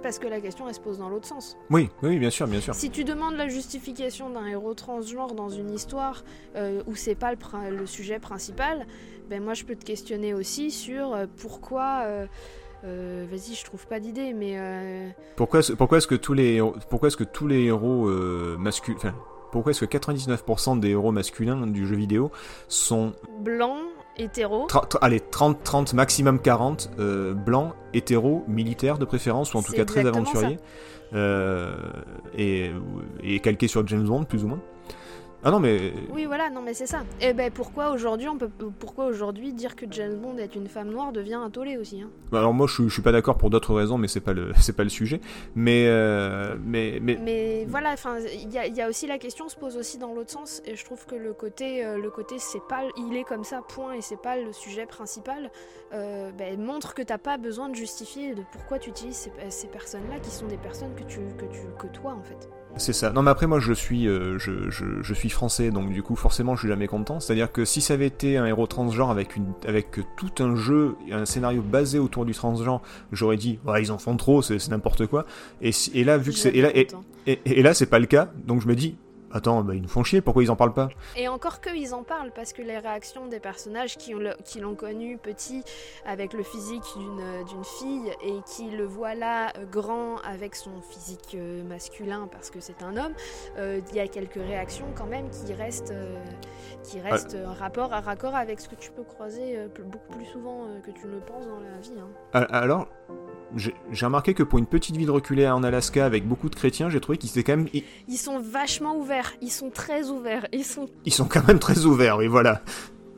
Parce 0.02 0.18
que 0.18 0.26
la 0.26 0.40
question 0.40 0.68
elle 0.68 0.74
se 0.74 0.80
pose 0.80 0.98
dans 0.98 1.08
l'autre 1.08 1.26
sens. 1.28 1.56
oui, 1.70 1.88
oui, 2.02 2.18
bien 2.18 2.30
sûr, 2.30 2.46
bien 2.46 2.60
sûr. 2.60 2.74
Si 2.74 2.90
tu 2.90 3.04
demandes 3.04 3.34
la 3.36 3.48
justification 3.48 4.30
d'un 4.30 4.46
héros 4.46 4.74
transgenre 4.74 5.34
dans 5.34 5.48
une 5.48 5.70
histoire 5.70 6.24
euh, 6.56 6.82
où 6.86 6.94
c'est 6.96 7.14
pas 7.14 7.32
le, 7.70 7.86
sujet 7.86 8.18
principal, 8.18 8.86
ben 9.30 9.42
moi 9.42 9.54
je 9.54 9.64
peux 9.64 9.76
te 9.76 9.84
questionner 9.84 10.34
aussi 10.34 10.70
sur 10.70 11.12
euh, 11.14 11.26
pourquoi. 11.40 12.02
euh, 12.04 12.26
euh, 12.84 13.26
Vas-y, 13.30 13.54
je 13.54 13.64
trouve 13.64 13.86
pas 13.86 14.00
d'idée, 14.00 14.32
mais 14.32 15.14
Pourquoi, 15.36 15.60
est-ce- 15.60 15.72
pourquoi 15.74 15.98
est-ce 15.98 16.08
que 16.08 16.16
tous 16.16 16.32
les, 16.34 16.54
héros- 16.56 16.74
pourquoi 16.90 17.06
est-ce 17.08 17.16
que 17.16 17.22
tous 17.22 17.46
les 17.46 17.62
héros 17.66 18.06
masculins, 18.58 19.14
pourquoi 19.52 19.70
est-ce 19.70 19.84
que 19.84 19.96
99% 19.98 20.80
des 20.80 20.88
héros 20.90 21.12
masculins 21.12 21.66
du 21.68 21.86
jeu 21.86 21.94
vidéo 21.94 22.32
sont 22.66 23.12
blanc, 23.38 23.76
hétéro. 24.16 24.66
Tra- 24.66 24.98
allez, 25.00 25.20
30, 25.20 25.62
30, 25.62 25.94
maximum 25.94 26.38
40, 26.38 26.90
euh, 26.98 27.34
blancs, 27.34 27.72
hétéros, 27.94 28.44
militaires 28.48 28.98
de 28.98 29.04
préférence, 29.04 29.54
ou 29.54 29.58
en 29.58 29.62
tout 29.62 29.72
cas 29.72 29.84
très 29.84 30.04
aventuriers, 30.06 30.58
euh, 31.14 31.74
et, 32.36 32.72
et 33.22 33.40
calqués 33.40 33.68
sur 33.68 33.86
James 33.86 34.04
Bond, 34.04 34.24
plus 34.24 34.44
ou 34.44 34.48
moins. 34.48 34.60
Ah 35.44 35.50
non, 35.50 35.58
mais. 35.58 35.92
Oui, 36.12 36.24
voilà, 36.26 36.50
non, 36.50 36.62
mais 36.62 36.72
c'est 36.72 36.86
ça. 36.86 37.02
Et 37.20 37.32
ben 37.32 37.50
pourquoi 37.50 37.90
aujourd'hui 37.90 38.28
on 38.28 38.38
peut, 38.38 38.48
pourquoi 38.78 39.06
aujourd'hui 39.06 39.52
dire 39.52 39.74
que 39.74 39.86
James 39.90 40.16
Bond 40.16 40.38
est 40.38 40.54
une 40.54 40.68
femme 40.68 40.88
noire 40.90 41.10
devient 41.12 41.34
un 41.34 41.50
tollé 41.50 41.76
aussi 41.78 42.00
hein? 42.00 42.10
Bah, 42.30 42.38
Alors 42.38 42.54
moi, 42.54 42.68
je, 42.68 42.74
suis- 42.74 42.84
je 42.88 42.92
suis 42.92 43.02
pas 43.02 43.10
d'accord 43.10 43.38
pour 43.38 43.50
d'autres 43.50 43.74
raisons, 43.74 43.98
mais 43.98 44.06
c'est 44.06 44.20
pas 44.20 44.34
le, 44.34 44.52
c'est 44.60 44.76
pas 44.76 44.84
le 44.84 44.88
sujet. 44.88 45.20
Mais, 45.56 45.86
euh, 45.88 46.54
mais, 46.64 46.98
mais, 47.02 47.18
Mais 47.20 47.66
voilà, 47.68 47.90
enfin, 47.92 48.18
il 48.20 48.52
y, 48.52 48.58
a- 48.58 48.66
il 48.66 48.76
y 48.76 48.80
a 48.80 48.88
aussi 48.88 49.06
la 49.08 49.18
question 49.18 49.48
se 49.48 49.56
pose 49.56 49.76
aussi 49.76 49.98
dans 49.98 50.14
l'autre 50.14 50.30
sens, 50.30 50.62
et 50.64 50.76
je 50.76 50.84
trouve 50.84 51.04
que 51.06 51.16
le 51.16 51.32
côté, 51.32 51.84
euh, 51.84 51.98
le 52.00 52.10
côté, 52.10 52.36
c'est 52.38 52.62
pas, 52.68 52.82
il 52.96 53.16
est 53.16 53.24
comme 53.24 53.42
ça, 53.44 53.62
point, 53.66 53.94
et 53.94 54.00
c'est 54.00 54.20
pas 54.22 54.36
le 54.36 54.52
sujet 54.52 54.86
principal. 54.86 55.50
euh, 55.92 56.30
ben, 56.32 56.58
montre 56.58 56.94
que 56.94 57.02
t'as 57.02 57.18
pas 57.18 57.36
besoin 57.36 57.68
de 57.68 57.74
justifier 57.74 58.34
de 58.34 58.42
pourquoi 58.52 58.78
tu 58.78 58.88
utilises 58.90 59.16
ces, 59.16 59.32
ces 59.50 59.66
personnes-là, 59.66 60.20
qui 60.20 60.30
sont 60.30 60.46
des 60.46 60.56
personnes 60.56 60.94
que 60.94 61.02
tu, 61.02 61.18
que 61.36 61.44
tu, 61.52 61.60
que 61.78 61.86
toi 61.88 62.12
en 62.18 62.22
fait. 62.22 62.48
C'est 62.78 62.94
ça. 62.94 63.10
Non, 63.12 63.22
mais 63.22 63.30
après, 63.30 63.46
moi, 63.46 63.60
je 63.60 63.72
suis, 63.74 64.08
euh, 64.08 64.38
je, 64.38 64.70
je, 64.70 64.84
je 65.02 65.14
suis 65.14 65.28
français, 65.28 65.70
donc 65.70 65.90
du 65.90 66.02
coup, 66.02 66.16
forcément, 66.16 66.54
je 66.56 66.60
suis 66.60 66.68
jamais 66.68 66.86
content. 66.86 67.20
C'est-à-dire 67.20 67.52
que 67.52 67.64
si 67.66 67.80
ça 67.82 67.94
avait 67.94 68.06
été 68.06 68.38
un 68.38 68.46
héros 68.46 68.66
transgenre 68.66 69.10
avec, 69.10 69.36
une, 69.36 69.52
avec 69.68 69.88
tout 70.16 70.30
un 70.42 70.56
jeu, 70.56 70.96
un 71.12 71.26
scénario 71.26 71.60
basé 71.62 71.98
autour 71.98 72.24
du 72.24 72.32
transgenre, 72.32 72.80
j'aurais 73.12 73.36
dit, 73.36 73.58
ouais, 73.66 73.82
ils 73.82 73.92
en 73.92 73.98
font 73.98 74.16
trop, 74.16 74.40
c'est 74.42 74.66
n'importe 74.68 75.06
quoi. 75.06 75.26
Et, 75.60 75.70
si- 75.70 75.90
et 75.94 76.02
là, 76.02 76.16
vu 76.16 76.32
que 76.32 76.38
c'est, 76.38 76.48
et 76.56 76.62
là, 76.62 76.74
et, 76.74 76.86
Content. 76.86 77.04
et, 77.26 77.40
et 77.44 77.62
là, 77.62 77.74
c'est 77.74 77.86
pas 77.86 77.98
le 77.98 78.06
cas, 78.06 78.30
donc 78.46 78.62
je 78.62 78.66
me 78.68 78.74
dis, 78.74 78.96
attends, 79.32 79.62
bah, 79.62 79.74
ils 79.74 79.82
nous 79.82 79.88
font 79.88 80.04
chier, 80.04 80.20
pourquoi 80.20 80.42
ils 80.42 80.50
en 80.50 80.56
parlent 80.56 80.72
pas? 80.74 80.88
Et 81.16 81.28
encore 81.28 81.60
que 81.60 81.70
ils 81.74 81.94
en 81.94 82.02
parlent 82.02 82.32
parce 82.34 82.52
que 82.52 82.62
les 82.62 82.78
réactions 82.78 83.26
des 83.26 83.40
personnages 83.40 83.96
qui 83.96 84.14
ont 84.14 84.18
le- 84.18 84.36
qui 84.44 84.60
l'ont 84.60 84.74
connu 84.74 85.18
petit 85.18 85.64
avec 86.06 86.32
le 86.32 86.42
physique 86.42 86.82
d'une 86.96 87.44
d'une 87.48 87.64
fille 87.64 88.10
et 88.22 88.34
qui 88.46 88.70
le 88.70 88.84
voient 88.84 89.14
là 89.14 89.52
euh, 89.58 89.64
grand 89.66 90.16
avec 90.18 90.54
son 90.54 90.80
physique 90.80 91.34
euh, 91.34 91.62
masculin 91.64 92.28
parce 92.30 92.50
que 92.50 92.60
c'est 92.60 92.82
un 92.82 92.96
homme, 92.96 93.14
euh, 93.58 93.80
il 93.90 93.96
y 93.96 94.00
a 94.00 94.08
quelques 94.08 94.34
réactions 94.34 94.86
quand 94.94 95.06
même 95.06 95.28
qui 95.30 95.52
restent 95.52 95.90
euh, 95.92 96.16
qui 96.84 97.00
restent 97.00 97.34
euh, 97.34 97.46
rapport 97.50 97.92
à 97.92 98.00
raccord 98.00 98.34
avec 98.34 98.60
ce 98.60 98.68
que 98.68 98.74
tu 98.74 98.90
peux 98.90 99.04
croiser 99.04 99.56
euh, 99.58 99.68
beaucoup 99.84 100.12
plus 100.16 100.26
souvent 100.26 100.66
euh, 100.66 100.80
que 100.80 100.90
tu 100.90 101.06
ne 101.06 101.12
le 101.12 101.20
penses 101.20 101.46
dans 101.46 101.60
la 101.60 101.78
vie. 101.80 101.92
hein. 101.98 102.46
Alors, 102.50 102.88
j'ai 103.54 103.74
j'ai 103.90 104.06
remarqué 104.06 104.32
que 104.34 104.42
pour 104.42 104.58
une 104.58 104.66
petite 104.66 104.96
ville 104.96 105.10
reculée 105.10 105.46
en 105.48 105.62
Alaska 105.62 106.04
avec 106.06 106.26
beaucoup 106.26 106.48
de 106.48 106.54
chrétiens, 106.54 106.88
j'ai 106.88 107.00
trouvé 107.00 107.18
qu'ils 107.18 107.30
étaient 107.30 107.44
quand 107.44 107.58
même, 107.58 107.68
Ils 108.08 108.16
sont 108.16 108.40
vachement 108.40 108.96
ouverts, 108.96 109.21
ils 109.40 109.50
sont 109.50 109.70
très 109.70 110.08
ouverts, 110.08 110.46
ils 110.52 110.64
sont 110.64 110.88
ils 111.04 111.12
sont 111.12 111.26
quand 111.26 111.46
même 111.46 111.58
très 111.58 111.84
ouverts, 111.84 112.18
oui, 112.18 112.26
voilà. 112.26 112.62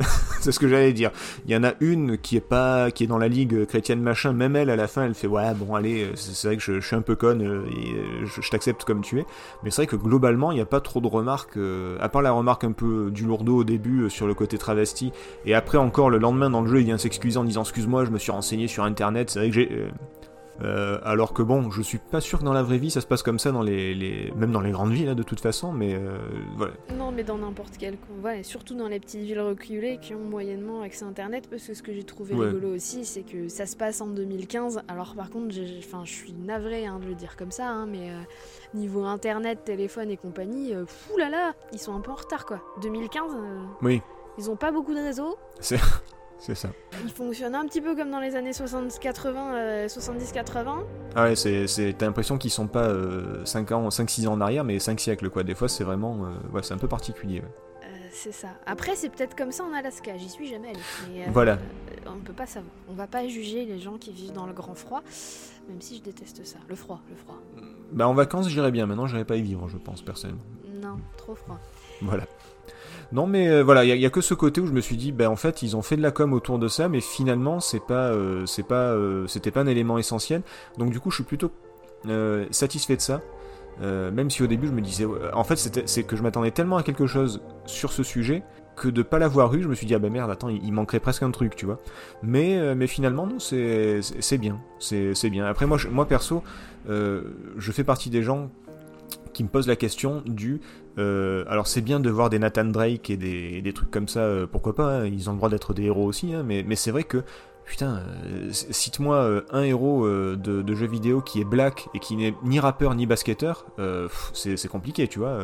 c'est 0.40 0.52
ce 0.52 0.58
que 0.58 0.68
j'allais 0.68 0.92
dire. 0.92 1.10
Il 1.46 1.52
y 1.52 1.56
en 1.56 1.64
a 1.64 1.72
une 1.80 2.18
qui 2.18 2.36
est 2.36 2.40
pas, 2.40 2.90
qui 2.90 3.04
est 3.04 3.06
dans 3.06 3.18
la 3.18 3.28
ligue 3.28 3.64
chrétienne 3.66 4.00
machin, 4.00 4.32
même 4.32 4.56
elle 4.56 4.70
à 4.70 4.76
la 4.76 4.86
fin, 4.86 5.04
elle 5.04 5.14
fait 5.14 5.26
ouais 5.26 5.54
bon 5.54 5.74
allez, 5.74 6.10
c'est 6.14 6.48
vrai 6.48 6.56
que 6.56 6.62
je, 6.62 6.80
suis 6.80 6.96
un 6.96 7.02
peu 7.02 7.16
conne, 7.16 7.42
euh, 7.42 7.64
et, 7.70 7.92
euh, 7.94 8.26
je, 8.26 8.50
t'accepte 8.50 8.84
comme 8.84 9.02
tu 9.02 9.20
es. 9.20 9.26
Mais 9.62 9.70
c'est 9.70 9.82
vrai 9.82 9.86
que 9.86 9.96
globalement, 9.96 10.52
il 10.52 10.56
n'y 10.56 10.60
a 10.60 10.66
pas 10.66 10.80
trop 10.80 11.00
de 11.00 11.06
remarques, 11.06 11.56
euh, 11.56 11.96
à 12.00 12.08
part 12.08 12.22
la 12.22 12.32
remarque 12.32 12.64
un 12.64 12.72
peu 12.72 13.10
du 13.10 13.24
lourdeau 13.24 13.58
au 13.58 13.64
début 13.64 14.10
sur 14.10 14.26
le 14.26 14.34
côté 14.34 14.58
travesti, 14.58 15.12
et 15.44 15.54
après 15.54 15.78
encore 15.78 16.10
le 16.10 16.18
lendemain 16.18 16.50
dans 16.50 16.62
le 16.62 16.70
jeu, 16.70 16.80
il 16.80 16.84
vient 16.84 16.98
s'excuser 16.98 17.38
en 17.38 17.44
disant 17.44 17.62
excuse-moi, 17.62 18.04
je 18.04 18.10
me 18.10 18.18
suis 18.18 18.32
renseigné 18.32 18.68
sur 18.68 18.84
internet. 18.84 19.30
C'est 19.30 19.38
vrai 19.38 19.48
que 19.48 19.54
j'ai 19.54 19.88
euh, 20.62 20.98
alors 21.04 21.32
que 21.32 21.42
bon, 21.42 21.70
je 21.70 21.82
suis 21.82 21.98
pas 21.98 22.20
sûr 22.20 22.38
que 22.38 22.44
dans 22.44 22.52
la 22.52 22.62
vraie 22.62 22.78
vie 22.78 22.90
ça 22.90 23.00
se 23.00 23.06
passe 23.06 23.22
comme 23.22 23.38
ça 23.38 23.50
dans 23.52 23.62
les, 23.62 23.94
les... 23.94 24.32
même 24.36 24.52
dans 24.52 24.60
les 24.60 24.70
grandes 24.70 24.92
villes 24.92 25.08
hein, 25.08 25.14
de 25.14 25.22
toute 25.22 25.40
façon, 25.40 25.72
mais 25.72 25.94
euh, 25.94 26.16
voilà. 26.56 26.72
Non, 26.96 27.10
mais 27.10 27.24
dans 27.24 27.38
n'importe 27.38 27.74
quel 27.78 27.96
et 28.36 28.42
surtout 28.42 28.74
dans 28.74 28.88
les 28.88 29.00
petites 29.00 29.20
villes 29.22 29.40
reculées 29.40 29.98
qui 30.00 30.14
ont 30.14 30.20
moyennement 30.24 30.82
accès 30.82 31.04
à 31.04 31.08
Internet. 31.08 31.48
Parce 31.50 31.66
que 31.66 31.74
ce 31.74 31.82
que 31.82 31.92
j'ai 31.92 32.04
trouvé 32.04 32.34
Ouais. 32.34 32.46
rigolo 32.46 32.74
aussi, 32.74 33.04
c'est 33.04 33.22
que 33.22 33.48
ça 33.48 33.66
se 33.66 33.76
passe 33.76 34.00
en 34.00 34.06
2015. 34.08 34.82
Alors, 34.88 35.14
par 35.14 35.30
contre, 35.30 35.52
j'ai- 35.52 35.78
enfin, 35.78 36.02
je 36.04 36.12
suis 36.12 36.32
navrée 36.32 36.86
hein, 36.86 36.98
de 37.00 37.06
le 37.06 37.14
dire 37.14 37.36
comme 37.36 37.50
ça, 37.50 37.68
hein, 37.68 37.86
mais 37.86 38.10
euh, 38.10 38.14
niveau 38.74 39.04
Internet, 39.04 39.64
téléphone 39.64 40.10
et 40.10 40.16
compagnie, 40.16 40.72
fou 40.86 41.16
là 41.18 41.28
là, 41.28 41.52
ils 41.72 41.78
sont 41.78 41.94
un 41.94 42.00
peu 42.00 42.10
en 42.10 42.16
retard 42.16 42.46
quoi. 42.46 42.60
2015, 42.82 43.32
euh, 43.34 43.62
Oui, 43.82 44.00
ils 44.38 44.50
ont 44.50 44.56
pas 44.56 44.72
beaucoup 44.72 44.94
de 44.94 45.00
réseaux. 45.00 45.36
C'est 46.38 46.54
ça. 46.54 46.68
Ils 47.04 47.10
fonctionnent 47.10 47.54
un 47.54 47.66
petit 47.66 47.80
peu 47.80 47.94
comme 47.96 48.10
dans 48.10 48.20
les 48.20 48.36
années 48.36 48.50
70-80. 48.52 49.34
euh, 49.54 49.86
70-80. 49.88 50.84
Ah 51.16 51.24
ouais, 51.24 51.36
c'est, 51.36 51.66
c'est, 51.66 51.94
t'as 51.96 52.06
l'impression 52.06 52.36
qu'ils 52.38 52.50
sont 52.50 52.66
pas 52.66 52.90
5 53.44 53.72
ans, 53.72 53.88
5-6 53.88 54.28
ans 54.28 54.32
en 54.32 54.40
arrière, 54.40 54.64
mais 54.64 54.78
5 54.78 54.98
siècles 55.00 55.30
quoi. 55.30 55.42
Des 55.42 55.54
fois, 55.54 55.68
c'est 55.68 55.84
vraiment, 55.84 56.24
euh, 56.26 56.52
ouais, 56.52 56.62
c'est 56.62 56.74
un 56.74 56.78
peu 56.78 56.88
particulier. 56.88 57.40
ouais. 57.40 57.46
Euh, 57.84 57.86
c'est 58.12 58.32
ça. 58.32 58.48
Après, 58.66 58.94
c'est 58.96 59.08
peut-être 59.10 59.36
comme 59.36 59.52
ça 59.52 59.64
en 59.64 59.72
Alaska. 59.72 60.16
J'y 60.16 60.28
suis 60.28 60.46
jamais 60.48 60.68
allée. 60.70 60.78
mais, 61.12 61.22
euh, 61.22 61.30
Voilà. 61.32 61.52
euh, 61.52 62.10
on 62.14 62.18
peut 62.20 62.32
pas 62.32 62.46
savoir. 62.46 62.72
On 62.88 62.94
va 62.94 63.06
pas 63.06 63.26
juger 63.28 63.64
les 63.64 63.78
gens 63.78 63.96
qui 63.98 64.12
vivent 64.12 64.32
dans 64.32 64.46
le 64.46 64.52
grand 64.52 64.74
froid, 64.74 65.02
même 65.68 65.80
si 65.80 65.96
je 65.98 66.02
déteste 66.02 66.44
ça. 66.44 66.58
Le 66.68 66.74
froid, 66.74 67.00
le 67.10 67.16
froid. 67.16 67.38
Bah 67.92 68.08
en 68.08 68.14
vacances, 68.14 68.48
j'irais 68.48 68.70
bien. 68.72 68.86
Maintenant, 68.86 69.06
j'irais 69.06 69.24
pas 69.24 69.36
y 69.36 69.42
vivre, 69.42 69.68
je 69.68 69.76
pense 69.78 70.02
personnellement. 70.02 70.42
Non, 70.82 70.96
trop 71.16 71.34
froid. 71.34 71.58
Voilà. 72.02 72.24
Non, 73.14 73.28
mais 73.28 73.48
euh, 73.48 73.62
voilà, 73.62 73.84
il 73.84 73.96
y, 73.96 74.06
a- 74.06 74.10
que 74.10 74.20
ce 74.20 74.34
côté 74.34 74.60
où 74.60 74.66
je 74.66 74.72
me 74.72 74.80
suis 74.80 74.96
dit, 74.96 75.12
bah 75.12 75.30
en 75.30 75.36
fait, 75.36 75.62
ils 75.62 75.76
ont 75.76 75.82
fait 75.82 75.96
de 75.96 76.02
la 76.02 76.10
com 76.10 76.32
autour 76.32 76.58
de 76.58 76.66
ça, 76.66 76.88
mais 76.88 77.00
finalement, 77.00 77.60
c'est 77.60 77.78
pas, 77.78 78.08
euh, 78.08 78.44
c'est 78.44 78.64
pas, 78.64 78.90
euh, 78.90 79.28
c'était 79.28 79.52
pas 79.52 79.60
un 79.60 79.68
élément 79.68 79.98
essentiel. 79.98 80.42
Donc 80.78 80.90
du 80.90 80.98
coup, 80.98 81.10
je 81.10 81.16
suis 81.16 81.24
plutôt 81.24 81.52
satisfait 82.50 82.96
de 82.96 83.00
ça. 83.00 83.22
Même 83.80 84.30
si 84.30 84.42
au 84.42 84.46
début 84.46 84.66
je 84.66 84.72
me 84.72 84.80
disais, 84.80 85.06
en 85.32 85.44
fait, 85.44 85.56
c'est 85.86 86.02
que 86.02 86.16
je 86.16 86.22
m'attendais 86.22 86.50
tellement 86.50 86.76
à 86.76 86.82
quelque 86.82 87.06
chose 87.06 87.40
sur 87.66 87.92
ce 87.92 88.02
sujet 88.02 88.42
que 88.76 88.88
de 88.88 89.02
pas 89.02 89.18
l'avoir 89.18 89.54
eu, 89.54 89.62
je 89.62 89.68
me 89.68 89.74
suis 89.74 89.86
dit 89.86 89.94
ah 89.94 89.98
bah 90.00 90.10
merde, 90.10 90.30
attends, 90.30 90.48
il, 90.48 90.72
manquerait 90.72 91.00
presque 91.00 91.22
un 91.22 91.30
truc, 91.30 91.56
tu 91.56 91.64
vois. 91.64 91.80
Mais 92.22 92.74
mais 92.74 92.86
finalement 92.88 93.26
non, 93.26 93.38
c'est 93.38 94.02
bien, 94.38 94.60
c'est 94.80 95.30
bien. 95.30 95.46
Après 95.46 95.66
moi, 95.66 95.78
moi 95.90 96.06
perso, 96.06 96.42
je 96.88 97.72
fais 97.72 97.84
partie 97.84 98.10
des 98.10 98.22
gens 98.22 98.50
qui 99.34 99.44
me 99.44 99.48
posent 99.48 99.68
la 99.68 99.76
question 99.76 100.22
du 100.24 100.60
euh, 100.98 101.44
alors 101.48 101.66
c'est 101.66 101.80
bien 101.80 102.00
de 102.00 102.10
voir 102.10 102.30
des 102.30 102.38
Nathan 102.38 102.64
Drake 102.64 103.10
et 103.10 103.16
des, 103.16 103.62
des 103.62 103.72
trucs 103.72 103.90
comme 103.90 104.08
ça, 104.08 104.20
euh, 104.20 104.46
pourquoi 104.46 104.74
pas, 104.74 105.00
hein, 105.00 105.06
ils 105.06 105.28
ont 105.28 105.32
le 105.32 105.38
droit 105.38 105.48
d'être 105.48 105.74
des 105.74 105.84
héros 105.84 106.04
aussi, 106.04 106.32
hein, 106.32 106.44
mais, 106.44 106.64
mais 106.66 106.76
c'est 106.76 106.90
vrai 106.90 107.04
que 107.04 107.24
putain, 107.64 108.02
euh, 108.26 108.50
cite-moi 108.52 109.42
un 109.50 109.62
héros 109.62 110.06
de, 110.06 110.36
de 110.36 110.74
jeu 110.74 110.86
vidéo 110.86 111.20
qui 111.22 111.40
est 111.40 111.44
black 111.44 111.88
et 111.94 111.98
qui 111.98 112.14
n'est 112.14 112.34
ni 112.44 112.60
rappeur 112.60 112.94
ni 112.94 113.06
basketteur, 113.06 113.66
c'est 114.34 114.68
compliqué, 114.68 115.08
tu 115.08 115.18
vois. 115.18 115.38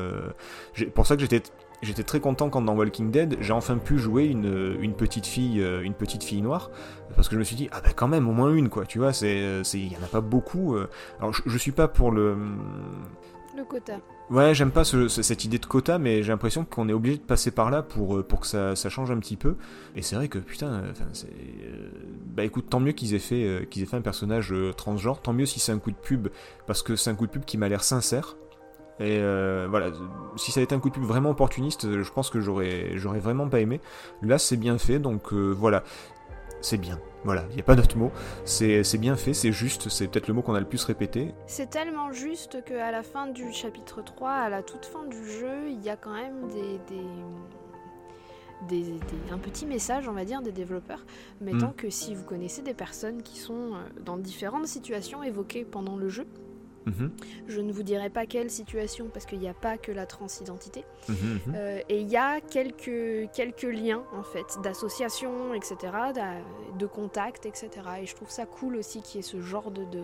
pour 0.94 1.06
ça 1.06 1.16
que 1.16 1.22
j'étais 1.22 2.02
très 2.02 2.20
content 2.20 2.50
quand 2.50 2.60
dans 2.60 2.76
Walking 2.76 3.10
Dead, 3.10 3.38
j'ai 3.40 3.54
enfin 3.54 3.78
pu 3.78 3.98
jouer 3.98 4.26
une, 4.26 4.76
une 4.80 4.92
petite 4.92 5.26
fille 5.26 5.64
une 5.82 5.94
petite 5.94 6.22
fille 6.22 6.42
noire 6.42 6.70
parce 7.16 7.28
que 7.28 7.34
je 7.34 7.38
me 7.38 7.44
suis 7.44 7.56
dit 7.56 7.70
ah 7.72 7.80
bah 7.82 7.90
quand 7.96 8.08
même 8.08 8.28
au 8.28 8.32
moins 8.32 8.52
une 8.52 8.68
quoi, 8.68 8.84
tu 8.84 8.98
vois, 8.98 9.12
il 9.22 9.92
y 9.92 9.96
en 9.96 10.04
a 10.04 10.08
pas 10.12 10.20
beaucoup. 10.20 10.76
Alors 11.20 11.32
je, 11.32 11.40
je 11.46 11.56
suis 11.58 11.72
pas 11.72 11.88
pour 11.88 12.10
le 12.12 12.36
Le 13.56 13.64
quota. 13.64 13.94
Ouais, 14.30 14.54
j'aime 14.54 14.70
pas 14.70 14.84
ce- 14.84 15.08
ce- 15.08 15.22
cette 15.22 15.44
idée 15.44 15.58
de 15.58 15.66
quota, 15.66 15.98
mais 15.98 16.22
j'ai 16.22 16.30
l'impression 16.30 16.64
qu'on 16.64 16.88
est 16.88 16.92
obligé 16.92 17.16
de 17.16 17.22
passer 17.22 17.50
par 17.50 17.68
là 17.70 17.82
pour, 17.82 18.16
euh, 18.16 18.22
pour 18.22 18.40
que 18.40 18.46
ça, 18.46 18.74
change 18.88 19.10
un 19.10 19.18
petit 19.18 19.36
peu. 19.36 19.56
Et 19.96 20.02
c'est 20.02 20.14
vrai 20.14 20.28
que 20.28 20.38
putain, 20.38 20.68
euh, 20.68 20.92
c'est. 21.12 21.26
euh, 21.26 21.90
bah 22.26 22.44
écoute, 22.44 22.66
tant 22.70 22.78
mieux 22.78 22.92
qu'ils 22.92 23.14
aient 23.14 23.18
fait 23.18 23.66
qu'ils 23.70 23.82
aient 23.82 23.86
fait 23.86 23.96
un 23.96 24.02
personnage 24.02 24.54
transgenre, 24.76 25.20
tant 25.20 25.32
mieux 25.32 25.46
si 25.46 25.58
c'est 25.58 25.72
un 25.72 25.78
coup 25.78 25.90
de 25.90 25.96
pub, 25.96 26.28
parce 26.68 26.82
que 26.82 26.94
c'est 26.94 27.10
un 27.10 27.14
coup 27.16 27.26
de 27.26 27.32
pub 27.32 27.44
qui 27.44 27.58
m'a 27.58 27.68
l'air 27.68 27.82
sincère. 27.82 28.36
Et 29.00 29.18
voilà, 29.68 29.90
si 30.36 30.52
ça 30.52 30.60
avait 30.60 30.64
été 30.64 30.74
un 30.74 30.78
coup 30.78 30.90
de 30.90 30.94
pub 30.94 31.04
vraiment 31.04 31.30
opportuniste, 31.30 32.02
je 32.02 32.12
pense 32.12 32.30
que 32.30 32.40
j'aurais 32.40 32.92
j'aurais 32.98 33.18
vraiment 33.20 33.48
pas 33.48 33.58
aimé. 33.60 33.80
Là, 34.22 34.38
c'est 34.38 34.58
bien 34.58 34.78
fait, 34.78 34.98
donc 35.00 35.32
voilà, 35.32 35.82
c'est 36.60 36.78
bien. 36.78 36.98
Voilà, 37.24 37.44
il 37.50 37.54
n'y 37.56 37.60
a 37.60 37.64
pas 37.64 37.74
d'autre 37.74 37.96
mot. 37.98 38.10
C'est 38.44 38.82
bien 38.98 39.14
fait, 39.16 39.34
c'est 39.34 39.52
juste, 39.52 39.88
c'est 39.90 40.08
peut-être 40.08 40.28
le 40.28 40.34
mot 40.34 40.42
qu'on 40.42 40.54
a 40.54 40.60
le 40.60 40.66
plus 40.66 40.82
répété. 40.84 41.34
C'est 41.46 41.68
tellement 41.68 42.12
juste 42.12 42.64
qu'à 42.64 42.90
la 42.90 43.02
fin 43.02 43.26
du 43.26 43.52
chapitre 43.52 44.02
3, 44.02 44.30
à 44.30 44.48
la 44.48 44.62
toute 44.62 44.86
fin 44.86 45.04
du 45.04 45.22
jeu, 45.30 45.68
il 45.70 45.82
y 45.82 45.90
a 45.90 45.96
quand 45.96 46.14
même 46.14 46.48
des, 46.48 46.78
des, 46.94 47.02
des- 48.68 48.92
des- 48.92 49.32
un 49.32 49.38
petit 49.38 49.66
message, 49.66 50.08
on 50.08 50.12
va 50.12 50.24
dire, 50.24 50.42
des 50.42 50.52
développeurs, 50.52 51.04
mettant 51.40 51.68
Mm. 51.68 51.74
que 51.76 51.90
si 51.90 52.14
vous 52.14 52.24
connaissez 52.24 52.62
des 52.62 52.74
personnes 52.74 53.22
qui 53.22 53.38
sont 53.38 53.74
euh, 53.74 53.78
dans 54.04 54.16
différentes 54.16 54.66
situations 54.66 55.22
évoquées 55.22 55.64
pendant 55.64 55.96
le 55.96 56.08
jeu, 56.08 56.26
Mhm, 56.86 57.12
je 57.46 57.60
ne 57.60 57.72
vous 57.72 57.82
dirai 57.82 58.08
pas 58.08 58.24
quelle 58.24 58.50
situation 58.50 59.08
parce 59.12 59.26
qu'il 59.26 59.38
n'y 59.38 59.48
a 59.48 59.54
pas 59.54 59.76
que 59.76 59.92
la 59.92 60.06
transidentité, 60.06 60.84
mhm, 61.08 61.14
mhm. 61.14 61.54
Euh, 61.54 61.80
et 61.88 62.00
il 62.00 62.08
y 62.08 62.16
a 62.16 62.40
quelques, 62.40 63.30
quelques 63.34 63.62
liens 63.62 64.02
en 64.16 64.22
fait 64.22 64.58
d'associations, 64.62 65.52
etc., 65.54 65.76
de 66.78 66.86
contacts, 66.86 67.44
etc. 67.44 67.68
Et 68.00 68.06
je 68.06 68.14
trouve 68.14 68.30
ça 68.30 68.46
cool 68.46 68.76
aussi 68.76 69.02
qu'il 69.02 69.16
y 69.16 69.18
ait 69.20 69.26
ce 69.26 69.40
genre 69.40 69.70
de, 69.70 69.84
de, 69.84 70.02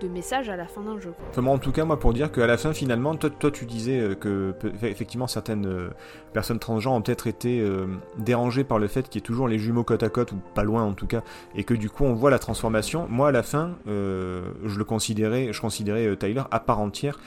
de 0.00 0.08
message 0.08 0.48
à 0.48 0.56
la 0.56 0.66
fin 0.66 0.82
d'un 0.82 0.98
jeu. 0.98 1.12
moi, 1.36 1.52
en 1.52 1.58
tout 1.58 1.72
cas, 1.72 1.84
moi, 1.84 1.98
pour 1.98 2.12
dire 2.12 2.30
qu'à 2.30 2.46
la 2.46 2.56
fin, 2.56 2.72
finalement, 2.72 3.14
toi, 3.16 3.50
tu 3.50 3.64
disais 3.66 4.00
euh, 4.00 4.14
que 4.14 4.54
effectivement 4.82 5.26
certaines 5.26 5.66
euh, 5.66 5.88
personnes 6.32 6.58
transgenres 6.58 6.92
ont 6.92 7.02
peut-être 7.02 7.26
été 7.26 7.60
euh, 7.60 7.86
dérangées 8.18 8.64
par 8.64 8.78
le 8.78 8.88
fait 8.88 9.08
qu'il 9.08 9.20
y 9.20 9.22
ait 9.22 9.26
toujours 9.26 9.48
les 9.48 9.58
jumeaux 9.58 9.84
côte 9.84 10.02
à 10.02 10.08
côte, 10.08 10.32
ou 10.32 10.40
pas 10.54 10.62
loin 10.62 10.82
en 10.82 10.92
tout 10.92 11.06
cas, 11.06 11.22
et 11.54 11.64
que 11.64 11.74
du 11.74 11.90
coup 11.90 12.04
on 12.04 12.14
voit 12.14 12.30
la 12.30 12.38
transformation. 12.38 13.06
Moi, 13.08 13.28
à 13.28 13.32
la 13.32 13.42
fin, 13.42 13.76
je 13.86 14.78
le 14.78 14.84
considérais, 14.84 15.52
je 15.52 15.60
considérais 15.60 16.16
Tyler 16.16 16.42
à 16.50 16.60
part 16.60 16.80
entière 16.80 17.18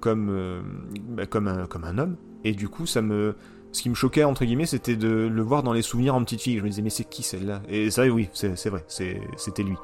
comme, 0.00 0.62
bah, 1.08 1.26
comme, 1.26 1.48
un, 1.48 1.66
comme 1.66 1.84
un 1.84 1.98
homme, 1.98 2.16
et 2.44 2.52
du 2.52 2.68
coup, 2.68 2.86
ça 2.86 3.02
me. 3.02 3.34
Ce 3.72 3.80
qui 3.80 3.88
me 3.88 3.94
choquait, 3.94 4.24
entre 4.24 4.44
guillemets, 4.44 4.66
c'était 4.66 4.96
de 4.96 5.08
le 5.08 5.42
voir 5.42 5.62
dans 5.62 5.72
les 5.72 5.80
souvenirs 5.80 6.14
en 6.14 6.22
petite 6.22 6.42
fille. 6.42 6.58
Je 6.58 6.62
me 6.62 6.68
disais, 6.68 6.82
mais 6.82 6.90
c'est 6.90 7.04
qui 7.04 7.22
celle-là? 7.22 7.62
Et 7.70 7.88
vrai, 7.88 8.10
oui, 8.10 8.28
c'est 8.34 8.68
vrai, 8.68 8.84
c'était 8.86 9.62
lui. 9.62 9.76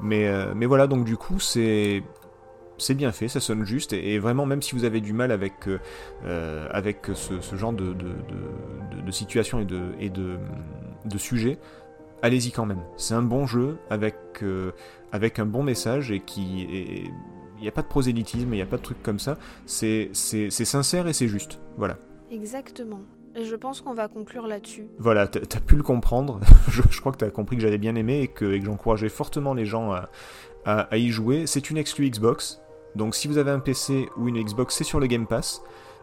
Mais, 0.00 0.26
euh, 0.26 0.54
mais 0.56 0.64
voilà, 0.64 0.86
donc 0.86 1.04
du 1.04 1.16
coup, 1.16 1.38
c'est 1.38 2.02
c'est 2.76 2.94
bien 2.94 3.12
fait, 3.12 3.28
ça 3.28 3.38
sonne 3.38 3.64
juste, 3.64 3.92
et, 3.92 4.18
vraiment, 4.18 4.46
même 4.46 4.60
si 4.60 4.74
vous 4.74 4.84
avez 4.84 5.00
du 5.00 5.12
mal 5.12 5.30
avec, 5.30 5.68
euh, 5.68 5.78
euh, 6.24 6.66
avec 6.72 7.06
ce, 7.14 7.38
genre 7.54 7.72
de, 7.72 7.92
de, 7.92 8.16
de, 9.00 9.10
situation 9.12 9.60
et 9.60 9.64
de, 9.64 9.92
et 10.00 10.10
de, 10.10 10.38
sujet, 11.16 11.58
allez-y 12.20 12.50
quand 12.50 12.66
même. 12.66 12.82
C'est 12.96 13.14
un 13.14 13.22
bon 13.22 13.46
jeu 13.46 13.76
avec, 13.90 14.16
avec 15.12 15.38
un 15.38 15.46
bon 15.46 15.62
message 15.62 16.10
et 16.10 16.20
qui. 16.20 16.66
Il 17.56 17.62
n'y 17.62 17.68
a 17.68 17.72
pas 17.72 17.82
de 17.82 17.86
prosélytisme, 17.86 18.52
il 18.52 18.56
n'y 18.56 18.62
a 18.62 18.66
pas 18.66 18.78
de 18.78 18.82
truc 18.82 19.00
comme 19.02 19.20
ça. 19.20 19.38
C'est 19.66 20.10
sincère 20.12 21.06
et 21.06 21.12
c'est 21.12 21.28
juste. 21.28 21.60
Voilà. 21.76 21.96
Exactement. 22.32 23.02
Et 23.36 23.44
je 23.44 23.56
pense 23.56 23.80
qu'on 23.80 23.94
va 23.94 24.08
conclure 24.08 24.46
là-dessus. 24.46 24.86
Voilà, 24.98 25.26
t'as 25.26 25.60
pu 25.60 25.76
le 25.76 25.82
comprendre. 25.82 26.40
je, 26.68 26.82
je 26.90 27.00
crois 27.00 27.12
que 27.12 27.18
t'as 27.18 27.30
compris 27.30 27.56
que 27.56 27.62
j'avais 27.62 27.78
bien 27.78 27.94
aimé 27.96 28.20
et 28.20 28.28
que, 28.28 28.58
que 28.58 28.64
j'encourageais 28.64 29.08
fortement 29.08 29.54
les 29.54 29.66
gens 29.66 29.90
à, 29.92 30.08
à- 30.64 30.82
à 30.82 30.96
y 30.96 31.10
jouer. 31.10 31.46
C'est 31.46 31.70
une 31.70 31.76
exclue 31.76 32.08
Xbox. 32.10 32.60
Donc 32.94 33.14
si 33.16 33.26
vous 33.26 33.38
avez 33.38 33.50
un 33.50 33.58
PC 33.58 34.08
ou 34.16 34.28
une 34.28 34.40
Xbox, 34.42 34.76
c'est 34.76 34.84
sur 34.84 35.00
le 35.00 35.06
Game 35.06 35.26
Pass. 35.26 35.62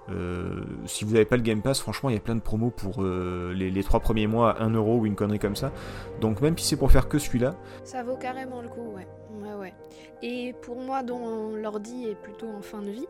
Euh, 0.10 0.62
si 0.88 1.06
vous 1.06 1.14
n'avez 1.14 1.26
pas 1.26 1.38
le 1.38 1.44
Game 1.44 1.62
Pass, 1.62 1.80
franchement, 1.80 2.10
il 2.10 2.14
y 2.14 2.18
a 2.18 2.22
plein 2.22 2.36
de 2.36 2.42
promos 2.42 2.72
pour 2.72 3.02
euh, 3.02 3.54
les, 3.54 3.70
les 3.72 3.84
trois 3.84 4.02
premiers 4.02 4.28
mois 4.28 4.52
à 4.60 4.68
1€ 4.68 4.76
ou 4.78 5.06
une 5.06 5.16
connerie 5.16 5.40
comme 5.40 5.56
ça. 5.56 5.72
Donc 6.20 6.42
même 6.42 6.58
si 6.58 6.66
c'est 6.66 6.76
pour 6.76 6.92
faire 6.92 7.08
que 7.08 7.18
celui-là, 7.18 7.56
Ça 7.86 8.04
vaut 8.04 8.18
carrément 8.18 8.62
le 8.62 8.68
coup, 8.68 8.94
ouais. 8.96 9.08
Ouais, 9.42 9.54
ouais. 9.58 9.74
Et 10.22 10.54
pour 10.64 10.82
moi, 10.82 11.02
dont 11.04 11.56
l'ordi 11.56 12.08
est 12.10 12.16
plutôt 12.16 12.48
en 12.50 12.62
fin 12.62 12.82
de 12.82 12.90
vie, 12.90 13.06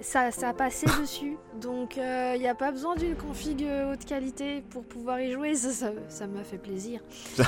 ça, 0.00 0.30
ça 0.30 0.50
a 0.50 0.54
passé 0.54 0.86
dessus. 1.00 1.36
Donc 1.60 1.96
il 1.96 2.38
n'y 2.40 2.48
a 2.48 2.54
pas 2.54 2.70
besoin 2.70 2.96
d'une 2.96 3.16
config 3.16 3.62
euh, 3.64 3.92
haute 3.92 4.04
qualité 4.04 4.62
pour 4.70 4.84
pouvoir 4.84 5.20
y 5.20 5.32
jouer. 5.32 5.54
Ça, 5.54 5.70
ça, 5.70 5.92
ça 6.08 6.26
m'a 6.26 6.44
fait 6.44 6.58
plaisir. 6.58 7.00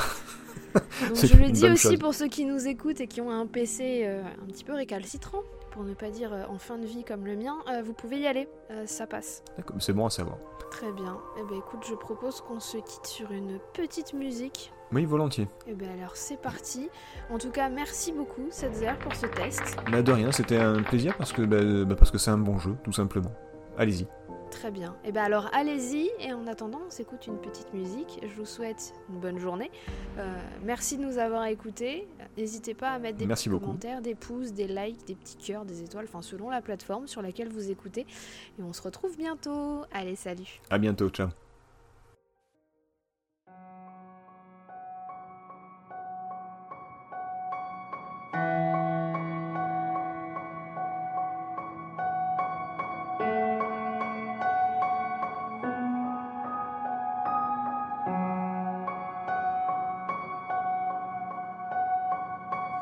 Donc 0.74 1.16
je 1.16 1.36
le 1.36 1.50
dis 1.50 1.68
aussi 1.68 1.88
chose. 1.88 1.98
pour 1.98 2.14
ceux 2.14 2.28
qui 2.28 2.44
nous 2.44 2.66
écoutent 2.66 3.00
et 3.00 3.06
qui 3.06 3.20
ont 3.20 3.30
un 3.30 3.46
PC 3.46 4.02
euh, 4.04 4.22
un 4.22 4.46
petit 4.46 4.64
peu 4.64 4.72
récalcitrant, 4.72 5.42
pour 5.70 5.84
ne 5.84 5.94
pas 5.94 6.10
dire 6.10 6.32
euh, 6.32 6.44
en 6.48 6.58
fin 6.58 6.78
de 6.78 6.86
vie 6.86 7.04
comme 7.04 7.24
le 7.24 7.36
mien, 7.36 7.56
euh, 7.68 7.82
vous 7.82 7.92
pouvez 7.92 8.18
y 8.18 8.26
aller. 8.26 8.48
Euh, 8.70 8.86
ça 8.86 9.06
passe. 9.06 9.42
d'accord, 9.56 9.76
c'est 9.80 9.92
bon 9.92 10.06
à 10.06 10.10
savoir. 10.10 10.38
Très 10.70 10.92
bien. 10.92 11.18
Eh 11.38 11.42
ben 11.48 11.58
écoute, 11.58 11.84
je 11.88 11.94
propose 11.94 12.40
qu'on 12.40 12.60
se 12.60 12.78
quitte 12.78 13.06
sur 13.06 13.30
une 13.32 13.58
petite 13.72 14.12
musique. 14.12 14.72
Oui, 14.92 15.04
volontiers. 15.04 15.46
Et 15.66 15.74
bien 15.74 15.90
alors 15.92 16.16
c'est 16.16 16.40
parti. 16.40 16.88
En 17.30 17.38
tout 17.38 17.50
cas, 17.50 17.68
merci 17.68 18.12
beaucoup 18.12 18.46
Setzer 18.50 18.98
pour 19.00 19.14
ce 19.14 19.26
test. 19.26 19.76
Mais 19.90 20.02
de 20.02 20.12
rien, 20.12 20.32
c'était 20.32 20.58
un 20.58 20.82
plaisir 20.82 21.16
parce 21.16 21.32
que 21.32 21.42
bah, 21.42 21.84
bah, 21.84 21.94
parce 21.96 22.10
que 22.10 22.18
c'est 22.18 22.30
un 22.32 22.38
bon 22.38 22.58
jeu, 22.58 22.76
tout 22.82 22.92
simplement. 22.92 23.30
Allez-y. 23.78 24.06
Très 24.50 24.72
bien. 24.72 24.96
Et 25.04 25.12
bien 25.12 25.22
alors 25.22 25.48
allez-y 25.52 26.10
et 26.18 26.32
en 26.32 26.48
attendant 26.48 26.80
on 26.84 26.90
s'écoute 26.90 27.28
une 27.28 27.38
petite 27.38 27.72
musique. 27.72 28.18
Je 28.22 28.34
vous 28.34 28.44
souhaite 28.44 28.94
une 29.08 29.20
bonne 29.20 29.38
journée. 29.38 29.70
Euh, 30.18 30.36
merci 30.64 30.98
de 30.98 31.04
nous 31.04 31.18
avoir 31.18 31.44
écoutés. 31.46 32.08
N'hésitez 32.36 32.74
pas 32.74 32.90
à 32.90 32.98
mettre 32.98 33.16
des 33.18 33.26
Merci 33.26 33.44
petits 33.44 33.50
beaucoup. 33.50 33.66
commentaires, 33.66 34.02
des 34.02 34.16
pouces, 34.16 34.52
des 34.52 34.66
likes, 34.66 35.06
des 35.06 35.14
petits 35.14 35.36
cœurs, 35.36 35.64
des 35.64 35.82
étoiles, 35.84 36.06
enfin 36.08 36.20
selon 36.20 36.50
la 36.50 36.60
plateforme 36.62 37.06
sur 37.06 37.22
laquelle 37.22 37.48
vous 37.48 37.70
écoutez. 37.70 38.06
Et 38.58 38.62
on 38.62 38.72
se 38.72 38.82
retrouve 38.82 39.16
bientôt. 39.16 39.82
Allez, 39.92 40.16
salut. 40.16 40.60
À 40.68 40.78
bientôt, 40.78 41.08
ciao. 41.10 41.28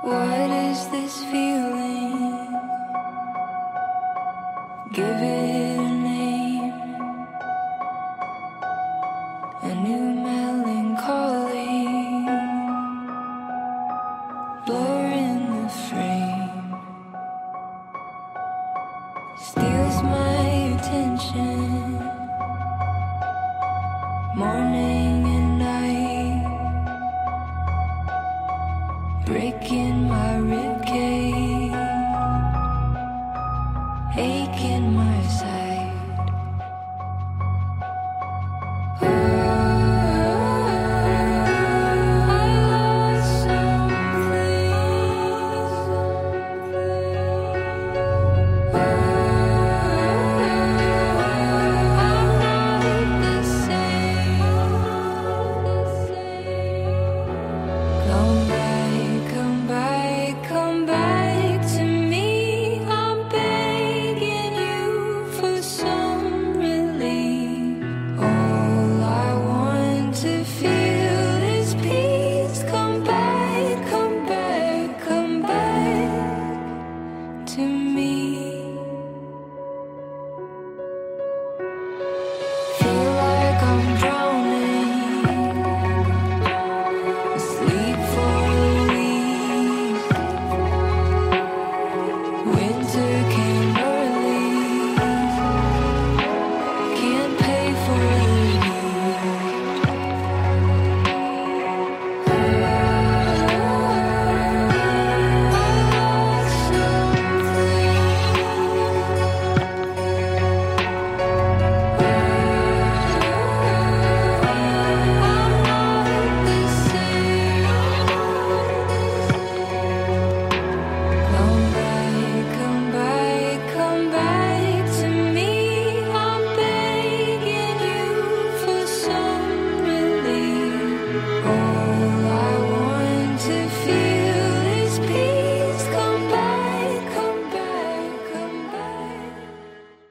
What 0.09 0.51
is 0.51 0.89
this 0.89 1.23
feeling? 1.25 1.78